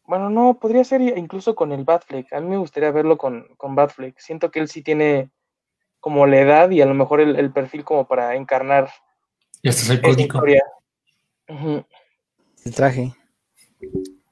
bueno, 0.04 0.28
no, 0.30 0.58
podría 0.58 0.84
ser 0.84 1.00
incluso 1.00 1.54
con 1.54 1.72
el 1.72 1.84
Batfleck. 1.84 2.32
A 2.32 2.40
mí 2.40 2.48
me 2.48 2.58
gustaría 2.58 2.90
verlo 2.90 3.16
con, 3.16 3.46
con 3.56 3.74
Batfleck. 3.74 4.18
Siento 4.18 4.50
que 4.50 4.58
él 4.58 4.68
sí 4.68 4.82
tiene 4.82 5.30
como 6.02 6.26
la 6.26 6.40
edad 6.40 6.70
y 6.70 6.80
a 6.80 6.86
lo 6.86 6.94
mejor 6.94 7.20
el, 7.20 7.36
el 7.36 7.52
perfil 7.52 7.84
como 7.84 8.08
para 8.08 8.34
encarnar. 8.34 8.90
Código. 10.02 10.42
Uh 11.48 11.54
-huh. 11.54 11.86
el 12.64 12.74
traje. 12.74 13.12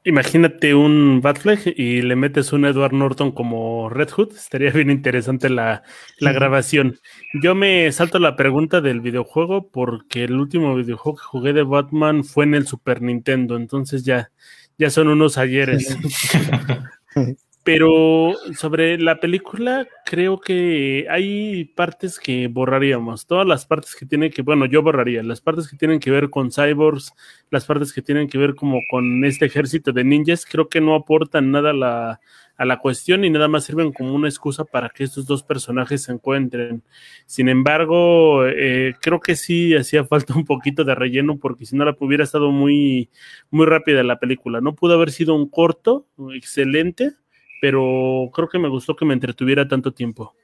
Imagínate 0.02 0.74
un 0.74 1.20
Batfleck 1.20 1.78
y 1.78 2.02
le 2.02 2.16
metes 2.16 2.52
un 2.52 2.64
Edward 2.64 2.92
Norton 2.92 3.30
como 3.30 3.88
Red 3.88 4.08
Hood. 4.10 4.34
Estaría 4.34 4.72
bien 4.72 4.90
interesante 4.90 5.48
la, 5.48 5.84
la 6.18 6.32
grabación. 6.32 6.98
Yo 7.40 7.54
me 7.54 7.92
salto 7.92 8.18
la 8.18 8.34
pregunta 8.34 8.80
del 8.80 9.00
videojuego 9.00 9.68
porque 9.68 10.24
el 10.24 10.32
último 10.32 10.74
videojuego 10.74 11.18
que 11.18 11.24
jugué 11.24 11.52
de 11.52 11.62
Batman 11.62 12.24
fue 12.24 12.46
en 12.46 12.54
el 12.56 12.66
Super 12.66 13.00
Nintendo. 13.00 13.56
Entonces 13.56 14.04
ya, 14.04 14.32
ya 14.76 14.90
son 14.90 15.06
unos 15.06 15.38
ayeres. 15.38 15.96
Pero 17.62 18.32
sobre 18.56 18.98
la 18.98 19.20
película, 19.20 19.86
creo 20.06 20.40
que 20.40 21.06
hay 21.10 21.66
partes 21.66 22.18
que 22.18 22.48
borraríamos. 22.48 23.26
Todas 23.26 23.46
las 23.46 23.66
partes 23.66 23.94
que 23.94 24.06
tienen 24.06 24.30
que, 24.30 24.40
bueno, 24.40 24.64
yo 24.64 24.82
borraría. 24.82 25.22
Las 25.22 25.42
partes 25.42 25.68
que 25.68 25.76
tienen 25.76 26.00
que 26.00 26.10
ver 26.10 26.30
con 26.30 26.50
cyborgs, 26.50 27.12
las 27.50 27.66
partes 27.66 27.92
que 27.92 28.00
tienen 28.00 28.28
que 28.28 28.38
ver 28.38 28.54
como 28.54 28.80
con 28.90 29.24
este 29.26 29.44
ejército 29.44 29.92
de 29.92 30.04
ninjas, 30.04 30.46
creo 30.46 30.70
que 30.70 30.80
no 30.80 30.94
aportan 30.94 31.50
nada 31.50 31.70
a 31.70 31.74
la, 31.74 32.20
a 32.56 32.64
la 32.64 32.78
cuestión 32.78 33.24
y 33.24 33.30
nada 33.30 33.46
más 33.46 33.64
sirven 33.64 33.92
como 33.92 34.14
una 34.14 34.28
excusa 34.28 34.64
para 34.64 34.88
que 34.88 35.04
estos 35.04 35.26
dos 35.26 35.42
personajes 35.42 36.04
se 36.04 36.12
encuentren. 36.12 36.82
Sin 37.26 37.50
embargo, 37.50 38.46
eh, 38.46 38.94
creo 39.02 39.20
que 39.20 39.36
sí 39.36 39.76
hacía 39.76 40.04
falta 40.06 40.34
un 40.34 40.46
poquito 40.46 40.82
de 40.84 40.94
relleno 40.94 41.38
porque 41.38 41.66
si 41.66 41.76
no 41.76 41.84
la 41.84 41.94
hubiera 42.00 42.24
estado 42.24 42.50
muy, 42.50 43.10
muy 43.50 43.66
rápida 43.66 44.02
la 44.02 44.18
película. 44.18 44.62
No 44.62 44.74
pudo 44.74 44.94
haber 44.94 45.10
sido 45.10 45.34
un 45.34 45.48
corto, 45.50 46.06
excelente 46.34 47.12
pero 47.60 48.30
creo 48.32 48.48
que 48.48 48.58
me 48.58 48.68
gustó 48.68 48.96
que 48.96 49.04
me 49.04 49.14
entretuviera 49.14 49.68
tanto 49.68 49.92
tiempo. 49.92 50.34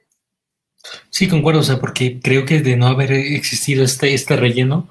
Sí, 1.09 1.27
concuerdo, 1.27 1.61
o 1.61 1.63
sea, 1.63 1.79
porque 1.79 2.19
creo 2.21 2.45
que 2.45 2.61
de 2.61 2.77
no 2.77 2.87
haber 2.87 3.11
existido 3.11 3.83
este, 3.83 4.13
este 4.13 4.35
relleno, 4.35 4.87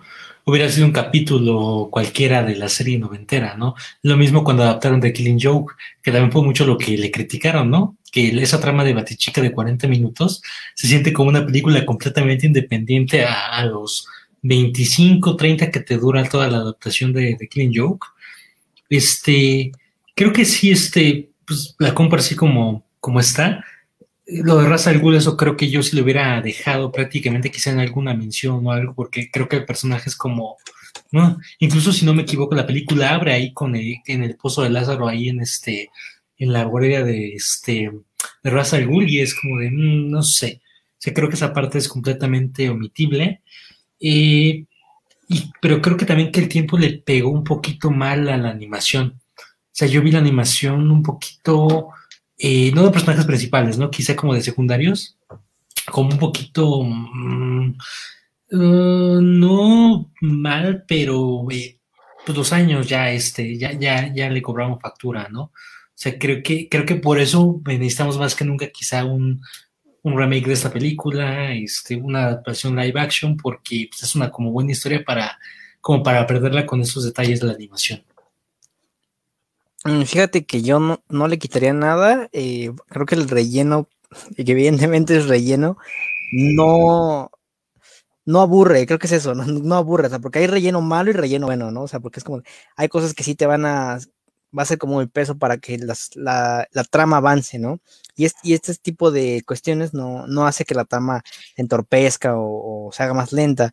hubiera 0.47 0.71
sido 0.71 0.87
un 0.87 0.93
capítulo 0.93 1.89
cualquiera 1.91 2.45
de 2.45 2.55
la 2.55 2.69
serie 2.69 2.99
noventera, 2.99 3.57
¿no? 3.57 3.75
Lo 4.03 4.17
mismo 4.17 4.45
cuando 4.45 4.63
adaptaron 4.63 5.01
The 5.01 5.13
Killing 5.13 5.41
Joke, 5.41 5.75
que 6.03 6.13
también 6.13 6.31
fue 6.31 6.43
mucho 6.43 6.65
lo 6.65 6.79
que 6.79 6.97
le 6.97 7.11
criticaron, 7.11 7.69
¿no? 7.69 7.97
Que 8.13 8.29
esa 8.41 8.61
trama 8.61 8.85
de 8.85 8.95
Batichica 8.95 9.41
de 9.41 9.51
40 9.51 9.89
minutos 9.89 10.43
se 10.75 10.87
siente 10.87 11.13
como 11.13 11.31
una 11.31 11.45
película 11.45 11.85
completamente 11.85 12.47
independiente 12.47 13.25
a, 13.25 13.65
los 13.67 14.07
25, 14.43 15.35
30 15.37 15.71
que 15.73 15.81
te 15.81 15.97
dura 15.97 16.29
toda 16.29 16.49
la 16.49 16.59
adaptación 16.59 17.13
de 17.13 17.35
The 17.37 17.49
Killing 17.49 17.73
Joke. 17.75 18.07
Este, 18.89 19.73
creo 20.15 20.33
que 20.33 20.45
sí, 20.45 20.71
este, 20.71 21.31
pues 21.47 21.77
la 21.79 21.95
compra 21.95 22.19
así 22.19 22.35
como, 22.35 22.85
como 23.01 23.21
está. 23.21 23.65
Lo 24.27 24.59
de 24.59 24.69
Raza 24.69 24.91
al 24.91 24.99
Ghul, 24.99 25.17
eso 25.17 25.37
creo 25.37 25.57
que 25.57 25.71
yo 25.71 25.83
sí 25.83 25.97
lo 25.97 26.03
hubiera 26.03 26.41
dejado 26.43 26.91
prácticamente 26.91 27.51
quizá 27.51 27.71
en 27.71 27.79
alguna 27.79 28.15
mención 28.15 28.67
o 28.67 28.73
algo, 28.73 28.95
porque 28.95 29.31
creo 29.31 29.49
que 29.49 29.57
el 29.57 29.65
personaje 29.65 30.09
es 30.09 30.17
como, 30.17 30.57
¿no? 31.13 31.39
Incluso 31.61 31.93
si 31.93 32.05
no 32.05 32.13
me 32.13 32.23
equivoco, 32.23 32.55
la 32.55 32.67
película 32.67 33.15
abre 33.15 33.33
ahí 33.33 33.53
con 33.53 33.77
el, 33.77 33.97
en 34.07 34.25
el 34.25 34.37
pozo 34.37 34.63
de 34.63 34.71
Lázaro, 34.71 35.07
ahí 35.07 35.29
en 35.29 35.41
este, 35.41 35.91
en 36.39 36.53
la 36.53 36.65
guardia 36.65 37.05
de 37.05 37.35
este, 37.35 37.93
de 38.43 38.51
Raza 38.51 38.77
al 38.77 38.89
Ghul, 38.89 39.09
y 39.09 39.21
es 39.21 39.35
como 39.35 39.59
de, 39.61 39.71
mm, 39.71 40.11
no 40.11 40.23
sé. 40.23 40.61
O 40.65 40.99
sea, 40.99 41.15
creo 41.15 41.29
que 41.29 41.37
esa 41.37 41.53
parte 41.53 41.79
es 41.79 41.89
completamente 41.89 42.69
omitible. 42.69 43.43
Eh, 44.01 44.65
y, 45.29 45.53
pero 45.61 45.81
creo 45.81 45.97
que 45.97 46.07
también 46.07 46.33
que 46.33 46.41
el 46.41 46.49
tiempo 46.49 46.79
le 46.79 46.99
pegó 46.99 47.31
un 47.31 47.45
poquito 47.45 47.91
mal 47.91 48.29
a 48.29 48.37
la 48.37 48.51
animación. 48.51 49.21
O 49.77 49.79
sea, 49.79 49.89
yo 49.89 50.01
vi 50.01 50.11
la 50.11 50.21
animación 50.21 50.91
un 50.91 51.03
poquito, 51.03 51.91
eh, 52.39 52.73
no 52.73 52.83
de 52.83 52.91
personajes 52.91 53.27
principales, 53.27 53.77
¿no? 53.77 53.91
Quizá 53.91 54.17
como 54.17 54.33
de 54.33 54.41
secundarios, 54.41 55.19
como 55.93 56.13
un 56.13 56.19
poquito, 56.19 56.83
mm, 56.83 57.77
uh, 58.53 59.21
no 59.21 60.11
mal, 60.23 60.85
pero 60.89 61.47
eh, 61.51 61.79
pues 62.25 62.39
los 62.39 62.55
años 62.55 62.89
ya, 62.89 63.11
este, 63.13 63.59
ya, 63.59 63.73
ya, 63.73 64.11
ya 64.15 64.31
le 64.31 64.41
cobramos 64.41 64.81
factura, 64.81 65.29
¿no? 65.29 65.43
O 65.43 65.53
sea, 65.95 66.19
creo 66.19 66.43
que, 66.43 66.71
creo 66.71 66.87
que 66.87 66.97
por 66.97 67.19
eso 67.21 67.61
necesitamos 67.67 68.19
más 68.19 68.35
que 68.35 68.47
nunca 68.47 68.69
quizá 68.71 69.05
un, 69.05 69.43
un 70.03 70.17
remake 70.17 70.47
de 70.47 70.55
esta 70.55 70.73
película, 70.73 71.53
este, 71.53 71.97
una 71.97 72.25
adaptación 72.25 72.77
live 72.77 72.99
action, 72.99 73.37
porque 73.37 73.89
pues, 73.91 74.05
es 74.05 74.15
una 74.15 74.31
como 74.31 74.53
buena 74.53 74.73
historia 74.73 75.05
para, 75.05 75.39
como 75.83 76.03
para 76.03 76.27
perderla 76.27 76.65
con 76.65 76.81
esos 76.81 77.05
detalles 77.05 77.41
de 77.41 77.49
la 77.49 77.53
animación. 77.53 78.03
Mm, 79.87 80.03
fíjate 80.03 80.45
que 80.47 80.63
yo 80.63 80.81
no, 80.81 81.29
le 81.29 81.39
quitaría 81.39 81.73
nada. 81.73 82.29
Eh, 82.33 82.73
creo 82.89 83.07
que 83.07 83.15
el 83.15 83.29
relleno, 83.29 83.89
que 84.37 84.43
evidentemente 84.53 85.17
es 85.17 85.27
relleno, 85.27 85.79
no, 86.33 87.31
no 88.25 88.41
aburre. 88.41 88.87
Creo 88.87 88.99
que 88.99 89.07
es 89.07 89.13
eso, 89.13 89.35
no, 89.35 89.75
aburre. 89.77 90.09
O 90.09 90.11
sea, 90.11 90.19
porque 90.19 90.41
hay 90.41 90.47
relleno 90.47 90.81
malo 90.81 91.11
y 91.11 91.15
relleno 91.15 91.47
bueno, 91.47 91.71
¿no? 91.71 91.83
O 91.83 91.89
sea, 91.89 92.01
porque 92.01 92.21
es 92.21 92.25
como, 92.25 92.43
hay 92.77 92.89
cosas 92.89 93.15
que 93.15 93.25
sí 93.25 93.35
te 93.35 93.47
van 93.47 93.65
a, 93.67 93.99
va 94.57 94.63
a 94.63 94.67
ser 94.67 94.79
como 94.79 95.01
el 95.01 95.09
peso 95.11 95.39
para 95.39 95.59
que 95.59 95.79
la, 95.79 96.67
trama 96.91 97.19
avance, 97.19 97.59
¿no? 97.59 97.81
Y, 98.17 98.27
este 98.55 98.75
tipo 98.77 99.11
de 99.11 99.43
cuestiones 99.47 99.95
no, 99.95 100.27
no 100.27 100.47
hace 100.47 100.65
que 100.65 100.75
la 100.75 100.85
trama 100.85 101.23
entorpezca 101.57 102.35
o, 102.37 102.91
se 102.93 103.03
haga 103.03 103.15
más 103.15 103.33
lenta. 103.33 103.73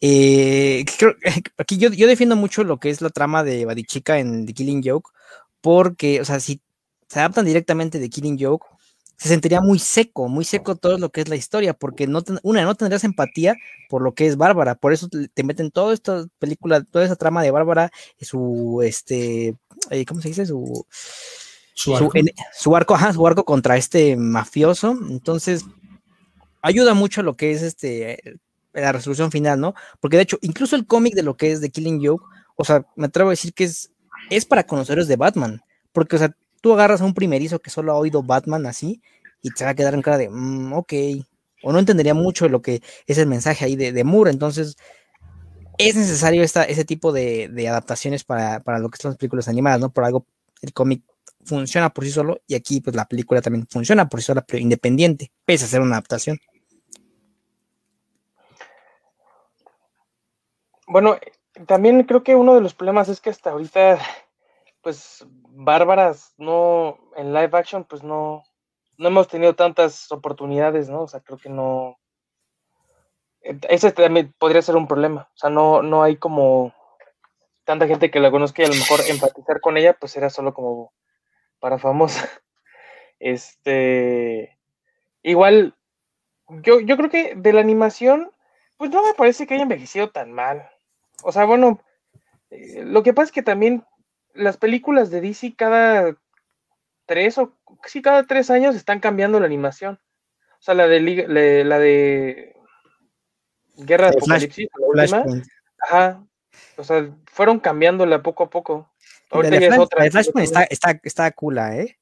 Eh, 0.00 0.84
aquí 1.58 1.78
yo, 1.78 1.90
yo 1.90 2.06
defiendo 2.06 2.36
mucho 2.36 2.64
lo 2.64 2.78
que 2.78 2.90
es 2.90 3.00
la 3.00 3.10
trama 3.10 3.42
de 3.44 3.64
Badichica 3.64 4.18
en 4.18 4.46
The 4.46 4.54
Killing 4.54 4.82
Joke, 4.84 5.10
porque, 5.60 6.20
o 6.20 6.24
sea, 6.24 6.40
si 6.40 6.60
se 7.08 7.20
adaptan 7.20 7.44
directamente 7.44 7.98
de 7.98 8.10
Killing 8.10 8.38
Joke, 8.38 8.66
se 9.18 9.28
sentiría 9.28 9.60
muy 9.60 9.80
seco, 9.80 10.28
muy 10.28 10.44
seco 10.44 10.76
todo 10.76 10.96
lo 10.96 11.10
que 11.10 11.20
es 11.20 11.28
la 11.28 11.34
historia, 11.34 11.74
porque 11.74 12.06
no 12.06 12.22
una, 12.44 12.64
no 12.64 12.76
tendrías 12.76 13.02
empatía 13.02 13.56
por 13.88 14.00
lo 14.00 14.14
que 14.14 14.26
es 14.26 14.36
Bárbara, 14.36 14.76
por 14.76 14.92
eso 14.92 15.08
te 15.08 15.42
meten 15.42 15.72
toda 15.72 15.92
esta 15.92 16.24
película, 16.38 16.84
toda 16.84 17.04
esa 17.04 17.16
trama 17.16 17.42
de 17.42 17.50
Bárbara, 17.50 17.90
su, 18.20 18.80
este, 18.84 19.56
eh, 19.90 20.04
¿cómo 20.06 20.20
se 20.20 20.28
dice? 20.28 20.46
Su, 20.46 20.86
su 21.74 21.96
arco, 21.96 22.12
su, 22.54 22.76
arco, 22.76 22.94
ajá, 22.94 23.12
su 23.12 23.26
arco 23.26 23.44
contra 23.44 23.76
este 23.76 24.16
mafioso, 24.16 24.96
entonces 25.10 25.64
ayuda 26.62 26.94
mucho 26.94 27.20
a 27.20 27.24
lo 27.24 27.36
que 27.36 27.50
es 27.50 27.62
este, 27.62 28.38
la 28.72 28.92
resolución 28.92 29.32
final, 29.32 29.58
¿no? 29.58 29.74
Porque 29.98 30.16
de 30.16 30.22
hecho, 30.22 30.38
incluso 30.42 30.76
el 30.76 30.86
cómic 30.86 31.14
de 31.14 31.24
lo 31.24 31.36
que 31.36 31.50
es 31.50 31.60
de 31.60 31.70
Killing 31.70 32.06
Joke, 32.06 32.24
o 32.54 32.64
sea, 32.64 32.86
me 32.94 33.06
atrevo 33.06 33.30
a 33.30 33.32
decir 33.32 33.52
que 33.52 33.64
es 33.64 33.90
es 34.30 34.44
para 34.44 34.64
conoceros 34.64 35.08
de 35.08 35.16
Batman, 35.16 35.62
porque, 35.92 36.16
o 36.16 36.18
sea, 36.18 36.34
tú 36.60 36.72
agarras 36.72 37.00
a 37.00 37.04
un 37.04 37.14
primerizo 37.14 37.60
que 37.60 37.70
solo 37.70 37.92
ha 37.92 37.96
oído 37.96 38.22
Batman 38.22 38.66
así 38.66 39.02
y 39.42 39.50
te 39.50 39.64
va 39.64 39.70
a 39.70 39.74
quedar 39.74 39.94
en 39.94 40.02
cara 40.02 40.18
de, 40.18 40.28
mm, 40.28 40.72
ok, 40.72 40.92
o 41.62 41.72
no 41.72 41.78
entendería 41.78 42.14
mucho 42.14 42.48
lo 42.48 42.62
que 42.62 42.82
es 43.06 43.18
el 43.18 43.26
mensaje 43.26 43.64
ahí 43.64 43.76
de, 43.76 43.92
de 43.92 44.04
Moore, 44.04 44.30
entonces 44.30 44.76
es 45.78 45.94
necesario 45.94 46.42
esta, 46.42 46.64
ese 46.64 46.84
tipo 46.84 47.12
de, 47.12 47.66
adaptaciones 47.68 48.24
para, 48.24 48.60
lo 48.80 48.90
que 48.90 48.98
son 48.98 49.12
las 49.12 49.18
películas 49.18 49.48
animadas, 49.48 49.80
¿no? 49.80 49.90
Por 49.90 50.04
algo 50.04 50.26
el 50.60 50.72
cómic 50.72 51.04
funciona 51.44 51.90
por 51.90 52.04
sí 52.04 52.10
solo 52.10 52.42
y 52.46 52.56
aquí 52.56 52.80
pues 52.80 52.96
la 52.96 53.06
película 53.06 53.40
también 53.40 53.66
funciona 53.70 54.08
por 54.08 54.20
sí 54.20 54.26
sola, 54.26 54.44
pero 54.44 54.58
independiente, 54.58 55.32
pese 55.44 55.64
a 55.64 55.68
ser 55.68 55.80
una 55.80 55.92
adaptación. 55.92 56.38
Bueno, 60.88 61.16
también 61.66 62.02
creo 62.04 62.22
que 62.22 62.34
uno 62.36 62.54
de 62.54 62.60
los 62.60 62.74
problemas 62.74 63.08
es 63.08 63.20
que 63.20 63.30
hasta 63.30 63.50
ahorita, 63.50 63.98
pues, 64.82 65.26
bárbaras, 65.48 66.34
no, 66.38 66.98
en 67.16 67.32
live 67.32 67.50
action, 67.52 67.84
pues 67.84 68.02
no, 68.02 68.44
no 68.98 69.08
hemos 69.08 69.28
tenido 69.28 69.54
tantas 69.54 70.10
oportunidades, 70.12 70.88
¿no? 70.88 71.02
O 71.02 71.08
sea, 71.08 71.20
creo 71.20 71.38
que 71.38 71.48
no. 71.48 71.98
Ese 73.42 73.92
también 73.92 74.34
podría 74.38 74.62
ser 74.62 74.76
un 74.76 74.88
problema. 74.88 75.30
O 75.34 75.38
sea, 75.38 75.50
no, 75.50 75.82
no 75.82 76.02
hay 76.02 76.16
como 76.16 76.74
tanta 77.64 77.86
gente 77.86 78.10
que 78.10 78.20
la 78.20 78.30
conozca 78.30 78.62
y 78.62 78.64
a 78.66 78.68
lo 78.68 78.74
mejor 78.74 79.00
empatizar 79.08 79.60
con 79.60 79.76
ella, 79.76 79.94
pues 79.98 80.16
era 80.16 80.30
solo 80.30 80.54
como 80.54 80.92
para 81.60 81.78
famosa. 81.78 82.28
Este. 83.20 84.56
Igual, 85.24 85.74
yo, 86.62 86.78
yo 86.78 86.96
creo 86.96 87.10
que 87.10 87.34
de 87.34 87.52
la 87.52 87.60
animación, 87.60 88.30
pues 88.76 88.90
no 88.92 89.02
me 89.02 89.12
parece 89.14 89.44
que 89.44 89.54
haya 89.54 89.64
envejecido 89.64 90.10
tan 90.10 90.32
mal. 90.32 90.70
O 91.22 91.32
sea, 91.32 91.44
bueno, 91.44 91.80
eh, 92.50 92.84
lo 92.84 93.02
que 93.02 93.12
pasa 93.12 93.26
es 93.26 93.32
que 93.32 93.42
también 93.42 93.84
las 94.34 94.56
películas 94.56 95.10
de 95.10 95.20
DC 95.20 95.54
cada 95.56 96.16
tres 97.06 97.38
o 97.38 97.56
sí, 97.86 98.02
cada 98.02 98.24
tres 98.24 98.50
años 98.50 98.76
están 98.76 99.00
cambiando 99.00 99.40
la 99.40 99.46
animación. 99.46 99.98
O 100.58 100.62
sea, 100.62 100.74
la 100.74 100.88
de 100.88 101.64
la 101.64 101.78
de 101.78 102.56
Guerra 103.76 104.10
de 104.10 104.16
Apocalipsis, 104.16 104.68
la 104.78 104.86
última. 104.86 105.42
Ajá. 105.80 106.24
O 106.76 106.84
sea, 106.84 107.08
fueron 107.26 107.60
cambiándola 107.60 108.22
poco 108.22 108.44
a 108.44 108.50
poco. 108.50 108.90
Ahorita 109.30 109.54
la 109.54 109.60
ya 109.60 109.68
es 109.68 109.78
otra. 109.78 109.98
La 109.98 110.04
de 110.04 110.10
Flashpoint 110.10 110.46
está, 110.46 110.64
está, 110.64 111.00
está 111.02 111.30
cula, 111.32 111.76
¿eh? 111.76 111.98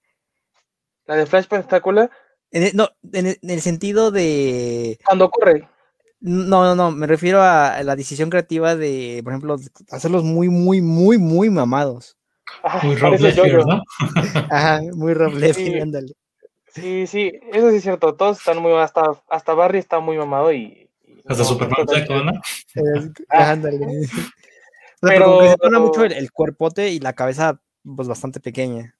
La 1.06 1.16
de 1.16 1.26
Flashpoint 1.26 1.64
está 1.64 1.80
cula. 1.80 2.10
no, 2.74 2.90
en 3.12 3.36
el 3.42 3.60
sentido 3.60 4.10
de. 4.10 4.98
Cuando 5.04 5.26
ocurre. 5.26 5.68
No, 6.28 6.64
no, 6.64 6.74
no, 6.74 6.90
me 6.90 7.06
refiero 7.06 7.40
a 7.40 7.80
la 7.84 7.94
decisión 7.94 8.30
creativa 8.30 8.74
de, 8.74 9.20
por 9.22 9.32
ejemplo, 9.32 9.56
hacerlos 9.92 10.24
muy, 10.24 10.48
muy, 10.48 10.82
muy, 10.82 11.18
muy 11.18 11.50
mamados. 11.50 12.16
muy 12.82 12.96
Rob 12.96 13.14
¿no? 13.64 13.82
Ajá, 14.50 14.80
muy 14.92 15.14
Rob 15.14 15.32
sí, 15.54 15.78
ándale. 15.78 16.12
Sí, 16.74 17.06
sí, 17.06 17.32
eso 17.52 17.70
sí 17.70 17.76
es 17.76 17.82
cierto, 17.84 18.16
todos 18.16 18.38
están 18.38 18.58
muy, 18.60 18.72
hasta, 18.72 19.02
hasta 19.28 19.54
Barry 19.54 19.78
está 19.78 20.00
muy 20.00 20.18
mamado 20.18 20.52
y... 20.52 20.90
hasta 21.28 21.44
Superman, 21.44 21.86
¿no? 22.24 22.32
Ah. 23.30 23.52
ándale. 23.52 23.78
O 25.02 25.08
sea, 25.08 25.10
Pero- 25.10 25.24
pero 25.24 25.24
como 25.26 25.40
que 25.42 25.48
se 25.50 25.58
pone 25.58 25.78
mucho 25.78 26.04
el, 26.04 26.12
el 26.12 26.32
cuerpote 26.32 26.88
y 26.90 26.98
la 27.00 27.12
cabeza, 27.12 27.60
pues 27.84 28.08
bastante 28.08 28.40
pequeña. 28.40 28.96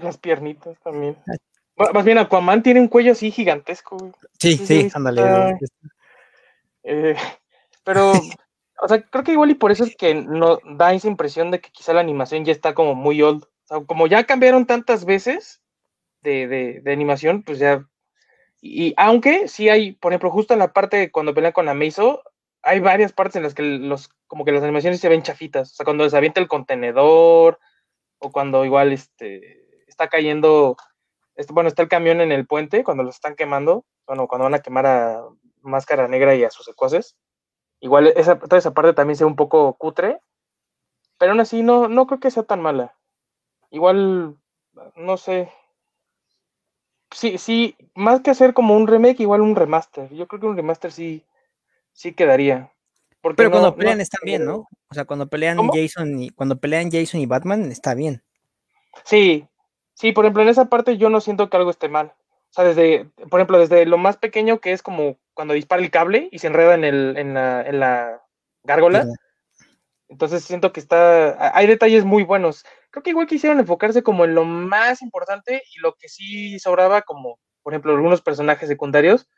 Las 0.00 0.16
piernitas 0.16 0.78
también. 0.82 1.16
Bueno, 1.76 1.92
Más 1.92 2.04
bien, 2.04 2.18
Aquaman 2.18 2.62
tiene 2.62 2.80
un 2.80 2.86
cuello 2.86 3.12
así 3.12 3.32
gigantesco, 3.32 3.98
güey. 3.98 4.12
Sí, 4.38 4.52
Sí, 4.56 4.66
sí, 4.66 4.80
sí, 4.82 4.90
ándale. 4.94 5.20
está- 5.20 5.58
Eh, 6.82 7.14
pero, 7.84 8.12
o 8.82 8.88
sea, 8.88 9.02
creo 9.02 9.24
que 9.24 9.32
igual 9.32 9.50
y 9.50 9.54
por 9.54 9.70
eso 9.70 9.84
es 9.84 9.96
que 9.96 10.14
no 10.14 10.58
da 10.64 10.92
esa 10.94 11.08
impresión 11.08 11.50
de 11.50 11.60
que 11.60 11.70
quizá 11.70 11.92
la 11.92 12.00
animación 12.00 12.44
ya 12.44 12.52
está 12.52 12.74
como 12.74 12.94
muy 12.94 13.22
old. 13.22 13.44
Como 13.86 14.08
ya 14.08 14.24
cambiaron 14.24 14.66
tantas 14.66 15.04
veces 15.04 15.62
de, 16.22 16.48
de, 16.82 16.92
animación, 16.92 17.44
pues 17.44 17.60
ya. 17.60 17.86
Y 18.60 18.94
aunque 18.96 19.46
sí 19.46 19.68
hay, 19.68 19.92
por 19.92 20.12
ejemplo, 20.12 20.30
justo 20.30 20.54
en 20.54 20.58
la 20.58 20.72
parte 20.72 21.12
cuando 21.12 21.34
pelean 21.34 21.52
con 21.52 21.66
la 21.66 21.74
Meizo, 21.74 22.22
hay 22.62 22.80
varias 22.80 23.12
partes 23.12 23.36
en 23.36 23.44
las 23.44 23.54
que 23.54 23.62
los, 23.62 24.10
como 24.26 24.44
que 24.44 24.52
las 24.52 24.62
animaciones 24.62 25.00
se 25.00 25.08
ven 25.08 25.22
chafitas. 25.22 25.72
O 25.72 25.74
sea, 25.76 25.84
cuando 25.84 26.08
se 26.10 26.16
avienta 26.16 26.40
el 26.40 26.48
contenedor, 26.48 27.60
o 28.18 28.30
cuando 28.30 28.64
igual 28.64 28.92
este 28.92 29.84
está 29.88 30.08
cayendo, 30.08 30.76
este, 31.34 31.52
bueno, 31.52 31.68
está 31.68 31.82
el 31.82 31.88
camión 31.88 32.20
en 32.20 32.32
el 32.32 32.46
puente, 32.46 32.84
cuando 32.84 33.02
los 33.02 33.16
están 33.16 33.34
quemando, 33.34 33.84
bueno, 34.06 34.28
cuando 34.28 34.44
van 34.44 34.54
a 34.54 34.60
quemar 34.60 34.86
a 34.86 35.22
Máscara 35.62 36.08
Negra 36.08 36.34
y 36.34 36.44
a 36.44 36.50
sus 36.50 36.64
secuaces. 36.66 37.16
Igual 37.80 38.08
esa, 38.16 38.38
toda 38.38 38.58
esa 38.58 38.72
parte 38.74 38.92
también 38.92 39.16
se 39.16 39.24
ve 39.24 39.28
un 39.30 39.36
poco 39.36 39.74
cutre, 39.74 40.20
pero 41.18 41.32
aún 41.32 41.40
así 41.40 41.62
no, 41.62 41.88
no 41.88 42.06
creo 42.06 42.20
que 42.20 42.30
sea 42.30 42.42
tan 42.42 42.60
mala. 42.60 42.94
Igual, 43.70 44.36
no 44.96 45.16
sé. 45.16 45.50
Sí, 47.12 47.38
sí, 47.38 47.76
más 47.94 48.20
que 48.20 48.30
hacer 48.30 48.54
como 48.54 48.76
un 48.76 48.86
remake, 48.86 49.20
igual 49.20 49.40
un 49.40 49.56
remaster. 49.56 50.08
Yo 50.14 50.28
creo 50.28 50.40
que 50.40 50.46
un 50.46 50.56
remaster 50.56 50.92
sí, 50.92 51.24
sí 51.92 52.12
quedaría. 52.14 52.72
Porque 53.20 53.36
Pero 53.38 53.48
no- 53.50 53.54
cuando 53.54 53.70
no- 53.70 53.76
pelean 53.76 54.00
están 54.00 54.20
bien, 54.24 54.44
¿no? 54.44 54.68
O 54.90 54.94
sea, 54.94 55.04
cuando 55.04 55.28
pelean 55.28 55.56
¿Cómo? 55.56 55.72
Jason 55.74 56.18
y 56.20 56.30
cuando 56.30 56.58
pelean 56.58 56.90
Jason 56.90 57.20
y 57.20 57.26
Batman 57.26 57.70
está 57.70 57.94
bien. 57.94 58.22
Sí, 59.04 59.46
sí, 59.94 60.12
por 60.12 60.24
ejemplo, 60.24 60.42
en 60.42 60.48
esa 60.48 60.66
parte 60.66 60.96
yo 60.98 61.10
no 61.10 61.20
siento 61.20 61.50
que 61.50 61.56
algo 61.56 61.70
esté 61.70 61.88
mal. 61.88 62.14
O 62.50 62.52
sea, 62.52 62.64
desde, 62.64 63.04
por 63.28 63.40
ejemplo, 63.40 63.58
desde 63.58 63.86
lo 63.86 63.98
más 63.98 64.16
pequeño 64.16 64.58
que 64.60 64.72
es 64.72 64.82
como 64.82 65.16
cuando 65.40 65.54
dispara 65.54 65.80
el 65.80 65.90
cable 65.90 66.28
y 66.30 66.38
se 66.38 66.48
enreda 66.48 66.74
en, 66.74 66.84
el, 66.84 67.16
en, 67.16 67.32
la, 67.32 67.62
en 67.62 67.80
la 67.80 68.22
gárgola. 68.62 69.06
Entonces 70.06 70.44
siento 70.44 70.70
que 70.70 70.80
está, 70.80 71.56
hay 71.56 71.66
detalles 71.66 72.04
muy 72.04 72.24
buenos. 72.24 72.66
Creo 72.90 73.02
que 73.02 73.08
igual 73.08 73.26
quisieron 73.26 73.58
enfocarse 73.58 74.02
como 74.02 74.26
en 74.26 74.34
lo 74.34 74.44
más 74.44 75.00
importante 75.00 75.62
y 75.74 75.80
lo 75.80 75.94
que 75.94 76.10
sí 76.10 76.58
sobraba, 76.58 77.00
como 77.00 77.38
por 77.62 77.72
ejemplo 77.72 77.92
algunos 77.92 78.20
personajes 78.20 78.68
secundarios, 78.68 79.30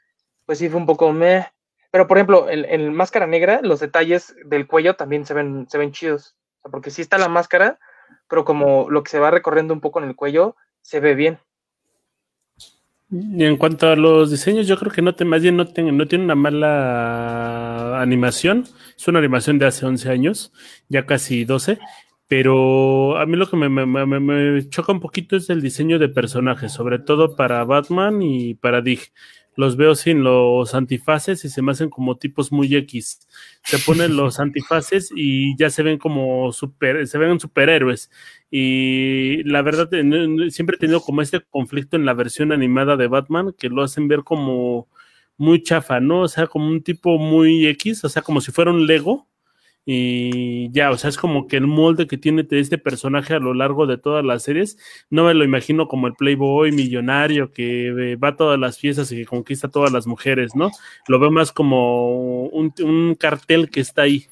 pues 0.45 0.59
sí 0.59 0.69
fue 0.69 0.81
un 0.81 0.87
poco 0.87 1.13
meh. 1.13 1.47
Pero 1.93 2.09
por 2.09 2.17
ejemplo, 2.17 2.51
en, 2.51 2.65
en 2.65 2.93
Máscara 2.93 3.29
Negra, 3.29 3.61
los 3.63 3.79
detalles 3.79 4.35
del 4.45 4.67
cuello 4.67 4.97
también 4.97 5.25
se 5.25 5.35
ven, 5.35 5.69
se 5.71 5.79
ven 5.79 5.93
chidos. 5.93 6.35
O 6.59 6.63
sea, 6.63 6.71
porque 6.73 6.91
sí 6.91 7.01
está 7.01 7.17
la 7.17 7.29
máscara, 7.29 7.79
pero 8.29 8.45
como 8.45 8.91
lo 8.91 9.05
que 9.05 9.11
se 9.13 9.21
va 9.21 9.31
recorriendo 9.31 9.73
un 9.73 9.81
poco 9.81 10.01
en 10.01 10.09
el 10.09 10.17
cuello, 10.17 10.57
se 10.81 10.99
ve 10.99 11.15
bien. 11.15 11.39
Y 13.15 13.45
en 13.45 13.59
cuanto 13.59 13.89
a 13.89 13.97
los 13.97 14.31
diseños, 14.31 14.67
yo 14.67 14.79
creo 14.79 14.91
que 14.91 15.03
no 15.03 15.15
te, 15.15 15.27
más 15.27 15.43
bien 15.43 15.57
no, 15.57 15.67
ten- 15.67 15.95
no 15.97 16.07
tiene 16.09 16.25
una 16.25 16.35
mala 16.35 18.01
animación. 18.01 18.65
Es 18.97 19.07
una 19.07 19.19
animación 19.19 19.59
de 19.59 19.67
hace 19.67 19.85
11 19.85 20.09
años, 20.11 20.51
ya 20.89 21.05
casi 21.05 21.45
12. 21.45 21.79
Pero 22.27 23.19
a 23.19 23.27
mí 23.27 23.37
lo 23.37 23.51
que 23.51 23.57
me, 23.59 23.69
me- 23.69 23.85
me- 24.07 24.21
me 24.21 24.69
choca 24.71 24.93
un 24.93 25.01
poquito 25.01 25.37
es 25.37 25.51
el 25.51 25.61
diseño 25.61 25.99
de 25.99 26.09
personajes, 26.09 26.73
sobre 26.73 26.99
todo 27.01 27.37
para 27.37 27.63
Batman 27.65 28.23
y 28.23 28.55
para 28.55 28.81
Dig. 28.81 29.01
Los 29.55 29.77
veo 29.77 29.95
sin 29.95 30.25
los 30.25 30.75
antifaces 30.75 31.45
y 31.45 31.51
se 31.51 31.61
me 31.63 31.73
hacen 31.73 31.91
como 31.91 32.17
tipos 32.17 32.53
muy 32.53 32.75
X. 32.75 33.21
Se 33.65 33.79
ponen 33.79 34.17
los 34.17 34.41
antifaces 34.41 35.13
y 35.15 35.57
ya 35.59 35.71
se 35.71 35.83
ven 35.83 35.99
como 35.99 36.53
super, 36.53 37.07
se 37.07 37.19
ven 37.19 37.39
superhéroes. 37.39 38.11
Y 38.51 39.43
la 39.45 39.63
verdad, 39.63 39.91
siempre 40.51 40.77
he 40.77 40.79
tenido 40.79 41.01
como 41.01 41.23
este 41.23 41.41
conflicto 41.41 41.97
en 41.97 42.07
la 42.07 42.15
versión 42.15 42.53
animada 42.53 42.97
de 42.97 43.09
Batman 43.09 43.55
que 43.59 43.69
lo 43.69 43.83
hacen 43.83 44.09
ver 44.09 44.25
como 44.25 44.89
muy 45.37 45.63
chafa, 45.63 46.01
¿no? 46.01 46.23
O 46.23 46.29
sea, 46.29 46.47
como 46.47 46.69
un 46.69 46.83
tipo 46.83 47.19
muy 47.19 47.67
X, 47.67 48.05
o 48.05 48.09
sea, 48.09 48.23
como 48.23 48.41
si 48.41 48.53
fuera 48.53 48.71
un 48.71 48.87
Lego. 48.87 49.29
Y 49.85 50.71
ya, 50.71 50.91
o 50.93 50.97
sea, 50.97 51.11
es 51.11 51.17
como 51.19 51.49
que 51.49 51.57
el 51.57 51.67
molde 51.67 52.07
que 52.07 52.17
tiene 52.19 52.47
este 52.51 52.79
personaje 52.79 53.35
a 53.35 53.41
lo 53.41 53.53
largo 53.53 53.87
de 53.87 53.99
todas 53.99 54.25
las 54.25 54.45
series, 54.45 54.79
no 55.11 55.25
me 55.25 55.35
lo 55.35 55.45
imagino 55.45 55.89
como 55.89 56.07
el 56.07 56.15
playboy 56.15 56.71
millonario 56.71 57.53
que 57.53 57.89
eh, 58.13 58.17
va 58.17 58.29
a 58.29 58.37
todas 58.37 58.59
las 58.61 58.79
fiestas 58.79 59.11
y 59.11 59.17
que 59.17 59.27
conquista 59.27 59.67
a 59.67 59.71
todas 59.71 59.93
las 59.93 60.07
mujeres, 60.07 60.55
¿no? 60.55 60.71
Lo 61.09 61.19
veo 61.19 61.31
más 61.33 61.51
como 61.53 62.45
un, 62.47 62.73
un 62.83 63.15
cartel 63.17 63.71
que 63.71 63.81
está 63.81 64.03
ahí. 64.03 64.27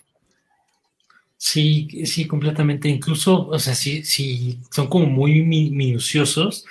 Sí, 1.36 1.88
sí, 2.06 2.26
completamente. 2.26 2.88
Incluso, 2.88 3.46
o 3.48 3.58
sea, 3.58 3.74
sí, 3.74 4.04
sí, 4.04 4.58
son 4.70 4.88
como 4.88 5.06
muy 5.06 5.42
mi- 5.42 5.70
minuciosos. 5.70 6.66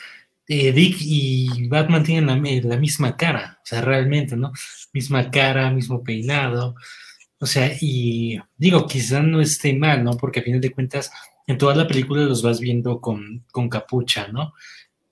Eh, 0.48 0.72
Dick 0.74 0.98
y 1.02 1.68
Batman 1.68 2.04
tienen 2.04 2.42
mi- 2.42 2.62
la 2.62 2.78
misma 2.78 3.16
cara, 3.18 3.60
o 3.64 3.66
sea, 3.66 3.82
realmente, 3.82 4.36
¿no? 4.36 4.52
Misma 4.94 5.32
cara, 5.32 5.72
mismo 5.72 6.04
peinado. 6.04 6.76
O 7.40 7.46
sea, 7.46 7.72
y 7.80 8.38
digo, 8.58 8.86
quizás 8.86 9.24
no 9.24 9.42
esté 9.42 9.74
mal, 9.74 10.04
¿no? 10.04 10.18
Porque 10.18 10.42
a 10.42 10.44
final 10.44 10.62
de 10.62 10.72
cuentas, 10.72 11.12
en 11.48 11.58
toda 11.58 11.76
la 11.76 11.88
película 11.88 12.24
los 12.24 12.44
vas 12.44 12.60
viendo 12.60 13.00
con, 13.00 13.46
con 13.52 13.70
capucha, 13.70 14.28
¿no? 14.28 14.54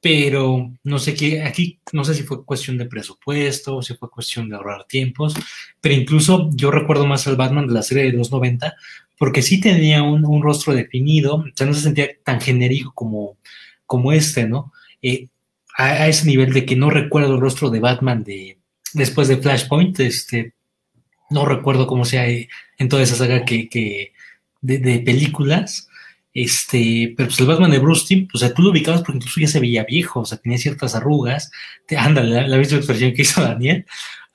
Pero 0.02 0.72
no 0.84 1.00
sé 1.00 1.16
qué, 1.16 1.44
aquí 1.44 1.80
no 1.94 2.04
sé 2.04 2.14
si 2.14 2.24
fue 2.24 2.46
cuestión 2.46 2.78
de 2.78 2.86
presupuesto, 2.86 3.82
si 3.82 3.96
fue 3.96 4.12
cuestión 4.12 4.50
de 4.50 4.56
ahorrar 4.56 4.86
tiempos, 4.86 5.34
pero 5.82 5.96
incluso 5.96 6.50
yo 6.54 6.70
recuerdo 6.70 7.08
más 7.08 7.28
al 7.28 7.36
Batman 7.38 7.68
de 7.68 7.74
la 7.74 7.82
serie 7.82 8.04
de 8.04 8.18
los 8.18 8.32
90 8.32 8.76
porque 9.18 9.42
sí 9.42 9.60
tenía 9.60 10.04
un, 10.04 10.24
un 10.26 10.44
rostro 10.44 10.74
definido, 10.74 11.38
o 11.38 11.46
sea, 11.56 11.66
no 11.66 11.74
se 11.74 11.82
sentía 11.82 12.10
tan 12.24 12.40
genérico 12.40 12.92
como, 12.94 13.38
como 13.86 14.12
este, 14.12 14.48
¿no? 14.48 14.72
Eh, 15.02 15.30
a, 15.78 15.86
a 15.86 16.08
ese 16.08 16.28
nivel 16.28 16.54
de 16.54 16.66
que 16.66 16.76
no 16.76 16.90
recuerdo 16.90 17.34
el 17.36 17.42
rostro 17.42 17.70
de 17.70 17.80
Batman 17.80 18.24
de 18.24 18.60
después 18.94 19.28
de 19.28 19.38
Flashpoint, 19.38 20.00
este, 20.00 20.54
no 21.30 21.46
recuerdo 21.46 21.88
cómo 21.88 22.06
sea 22.06 22.28
eh, 22.30 22.50
en 22.78 22.90
toda 22.90 23.04
esa 23.04 23.16
saga 23.16 23.46
que, 23.46 23.70
que 23.70 24.14
de, 24.62 24.80
de 24.80 25.00
películas, 25.00 25.88
este, 26.34 27.14
pero 27.18 27.30
pues 27.30 27.40
el 27.40 27.48
Batman 27.48 27.72
de 27.72 27.80
Bruce 27.80 28.06
Timm, 28.08 28.28
o 28.34 28.38
sea, 28.38 28.54
tú 28.54 28.62
lo 28.62 28.72
ubicabas 28.72 29.02
porque 29.02 29.18
incluso 29.18 29.40
ya 29.42 29.48
se 29.48 29.60
veía 29.60 29.84
viejo, 29.86 30.22
o 30.22 30.26
sea, 30.26 30.38
tenía 30.38 30.58
ciertas 30.58 30.96
arrugas, 30.96 31.52
te, 31.88 31.98
ándale, 31.98 32.30
la, 32.30 32.48
la 32.48 32.58
misma 32.58 32.78
expresión 32.78 33.14
que 33.14 33.24
hizo 33.24 33.42
Daniel, 33.42 33.86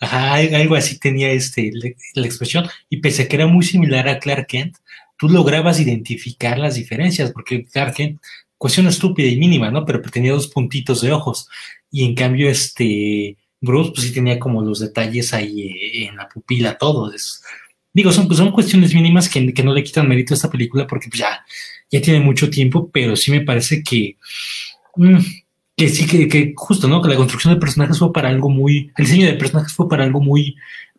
Ajá, 0.03 0.35
algo 0.35 0.75
así 0.75 0.99
tenía 0.99 1.31
este, 1.31 1.71
la, 1.73 1.89
la 2.15 2.27
expresión, 2.27 2.67
y 2.91 2.97
pese 2.97 3.23
a 3.23 3.29
que 3.29 3.37
era 3.37 3.47
muy 3.47 3.65
similar 3.65 4.09
a 4.09 4.19
Clark 4.19 4.49
Kent, 4.49 4.77
tú 5.17 5.29
lograbas 5.29 5.79
identificar 5.79 6.59
las 6.59 6.75
diferencias, 6.75 7.31
porque 7.31 7.65
Clark 7.67 7.95
Kent, 7.95 8.21
cuestión 8.59 8.89
estúpida 8.89 9.29
y 9.29 9.37
mínima, 9.37 9.71
¿no? 9.71 9.85
Pero 9.85 10.03
tenía 10.03 10.33
dos 10.33 10.49
puntitos 10.49 11.03
de 11.03 11.13
ojos, 11.13 11.49
y 11.89 12.05
en 12.05 12.17
cambio, 12.17 12.51
este, 12.51 13.37
Bruce, 13.63 13.93
pues 13.95 14.07
sí 14.07 14.13
tenía 14.13 14.39
como 14.39 14.61
los 14.61 14.81
detalles 14.81 15.33
ahí 15.33 15.63
eh, 15.63 16.09
en 16.09 16.17
la 16.17 16.29
pupila, 16.29 16.77
todo. 16.77 17.13
Es, 17.15 17.43
digo, 17.95 18.13
son, 18.13 18.27
pues 18.27 18.39
son 18.39 18.51
cuestiones 18.51 18.93
mínimas 18.95 19.29
que, 19.29 19.55
que, 19.55 19.63
no 19.63 19.73
le 19.73 19.85
quitan 19.85 20.09
mérito 20.09 20.35
a 20.35 20.37
esta 20.37 20.51
película, 20.51 20.87
porque 20.87 21.09
pues 21.09 21.21
ya, 21.21 21.45
ya 21.91 22.03
tiene 22.03 22.21
mucho 22.21 22.51
tiempo, 22.51 22.91
pero 22.93 23.17
sí 23.17 23.31
me 23.31 23.41
parece 23.41 23.83
que... 23.83 24.17
Mmm, 24.97 25.19
que 25.77 25.89
sí, 25.89 26.07
que, 26.07 26.29
que, 26.29 26.53
justo, 26.55 26.87
¿no? 26.87 27.01
Que 27.01 27.09
la 27.09 27.17
construcción 27.17 27.55
de 27.55 27.61
personajes 27.61 27.99
fue 27.99 28.13
para 28.13 28.29
algo 28.29 28.51
muy, 28.51 28.93
el 28.97 29.07
diseño 29.07 29.27
de 29.27 29.35
personajes 29.35 29.73
fue 29.73 29.89
para 29.89 30.05
algo 30.05 30.21
muy, 30.21 30.57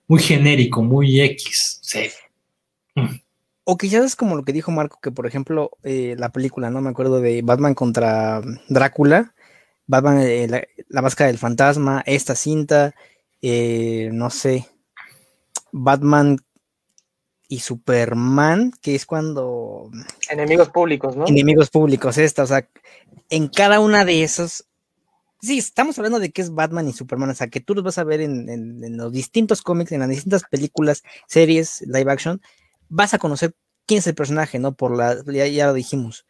muy 0.08 0.20
genérico, 0.20 0.82
muy 0.82 1.22
X. 1.22 1.80
Sí. 1.82 2.10
Mm. 2.96 3.20
O 3.66 3.78
quizás 3.78 4.04
es 4.04 4.16
como 4.16 4.36
lo 4.36 4.44
que 4.44 4.52
dijo 4.52 4.72
Marco, 4.72 5.00
que 5.02 5.12
por 5.12 5.26
ejemplo, 5.26 5.72
eh, 5.84 6.16
la 6.18 6.32
película, 6.32 6.70
no 6.70 6.82
me 6.82 6.90
acuerdo 6.90 7.22
de 7.22 7.42
Batman 7.44 7.76
contra 7.76 8.42
Drácula, 8.68 9.33
Batman, 9.88 10.20
eh, 10.20 10.48
la, 10.48 10.64
la, 10.88 11.02
máscara 11.02 11.28
del 11.28 11.38
fantasma, 11.38 12.04
esta 12.06 12.36
cinta, 12.36 12.96
eh, 13.42 14.10
no 14.14 14.30
sé, 14.30 14.68
Batman 15.72 16.38
y 17.48 17.60
Superman, 17.60 18.72
que 18.82 18.96
es 18.96 19.06
cuando... 19.06 19.92
Enemigos 20.30 20.70
públicos, 20.70 21.16
¿no? 21.16 21.28
Enemigos 21.28 21.70
públicos, 21.70 22.18
esta, 22.18 22.44
o 22.44 22.48
sea, 22.48 22.68
en 23.30 23.48
cada 23.48 23.80
una 23.80 24.06
de 24.06 24.24
esos... 24.24 24.66
Sí, 25.42 25.58
estamos 25.58 25.98
hablando 25.98 26.20
de 26.20 26.32
que 26.32 26.42
es 26.42 26.54
Batman 26.54 26.88
y 26.88 26.94
Superman, 26.94 27.30
o 27.30 27.34
sea, 27.34 27.48
que 27.48 27.60
tú 27.60 27.76
los 27.76 27.84
vas 27.84 27.98
a 27.98 28.06
ver 28.06 28.22
en, 28.22 28.50
en, 28.50 28.82
en 28.82 28.96
los 28.96 29.12
distintos 29.12 29.62
cómics, 29.62 29.92
en 29.92 30.00
las 30.00 30.10
distintas 30.10 30.44
películas, 30.50 31.04
series, 31.28 31.82
live 31.82 32.10
action, 32.10 32.42
vas 32.88 33.14
a 33.14 33.18
conocer 33.18 33.54
quién 33.86 34.00
es 34.00 34.08
el 34.08 34.16
personaje, 34.16 34.60
¿no? 34.60 34.74
Por 34.76 34.96
la, 34.96 35.18
ya, 35.26 35.48
ya 35.48 35.68
lo 35.68 35.74
dijimos. 35.74 36.26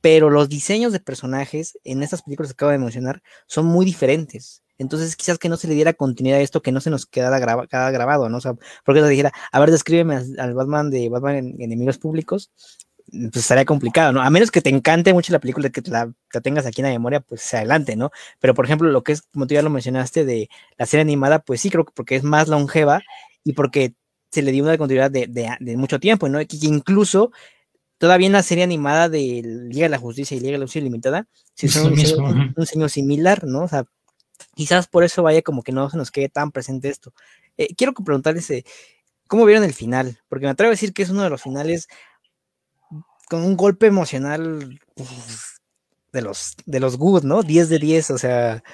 Pero 0.00 0.30
los 0.30 0.48
diseños 0.48 0.92
de 0.92 1.00
personajes 1.00 1.78
en 1.84 2.02
estas 2.02 2.22
películas 2.22 2.50
que 2.50 2.54
acabo 2.54 2.72
de 2.72 2.78
mencionar 2.78 3.22
son 3.46 3.66
muy 3.66 3.84
diferentes. 3.84 4.62
Entonces, 4.78 5.14
quizás 5.14 5.38
que 5.38 5.50
no 5.50 5.58
se 5.58 5.68
le 5.68 5.74
diera 5.74 5.92
continuidad 5.92 6.38
a 6.38 6.42
esto, 6.42 6.62
que 6.62 6.72
no 6.72 6.80
se 6.80 6.88
nos 6.88 7.04
quedara 7.04 7.38
graba, 7.38 7.66
cada 7.66 7.90
grabado, 7.90 8.30
¿no? 8.30 8.38
O 8.38 8.40
sea, 8.40 8.54
porque 8.84 9.02
se 9.02 9.08
dijera, 9.08 9.32
a 9.52 9.60
ver, 9.60 9.70
descríbeme 9.70 10.16
al, 10.38 10.54
Batman 10.54 10.88
de 10.90 11.10
Batman 11.10 11.36
en, 11.36 11.46
en 11.56 11.62
Enemigos 11.62 11.98
Públicos, 11.98 12.50
pues 13.10 13.36
estaría 13.36 13.64
complicado, 13.64 14.12
¿no? 14.12 14.22
A 14.22 14.30
menos 14.30 14.50
que 14.50 14.62
te 14.62 14.70
encante 14.70 15.12
mucho 15.12 15.32
la 15.32 15.40
película, 15.40 15.70
que 15.70 15.82
te 15.82 15.90
la, 15.90 16.12
la, 16.32 16.40
tengas 16.40 16.66
aquí 16.66 16.80
en 16.80 16.86
la 16.86 16.92
memoria, 16.92 17.20
pues 17.20 17.52
adelante, 17.54 17.96
¿no? 17.96 18.10
Pero, 18.38 18.54
por 18.54 18.64
ejemplo, 18.64 18.90
lo 18.90 19.02
que 19.02 19.12
es, 19.12 19.22
como 19.22 19.46
tú 19.46 19.54
ya 19.54 19.62
lo 19.62 19.70
mencionaste, 19.70 20.24
de 20.24 20.48
la 20.78 20.86
serie 20.86 21.02
animada, 21.02 21.40
pues 21.40 21.60
sí, 21.60 21.70
creo 21.70 21.84
que 21.84 21.92
porque 21.94 22.16
es 22.16 22.22
más 22.22 22.48
longeva 22.48 23.02
y 23.44 23.52
porque 23.54 23.94
se 24.30 24.42
le 24.42 24.52
dio 24.52 24.62
una 24.64 24.78
continuidad 24.78 25.10
de, 25.10 25.26
de, 25.26 25.76
mucho 25.76 25.98
tiempo, 25.98 26.28
¿no? 26.28 26.38
Que 26.38 26.56
incluso 26.62 27.32
todavía 28.00 28.28
en 28.28 28.32
la 28.32 28.42
serie 28.42 28.64
animada 28.64 29.10
de 29.10 29.42
Liga 29.44 29.84
de 29.84 29.90
la 29.90 29.98
Justicia 29.98 30.34
y 30.34 30.40
Liga 30.40 30.52
de 30.52 30.58
la 30.58 30.64
Justicia 30.64 30.84
Limitada, 30.84 31.28
si 31.54 31.68
son 31.68 31.88
un, 31.88 32.54
diseño, 32.56 32.88
similar, 32.88 33.44
¿no? 33.44 33.64
O 33.64 33.68
sea, 33.68 33.84
quizás 34.54 34.88
por 34.88 35.04
eso 35.04 35.22
vaya 35.22 35.42
como 35.42 35.62
que 35.62 35.70
no 35.70 35.90
se 35.90 35.98
nos 35.98 36.10
quede 36.10 36.30
tan 36.30 36.50
presente 36.50 36.88
esto. 36.88 37.12
Eh, 37.58 37.74
quiero 37.76 37.92
preguntarles, 37.92 38.48
eh, 38.48 38.64
¿cómo 39.26 39.44
vieron 39.44 39.64
el 39.64 39.74
final? 39.74 40.18
Porque 40.30 40.46
me 40.46 40.50
atrevo 40.50 40.70
a 40.70 40.70
decir 40.70 40.94
que 40.94 41.02
es 41.02 41.10
uno 41.10 41.22
de 41.22 41.28
los 41.28 41.42
finales 41.42 41.88
con 43.28 43.42
un 43.44 43.54
golpe 43.54 43.86
emocional 43.86 44.80
de 46.10 46.22
los 46.22 46.54
de 46.64 46.80
los 46.80 46.96
good, 46.96 47.24
¿no? 47.24 47.42
10 47.42 47.68
de 47.68 47.78
10, 47.78 48.12
o 48.12 48.18
sea, 48.18 48.64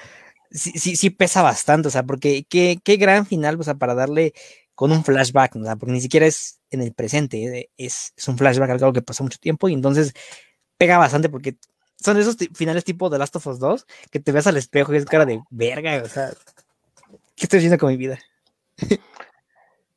sí, 0.51 0.71
sí, 0.79 0.95
sí 0.95 1.09
pesa 1.09 1.41
bastante, 1.41 1.89
o 1.89 1.91
sea, 1.91 2.03
porque 2.03 2.45
qué, 2.47 2.79
qué 2.81 2.95
gran 2.95 3.25
final, 3.25 3.59
o 3.59 3.63
sea, 3.63 3.75
para 3.75 3.93
darle 3.93 4.33
con 4.77 4.91
un 4.91 5.03
flashback, 5.03 5.53
porque 5.79 5.91
ni 5.91 6.01
siquiera 6.01 6.27
es 6.27 6.61
en 6.69 6.83
el 6.83 6.93
presente, 6.93 7.43
eh, 7.43 7.69
es, 7.77 8.13
es, 8.15 8.27
un 8.27 8.37
flashback, 8.37 8.69
algo 8.69 8.93
que 8.93 9.01
pasó 9.01 9.23
mucho 9.23 9.39
tiempo, 9.39 9.67
y 9.67 9.73
entonces 9.73 10.13
pega 10.77 10.99
bastante 10.99 11.29
porque 11.29 11.55
son 11.99 12.15
esos 12.17 12.37
finales 12.53 12.83
tipo 12.83 13.09
de 13.09 13.17
Last 13.17 13.35
of 13.35 13.47
Us 13.47 13.57
2 13.57 13.87
que 14.11 14.19
te 14.19 14.31
ves 14.31 14.45
al 14.45 14.55
espejo 14.55 14.93
y 14.93 14.97
es 14.97 15.05
cara 15.05 15.25
de 15.25 15.41
verga, 15.49 16.03
o 16.05 16.07
sea, 16.07 16.29
¿qué 17.35 17.45
estoy 17.45 17.57
haciendo 17.57 17.79
con 17.79 17.89
mi 17.89 17.97
vida? 17.97 18.19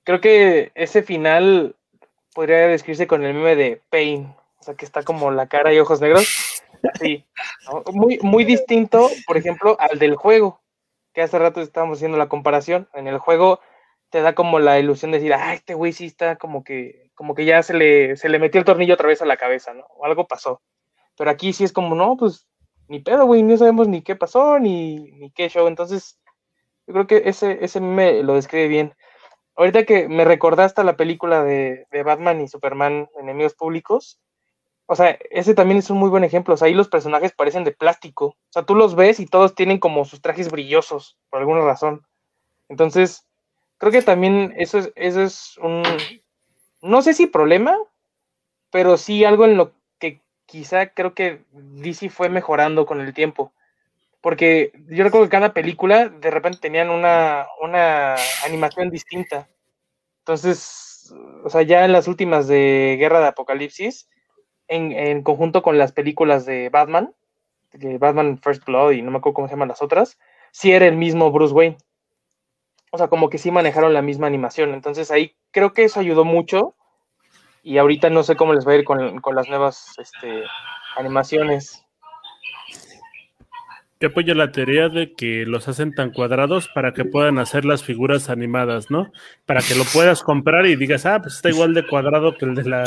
Creo 0.04 0.22
que 0.22 0.72
ese 0.74 1.02
final 1.02 1.76
podría 2.32 2.66
describirse 2.68 3.06
con 3.06 3.22
el 3.22 3.34
meme 3.34 3.56
de 3.56 3.82
Pain, 3.90 4.34
o 4.60 4.62
sea, 4.62 4.72
que 4.72 4.86
está 4.86 5.02
como 5.02 5.30
la 5.30 5.46
cara 5.46 5.74
y 5.74 5.78
ojos 5.78 6.00
negros. 6.00 6.26
Sí, 6.98 7.26
muy, 7.92 8.18
muy 8.22 8.44
distinto, 8.44 9.10
por 9.26 9.36
ejemplo, 9.36 9.76
al 9.78 9.98
del 9.98 10.16
juego, 10.16 10.62
que 11.12 11.20
hace 11.20 11.38
rato 11.38 11.60
estábamos 11.60 11.98
haciendo 11.98 12.16
la 12.16 12.30
comparación. 12.30 12.88
En 12.94 13.06
el 13.08 13.18
juego 13.18 13.60
te 14.10 14.20
da 14.20 14.34
como 14.34 14.58
la 14.58 14.78
ilusión 14.78 15.12
de 15.12 15.18
decir, 15.18 15.32
ah, 15.34 15.54
este 15.54 15.74
güey 15.74 15.92
sí 15.92 16.06
está 16.06 16.36
como 16.36 16.64
que, 16.64 17.10
como 17.14 17.34
que 17.34 17.44
ya 17.44 17.62
se 17.62 17.74
le, 17.74 18.16
se 18.16 18.28
le 18.28 18.38
metió 18.38 18.58
el 18.58 18.64
tornillo 18.64 18.94
otra 18.94 19.08
vez 19.08 19.22
a 19.22 19.26
la 19.26 19.36
cabeza, 19.36 19.72
¿no? 19.72 19.84
O 19.96 20.04
algo 20.04 20.26
pasó. 20.26 20.60
Pero 21.16 21.30
aquí 21.30 21.52
sí 21.52 21.64
es 21.64 21.72
como, 21.72 21.94
no, 21.94 22.16
pues 22.16 22.46
ni 22.88 23.00
pedo, 23.00 23.26
güey, 23.26 23.42
no 23.42 23.56
sabemos 23.56 23.88
ni 23.88 24.02
qué 24.02 24.16
pasó, 24.16 24.58
ni, 24.58 25.12
ni 25.12 25.30
qué 25.30 25.48
show. 25.48 25.68
Entonces, 25.68 26.18
yo 26.86 26.94
creo 26.94 27.06
que 27.06 27.22
ese, 27.26 27.64
ese 27.64 27.80
me 27.80 28.22
lo 28.22 28.34
describe 28.34 28.68
bien. 28.68 28.94
Ahorita 29.54 29.84
que 29.84 30.08
me 30.08 30.24
recordaste 30.24 30.82
la 30.82 30.96
película 30.96 31.44
de, 31.44 31.86
de 31.90 32.02
Batman 32.02 32.40
y 32.40 32.48
Superman, 32.48 33.08
Enemigos 33.18 33.54
Públicos, 33.54 34.20
o 34.86 34.96
sea, 34.96 35.16
ese 35.30 35.54
también 35.54 35.78
es 35.78 35.88
un 35.88 35.98
muy 35.98 36.08
buen 36.08 36.24
ejemplo. 36.24 36.54
O 36.54 36.56
sea, 36.56 36.66
ahí 36.66 36.74
los 36.74 36.88
personajes 36.88 37.30
parecen 37.30 37.62
de 37.62 37.70
plástico. 37.70 38.26
O 38.26 38.36
sea, 38.48 38.64
tú 38.64 38.74
los 38.74 38.96
ves 38.96 39.20
y 39.20 39.26
todos 39.26 39.54
tienen 39.54 39.78
como 39.78 40.04
sus 40.04 40.20
trajes 40.20 40.50
brillosos, 40.50 41.16
por 41.30 41.38
alguna 41.38 41.60
razón. 41.60 42.04
Entonces, 42.68 43.29
creo 43.80 43.90
que 43.90 44.02
también 44.02 44.54
eso 44.58 44.78
es, 44.78 44.92
eso 44.94 45.22
es 45.22 45.58
un, 45.58 45.82
no 46.82 47.02
sé 47.02 47.14
si 47.14 47.26
problema, 47.26 47.76
pero 48.70 48.96
sí 48.96 49.24
algo 49.24 49.46
en 49.46 49.56
lo 49.56 49.72
que 49.98 50.20
quizá 50.46 50.90
creo 50.90 51.14
que 51.14 51.44
DC 51.52 52.10
fue 52.10 52.28
mejorando 52.28 52.86
con 52.86 53.00
el 53.00 53.14
tiempo. 53.14 53.52
Porque 54.20 54.72
yo 54.90 55.02
recuerdo 55.02 55.26
que 55.26 55.30
cada 55.30 55.54
película 55.54 56.10
de 56.10 56.30
repente 56.30 56.58
tenían 56.60 56.90
una, 56.90 57.46
una 57.62 58.16
animación 58.44 58.90
distinta. 58.90 59.48
Entonces, 60.18 61.12
o 61.42 61.48
sea, 61.48 61.62
ya 61.62 61.86
en 61.86 61.92
las 61.92 62.06
últimas 62.06 62.46
de 62.48 62.96
Guerra 63.00 63.20
de 63.20 63.28
Apocalipsis, 63.28 64.10
en, 64.68 65.22
conjunto 65.22 65.62
con 65.62 65.78
las 65.78 65.92
películas 65.92 66.44
de 66.44 66.68
Batman, 66.68 67.14
de 67.72 67.96
Batman 67.96 68.38
First 68.42 68.66
Blood 68.66 68.92
y 68.92 69.02
no 69.02 69.10
me 69.10 69.18
acuerdo 69.18 69.34
cómo 69.34 69.48
se 69.48 69.54
llaman 69.54 69.68
las 69.68 69.80
otras, 69.80 70.18
sí 70.52 70.70
era 70.72 70.86
el 70.86 70.96
mismo 70.98 71.32
Bruce 71.32 71.54
Wayne. 71.54 71.78
O 72.90 72.98
sea, 72.98 73.08
como 73.08 73.30
que 73.30 73.38
sí 73.38 73.50
manejaron 73.50 73.94
la 73.94 74.02
misma 74.02 74.26
animación. 74.26 74.74
Entonces 74.74 75.10
ahí 75.10 75.34
creo 75.52 75.72
que 75.72 75.84
eso 75.84 76.00
ayudó 76.00 76.24
mucho. 76.24 76.74
Y 77.62 77.78
ahorita 77.78 78.10
no 78.10 78.22
sé 78.22 78.36
cómo 78.36 78.54
les 78.54 78.66
va 78.66 78.72
a 78.72 78.76
ir 78.76 78.84
con, 78.84 79.20
las 79.34 79.48
nuevas 79.48 79.94
este, 79.98 80.44
animaciones. 80.96 81.84
Yo 84.00 84.08
apoyo 84.08 84.34
la 84.34 84.50
teoría 84.50 84.88
de 84.88 85.12
que 85.12 85.44
los 85.44 85.68
hacen 85.68 85.94
tan 85.94 86.10
cuadrados 86.10 86.70
para 86.74 86.94
que 86.94 87.04
puedan 87.04 87.38
hacer 87.38 87.66
las 87.66 87.84
figuras 87.84 88.30
animadas, 88.30 88.90
¿no? 88.90 89.12
Para 89.44 89.60
que 89.60 89.74
lo 89.74 89.84
puedas 89.84 90.22
comprar 90.22 90.64
y 90.64 90.74
digas, 90.74 91.04
ah, 91.04 91.20
pues 91.20 91.34
está 91.34 91.50
igual 91.50 91.74
de 91.74 91.86
cuadrado 91.86 92.34
que 92.34 92.46
el 92.46 92.54
de 92.54 92.64
la, 92.64 92.84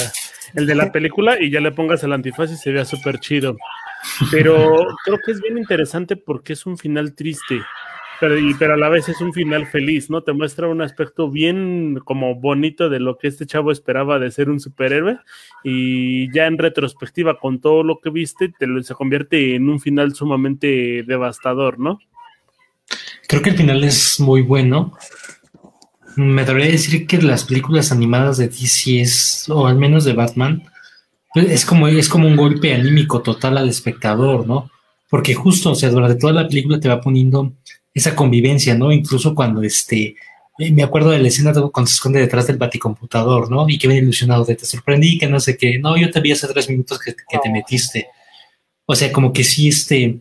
el 0.55 0.65
de 0.65 0.73
la 0.73 0.91
película 0.91 1.39
y 1.39 1.51
ya 1.51 1.59
le 1.59 1.71
pongas 1.71 2.03
el 2.03 2.13
antifaz 2.13 2.49
y 2.49 2.57
se 2.57 2.71
vea 2.71 2.83
súper 2.83 3.19
chido. 3.19 3.55
Pero 4.31 4.87
creo 5.05 5.19
que 5.23 5.33
es 5.33 5.39
bien 5.39 5.59
interesante 5.59 6.15
porque 6.15 6.53
es 6.53 6.65
un 6.65 6.79
final 6.79 7.13
triste 7.13 7.61
pero, 8.57 8.73
a 8.73 8.77
la 8.77 8.89
vez 8.89 9.09
es 9.09 9.19
un 9.19 9.33
final 9.33 9.67
feliz, 9.67 10.09
¿no? 10.09 10.23
Te 10.23 10.31
muestra 10.31 10.67
un 10.67 10.81
aspecto 10.81 11.29
bien 11.29 11.99
como 12.05 12.35
bonito 12.35 12.89
de 12.89 12.99
lo 12.99 13.17
que 13.17 13.27
este 13.27 13.45
chavo 13.45 13.71
esperaba 13.71 14.19
de 14.19 14.31
ser 14.31 14.49
un 14.49 14.59
superhéroe 14.59 15.17
y 15.63 16.31
ya 16.33 16.47
en 16.47 16.57
retrospectiva 16.57 17.37
con 17.37 17.59
todo 17.59 17.83
lo 17.83 17.99
que 17.99 18.09
viste 18.09 18.53
se 18.81 18.93
convierte 18.93 19.55
en 19.55 19.69
un 19.69 19.79
final 19.79 20.15
sumamente 20.15 21.03
devastador, 21.05 21.79
¿no? 21.79 21.99
Creo 23.27 23.41
que 23.41 23.49
el 23.49 23.57
final 23.57 23.83
es 23.83 24.19
muy 24.19 24.41
bueno. 24.41 24.93
Me 26.15 26.45
debería 26.45 26.71
decir 26.71 27.07
que 27.07 27.21
las 27.21 27.43
películas 27.43 27.91
animadas 27.91 28.37
de 28.37 28.47
DC 28.47 29.01
es, 29.01 29.49
o 29.49 29.67
al 29.67 29.75
menos 29.75 30.05
de 30.05 30.13
Batman, 30.13 30.63
es 31.35 31.65
como, 31.65 31.87
es 31.87 32.07
como 32.07 32.27
un 32.27 32.35
golpe 32.35 32.73
anímico 32.73 33.21
total 33.21 33.57
al 33.57 33.69
espectador, 33.69 34.45
¿no? 34.45 34.69
Porque 35.09 35.33
justo, 35.33 35.71
o 35.71 35.75
sea, 35.75 35.89
durante 35.89 36.19
toda 36.19 36.33
la 36.33 36.47
película 36.47 36.79
te 36.79 36.87
va 36.87 37.01
poniendo 37.01 37.53
esa 37.93 38.15
convivencia, 38.15 38.75
¿no? 38.75 38.91
Incluso 38.91 39.35
cuando 39.35 39.61
este, 39.61 40.15
eh, 40.57 40.71
me 40.71 40.83
acuerdo 40.83 41.11
de 41.11 41.19
la 41.19 41.27
escena 41.27 41.53
cuando 41.53 41.87
se 41.87 41.95
esconde 41.95 42.19
detrás 42.19 42.47
del 42.47 42.57
baticomputador, 42.57 43.49
¿no? 43.49 43.67
Y 43.67 43.77
que 43.77 43.87
viene 43.87 44.03
ilusionado 44.03 44.45
de 44.45 44.55
te 44.55 44.65
sorprendí, 44.65 45.17
que 45.17 45.27
no 45.27 45.39
sé 45.39 45.57
qué, 45.57 45.79
no, 45.79 45.97
yo 45.97 46.09
te 46.11 46.21
vi 46.21 46.31
hace 46.31 46.47
tres 46.47 46.69
minutos 46.69 46.99
que, 46.99 47.13
te 47.13 47.49
metiste. 47.49 48.07
O 48.85 48.95
sea, 48.95 49.11
como 49.11 49.31
que 49.31 49.43
sí, 49.43 49.69
este, 49.69 50.19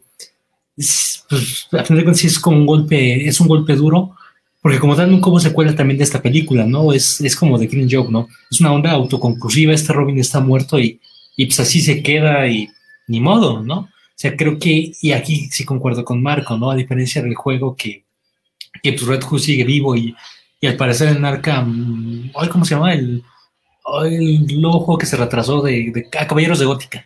pues, 0.76 1.24
a 1.72 1.84
fin 1.84 1.96
de 1.96 2.04
cuentas 2.04 2.20
sí 2.20 2.26
es 2.28 2.38
como 2.38 2.58
un 2.58 2.66
golpe, 2.66 3.26
es 3.26 3.40
un 3.40 3.48
golpe 3.48 3.74
duro, 3.74 4.16
porque 4.60 4.78
como 4.78 4.94
tal 4.94 5.10
nunca 5.10 5.28
hubo 5.28 5.40
secuela 5.40 5.74
también 5.74 5.98
de 5.98 6.04
esta 6.04 6.22
película, 6.22 6.64
¿no? 6.64 6.92
Es, 6.92 7.20
es 7.20 7.34
como 7.36 7.58
de 7.58 7.66
Green 7.66 7.88
Joke, 7.90 8.10
¿no? 8.10 8.28
Es 8.50 8.60
una 8.60 8.72
onda 8.72 8.92
autoconclusiva, 8.92 9.72
este 9.74 9.92
Robin 9.92 10.18
está 10.18 10.40
muerto 10.40 10.78
y, 10.78 11.00
y 11.36 11.46
pues 11.46 11.60
así 11.60 11.80
se 11.80 12.02
queda 12.02 12.46
y 12.46 12.70
ni 13.08 13.20
modo, 13.20 13.62
¿no? 13.62 13.88
O 14.22 14.28
sea, 14.28 14.36
creo 14.36 14.56
que, 14.56 14.92
y 15.00 15.10
aquí 15.10 15.48
sí 15.50 15.64
concuerdo 15.64 16.04
con 16.04 16.22
Marco, 16.22 16.56
¿no? 16.56 16.70
A 16.70 16.76
diferencia 16.76 17.20
del 17.20 17.34
juego 17.34 17.74
que, 17.74 18.04
que 18.80 18.92
pues 18.92 19.04
Red 19.04 19.22
Hood 19.24 19.40
sigue 19.40 19.64
vivo 19.64 19.96
y, 19.96 20.14
y 20.60 20.66
al 20.68 20.76
parecer 20.76 21.08
en 21.08 21.24
Arkham, 21.24 22.30
¿cómo 22.52 22.64
se 22.64 22.76
llama? 22.76 22.94
El, 22.94 23.24
el 24.04 24.64
ojo 24.64 24.96
que 24.96 25.06
se 25.06 25.16
retrasó 25.16 25.60
de, 25.60 25.90
de 25.92 26.08
ah, 26.16 26.28
Caballeros 26.28 26.60
de 26.60 26.66
Gótica. 26.66 27.04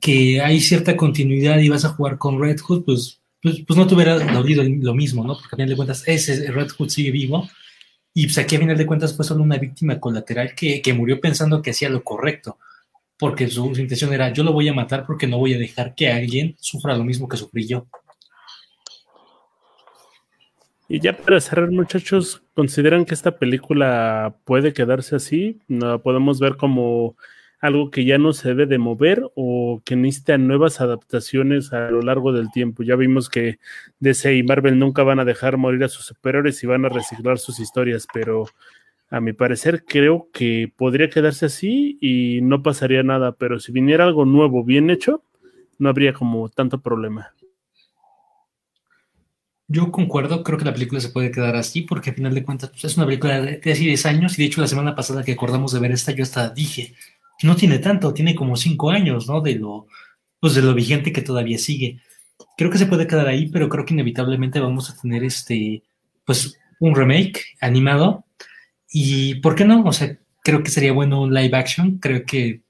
Que 0.00 0.40
hay 0.40 0.58
cierta 0.58 0.96
continuidad 0.96 1.60
y 1.60 1.68
vas 1.68 1.84
a 1.84 1.90
jugar 1.90 2.18
con 2.18 2.42
Red 2.42 2.58
Hood, 2.58 2.82
pues, 2.82 3.20
pues, 3.40 3.60
pues 3.64 3.78
no 3.78 3.86
te 3.86 3.94
hubiera 3.94 4.18
dolido 4.18 4.64
lo 4.64 4.94
mismo, 4.94 5.22
¿no? 5.22 5.34
Porque 5.34 5.54
a 5.54 5.56
final 5.56 5.68
de 5.68 5.76
cuentas 5.76 6.02
ese 6.08 6.50
Red 6.50 6.70
Hood 6.70 6.88
sigue 6.88 7.12
vivo 7.12 7.48
y 8.12 8.24
pues 8.24 8.38
aquí 8.38 8.56
a 8.56 8.58
final 8.58 8.76
de 8.76 8.86
cuentas 8.86 9.14
fue 9.14 9.24
solo 9.24 9.44
una 9.44 9.58
víctima 9.58 10.00
colateral 10.00 10.56
que, 10.56 10.82
que 10.82 10.92
murió 10.92 11.20
pensando 11.20 11.62
que 11.62 11.70
hacía 11.70 11.88
lo 11.88 12.02
correcto 12.02 12.58
porque 13.18 13.48
su, 13.48 13.66
intención 13.66 14.12
era 14.12 14.32
yo 14.32 14.44
lo 14.44 14.52
voy 14.52 14.68
a 14.68 14.74
matar 14.74 15.06
porque 15.06 15.26
no 15.26 15.38
voy 15.38 15.54
a 15.54 15.58
dejar 15.58 15.94
que 15.94 16.10
alguien 16.10 16.54
sufra 16.58 16.96
lo 16.96 17.04
mismo 17.04 17.28
que 17.28 17.36
sufrí 17.36 17.66
yo. 17.66 17.86
Y 20.88 21.00
ya 21.00 21.16
para 21.16 21.40
cerrar, 21.40 21.70
muchachos, 21.72 22.44
¿consideran 22.54 23.04
que 23.04 23.14
esta 23.14 23.38
película 23.38 24.36
puede 24.44 24.72
quedarse 24.72 25.16
así? 25.16 25.58
¿No 25.66 26.00
podemos 26.00 26.38
ver 26.38 26.56
como 26.56 27.16
algo 27.58 27.90
que 27.90 28.04
ya 28.04 28.18
no 28.18 28.32
se 28.32 28.50
debe 28.50 28.66
de 28.66 28.78
mover 28.78 29.24
o 29.34 29.82
que 29.84 29.96
necesita 29.96 30.38
nuevas 30.38 30.80
adaptaciones 30.80 31.72
a 31.72 31.90
lo 31.90 32.02
largo 32.02 32.32
del 32.32 32.52
tiempo? 32.52 32.84
Ya 32.84 32.94
vimos 32.94 33.28
que 33.28 33.58
DC 33.98 34.36
y 34.36 34.44
Marvel 34.44 34.78
nunca 34.78 35.02
van 35.02 35.18
a 35.18 35.24
dejar 35.24 35.56
morir 35.56 35.82
a 35.82 35.88
sus 35.88 36.04
superiores 36.04 36.62
y 36.62 36.68
van 36.68 36.84
a 36.84 36.88
reciclar 36.88 37.38
sus 37.38 37.58
historias, 37.58 38.06
pero 38.14 38.46
a 39.10 39.20
mi 39.20 39.32
parecer, 39.32 39.84
creo 39.84 40.28
que 40.32 40.72
podría 40.76 41.08
quedarse 41.08 41.46
así 41.46 41.98
y 42.00 42.40
no 42.42 42.62
pasaría 42.62 43.02
nada, 43.02 43.32
pero 43.32 43.60
si 43.60 43.72
viniera 43.72 44.04
algo 44.04 44.24
nuevo, 44.24 44.64
bien 44.64 44.90
hecho, 44.90 45.22
no 45.78 45.88
habría 45.88 46.12
como 46.12 46.48
tanto 46.48 46.80
problema. 46.80 47.32
Yo 49.68 49.90
concuerdo, 49.90 50.44
creo 50.44 50.58
que 50.58 50.64
la 50.64 50.72
película 50.72 51.00
se 51.00 51.08
puede 51.08 51.30
quedar 51.30 51.56
así, 51.56 51.82
porque 51.82 52.10
al 52.10 52.16
final 52.16 52.34
de 52.34 52.44
cuentas 52.44 52.70
pues, 52.70 52.84
es 52.84 52.96
una 52.96 53.06
película 53.06 53.40
de, 53.40 53.58
hace 53.58 53.82
10 53.82 54.06
años, 54.06 54.38
y 54.38 54.42
de 54.42 54.46
hecho 54.46 54.60
la 54.60 54.68
semana 54.68 54.94
pasada 54.94 55.24
que 55.24 55.32
acordamos 55.32 55.72
de 55.72 55.80
ver 55.80 55.92
esta, 55.92 56.12
yo 56.12 56.22
hasta 56.22 56.50
dije, 56.50 56.94
no 57.42 57.56
tiene 57.56 57.78
tanto, 57.78 58.14
tiene 58.14 58.34
como 58.34 58.56
5 58.56 58.90
años, 58.90 59.28
¿no? 59.28 59.40
De 59.40 59.56
lo, 59.56 59.86
pues 60.40 60.54
de 60.54 60.62
lo 60.62 60.74
vigente 60.74 61.12
que 61.12 61.22
todavía 61.22 61.58
sigue. 61.58 62.00
Creo 62.56 62.70
que 62.70 62.78
se 62.78 62.86
puede 62.86 63.06
quedar 63.06 63.28
ahí, 63.28 63.48
pero 63.48 63.68
creo 63.68 63.84
que 63.84 63.94
inevitablemente 63.94 64.60
vamos 64.60 64.90
a 64.90 64.96
tener 65.00 65.24
este, 65.24 65.82
pues, 66.24 66.58
un 66.78 66.94
remake 66.94 67.40
animado 67.60 68.25
y 68.90 69.36
¿por 69.36 69.54
qué 69.54 69.64
no? 69.64 69.84
O 69.84 69.92
sea, 69.92 70.16
creo 70.42 70.62
que 70.62 70.70
sería 70.70 70.92
bueno 70.92 71.22
un 71.22 71.34
live 71.34 71.56
action. 71.56 71.98
Creo 71.98 72.24
que, 72.24 72.60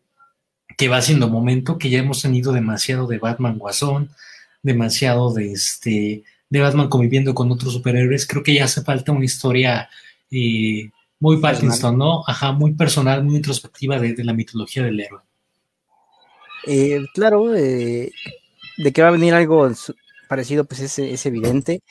que 0.76 0.88
va 0.88 1.02
siendo 1.02 1.28
momento, 1.28 1.78
que 1.78 1.90
ya 1.90 1.98
hemos 1.98 2.22
tenido 2.22 2.52
demasiado 2.52 3.06
de 3.06 3.18
Batman 3.18 3.58
Guasón, 3.58 4.10
demasiado 4.62 5.32
de 5.32 5.52
este 5.52 6.24
de 6.48 6.60
Batman 6.60 6.88
conviviendo 6.88 7.34
con 7.34 7.50
otros 7.50 7.72
superhéroes. 7.72 8.26
Creo 8.26 8.42
que 8.42 8.54
ya 8.54 8.64
hace 8.64 8.82
falta 8.82 9.12
una 9.12 9.24
historia 9.24 9.88
eh, 10.30 10.90
Muy 11.18 11.38
Pattinson, 11.38 11.98
¿no? 11.98 12.22
Ajá, 12.26 12.52
muy 12.52 12.74
personal, 12.74 13.24
muy 13.24 13.36
introspectiva 13.36 13.98
de, 13.98 14.14
la 14.24 14.32
mitología 14.32 14.82
del 14.84 15.00
héroe. 15.00 15.20
Eh, 16.66 17.04
claro, 17.14 17.54
eh, 17.54 18.10
de 18.76 18.92
que 18.92 19.02
va 19.02 19.08
a 19.08 19.12
venir 19.12 19.34
algo 19.34 19.68
parecido, 20.28 20.64
pues 20.64 20.80
es, 20.80 20.98
es 20.98 21.26
evidente. 21.26 21.82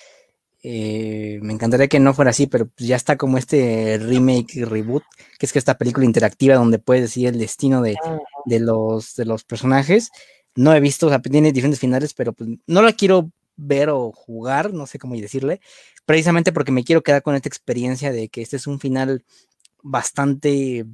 Eh, 0.68 1.38
me 1.44 1.54
encantaría 1.54 1.88
que 1.88 2.00
no 2.00 2.16
fuera 2.16 2.32
así, 2.32 2.48
pero 2.48 2.72
ya 2.78 2.96
está 2.96 3.18
como 3.18 3.38
este 3.38 4.00
remake, 4.00 4.66
reboot, 4.66 5.04
que 5.38 5.46
es 5.46 5.54
que 5.54 5.60
esta 5.60 5.78
película 5.78 6.08
interactiva 6.08 6.56
donde 6.56 6.80
puedes 6.80 7.04
decir 7.04 7.28
el 7.28 7.38
destino 7.38 7.84
de, 7.84 7.96
los, 8.60 9.16
de 9.16 9.26
los 9.26 9.44
personajes. 9.44 10.10
No 10.56 10.74
he 10.74 10.80
visto, 10.80 11.06
o 11.06 11.10
sea, 11.10 11.22
tiene 11.22 11.52
diferentes 11.52 11.80
finales, 11.80 12.16
pero 12.16 12.34
pues 12.34 12.50
no 12.66 12.82
la 12.82 12.94
quiero 12.94 13.30
ver 13.56 13.92
o 13.92 14.12
jugar, 14.12 14.74
no 14.74 14.88
sé 14.88 14.98
cómo 14.98 15.16
decirle, 15.16 15.62
precisamente 16.04 16.52
porque 16.52 16.72
me 16.72 16.84
quiero 16.84 17.04
quedar 17.04 17.22
con 17.22 17.36
esta 17.36 17.48
experiencia 17.48 18.12
de 18.12 18.30
que 18.30 18.42
este 18.42 18.56
es 18.56 18.66
un 18.66 18.80
final 18.80 19.24
bastante, 19.84 20.88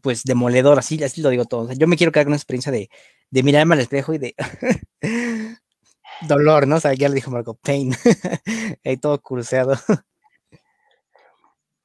pues, 0.00 0.22
demoledor, 0.24 0.78
así, 0.78 1.02
así 1.04 1.20
lo 1.20 1.28
digo 1.28 1.44
todo. 1.44 1.70
yo 1.74 1.86
me 1.86 1.98
quiero 1.98 2.10
quedar 2.10 2.24
con 2.24 2.30
una 2.30 2.38
experiencia 2.38 2.72
de, 2.72 2.88
de 3.30 3.42
mirarme 3.42 3.74
al 3.74 3.80
espejo 3.80 4.14
y 4.14 4.18
de 4.18 4.34
dolor, 6.22 6.66
¿no? 6.66 6.76
O 6.76 6.80
sea, 6.80 6.94
ya 6.94 7.08
le 7.08 7.16
dijo 7.16 7.30
Marco, 7.30 7.54
pain, 7.54 7.92
ahí 8.84 8.96
todo 8.96 9.20
cruceado. 9.20 9.74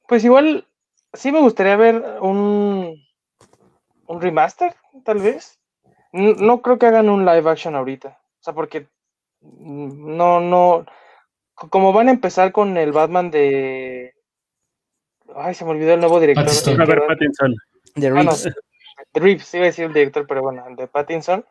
Pues 0.08 0.24
igual, 0.24 0.66
sí 1.14 1.32
me 1.32 1.40
gustaría 1.40 1.74
ver 1.74 2.18
un, 2.20 3.02
un 4.06 4.20
remaster, 4.20 4.74
tal 5.06 5.20
vez. 5.20 5.58
No, 6.12 6.60
creo 6.60 6.78
que 6.78 6.84
hagan 6.84 7.08
un 7.08 7.24
live 7.24 7.48
action 7.48 7.74
ahorita. 7.74 8.08
O 8.08 8.42
sea, 8.42 8.52
porque 8.52 8.88
no, 9.40 10.40
no. 10.40 10.84
Como 11.54 11.94
van 11.94 12.08
a 12.08 12.12
empezar 12.12 12.52
con 12.52 12.76
el 12.76 12.92
Batman 12.92 13.30
de. 13.30 14.12
Ay, 15.34 15.54
se 15.54 15.64
me 15.64 15.70
olvidó 15.70 15.94
el 15.94 16.00
nuevo 16.00 16.20
director. 16.20 16.44
Pattinson. 16.44 17.54
De 17.94 18.10
Reeves. 18.10 18.44
de 18.44 19.20
Reeves, 19.20 19.54
iba 19.54 19.64
a 19.64 19.66
decir 19.66 19.86
el 19.86 19.94
director, 19.94 20.26
pero 20.26 20.42
bueno, 20.42 20.62
de 20.76 20.86
Pattinson. 20.88 21.46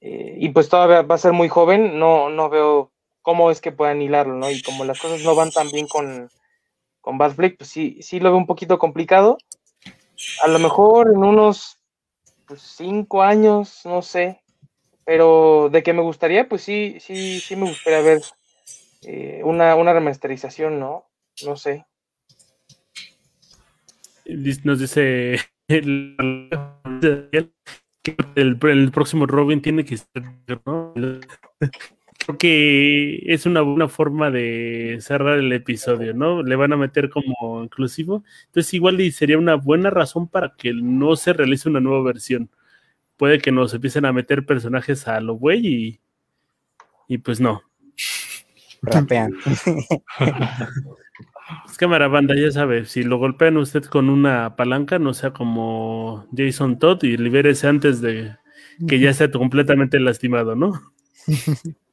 Eh, 0.00 0.36
y 0.38 0.48
pues 0.50 0.68
todavía 0.68 1.02
va 1.02 1.14
a 1.14 1.18
ser 1.18 1.32
muy 1.32 1.48
joven, 1.48 1.98
no, 1.98 2.30
no 2.30 2.48
veo 2.48 2.90
cómo 3.22 3.50
es 3.50 3.60
que 3.60 3.72
puedan 3.72 4.00
hilarlo, 4.00 4.34
¿no? 4.34 4.50
Y 4.50 4.62
como 4.62 4.84
las 4.84 4.98
cosas 5.00 5.22
no 5.22 5.34
van 5.34 5.50
tan 5.50 5.70
bien 5.70 5.86
con, 5.86 6.30
con 7.00 7.18
Bad 7.18 7.34
pues 7.34 7.68
sí, 7.68 7.98
sí 8.02 8.20
lo 8.20 8.30
veo 8.30 8.38
un 8.38 8.46
poquito 8.46 8.78
complicado. 8.78 9.38
A 10.42 10.48
lo 10.48 10.58
mejor 10.58 11.08
en 11.14 11.24
unos 11.24 11.78
pues, 12.46 12.62
cinco 12.62 13.22
años, 13.22 13.82
no 13.84 14.02
sé. 14.02 14.42
Pero 15.04 15.68
de 15.70 15.82
que 15.82 15.92
me 15.92 16.02
gustaría, 16.02 16.48
pues 16.48 16.62
sí, 16.62 16.98
sí, 17.00 17.40
sí 17.40 17.56
me 17.56 17.68
gustaría 17.68 18.00
ver 18.00 18.22
eh, 19.02 19.40
una, 19.44 19.74
una 19.74 19.92
remasterización, 19.92 20.78
¿no? 20.78 21.06
No 21.44 21.56
sé. 21.56 21.86
Nos 24.64 24.78
dice 24.78 25.36
que 28.02 28.16
el, 28.34 28.58
próximo 28.90 29.26
Robin 29.26 29.60
tiene 29.60 29.84
que 29.84 29.98
ser, 29.98 30.22
¿no? 30.64 30.94
Creo 32.18 32.38
que 32.38 33.22
es 33.26 33.46
una 33.46 33.62
buena 33.62 33.88
forma 33.88 34.30
de 34.30 34.98
cerrar 35.00 35.38
el 35.38 35.52
episodio, 35.52 36.14
¿no? 36.14 36.42
Le 36.42 36.56
van 36.56 36.72
a 36.72 36.76
meter 36.76 37.08
como 37.10 37.62
inclusivo. 37.62 38.24
Entonces, 38.46 38.74
igual 38.74 38.98
sería 39.12 39.38
una 39.38 39.54
buena 39.54 39.90
razón 39.90 40.28
para 40.28 40.54
que 40.56 40.72
no 40.74 41.16
se 41.16 41.32
realice 41.32 41.68
una 41.68 41.80
nueva 41.80 42.02
versión. 42.02 42.50
Puede 43.16 43.38
que 43.38 43.52
nos 43.52 43.74
empiecen 43.74 44.04
a 44.04 44.12
meter 44.12 44.46
personajes 44.46 45.08
a 45.08 45.20
lo 45.20 45.34
güey 45.34 45.66
y, 45.66 46.00
y 47.08 47.18
pues 47.18 47.40
no. 47.40 47.62
Rapean. 48.82 49.34
Es 51.66 51.76
cámara 51.76 52.08
banda, 52.08 52.34
ya 52.34 52.50
sabe, 52.50 52.84
si 52.84 53.02
lo 53.02 53.18
golpean 53.18 53.56
usted 53.56 53.84
con 53.84 54.10
una 54.10 54.56
palanca, 54.56 54.98
no 54.98 55.14
sea 55.14 55.32
como 55.32 56.26
Jason 56.36 56.78
Todd 56.78 57.02
y 57.04 57.16
libérese 57.16 57.66
antes 57.68 58.00
de 58.00 58.36
que 58.88 58.98
ya 58.98 59.10
esté 59.10 59.30
completamente 59.30 60.00
lastimado, 60.00 60.56
¿no? 60.56 60.72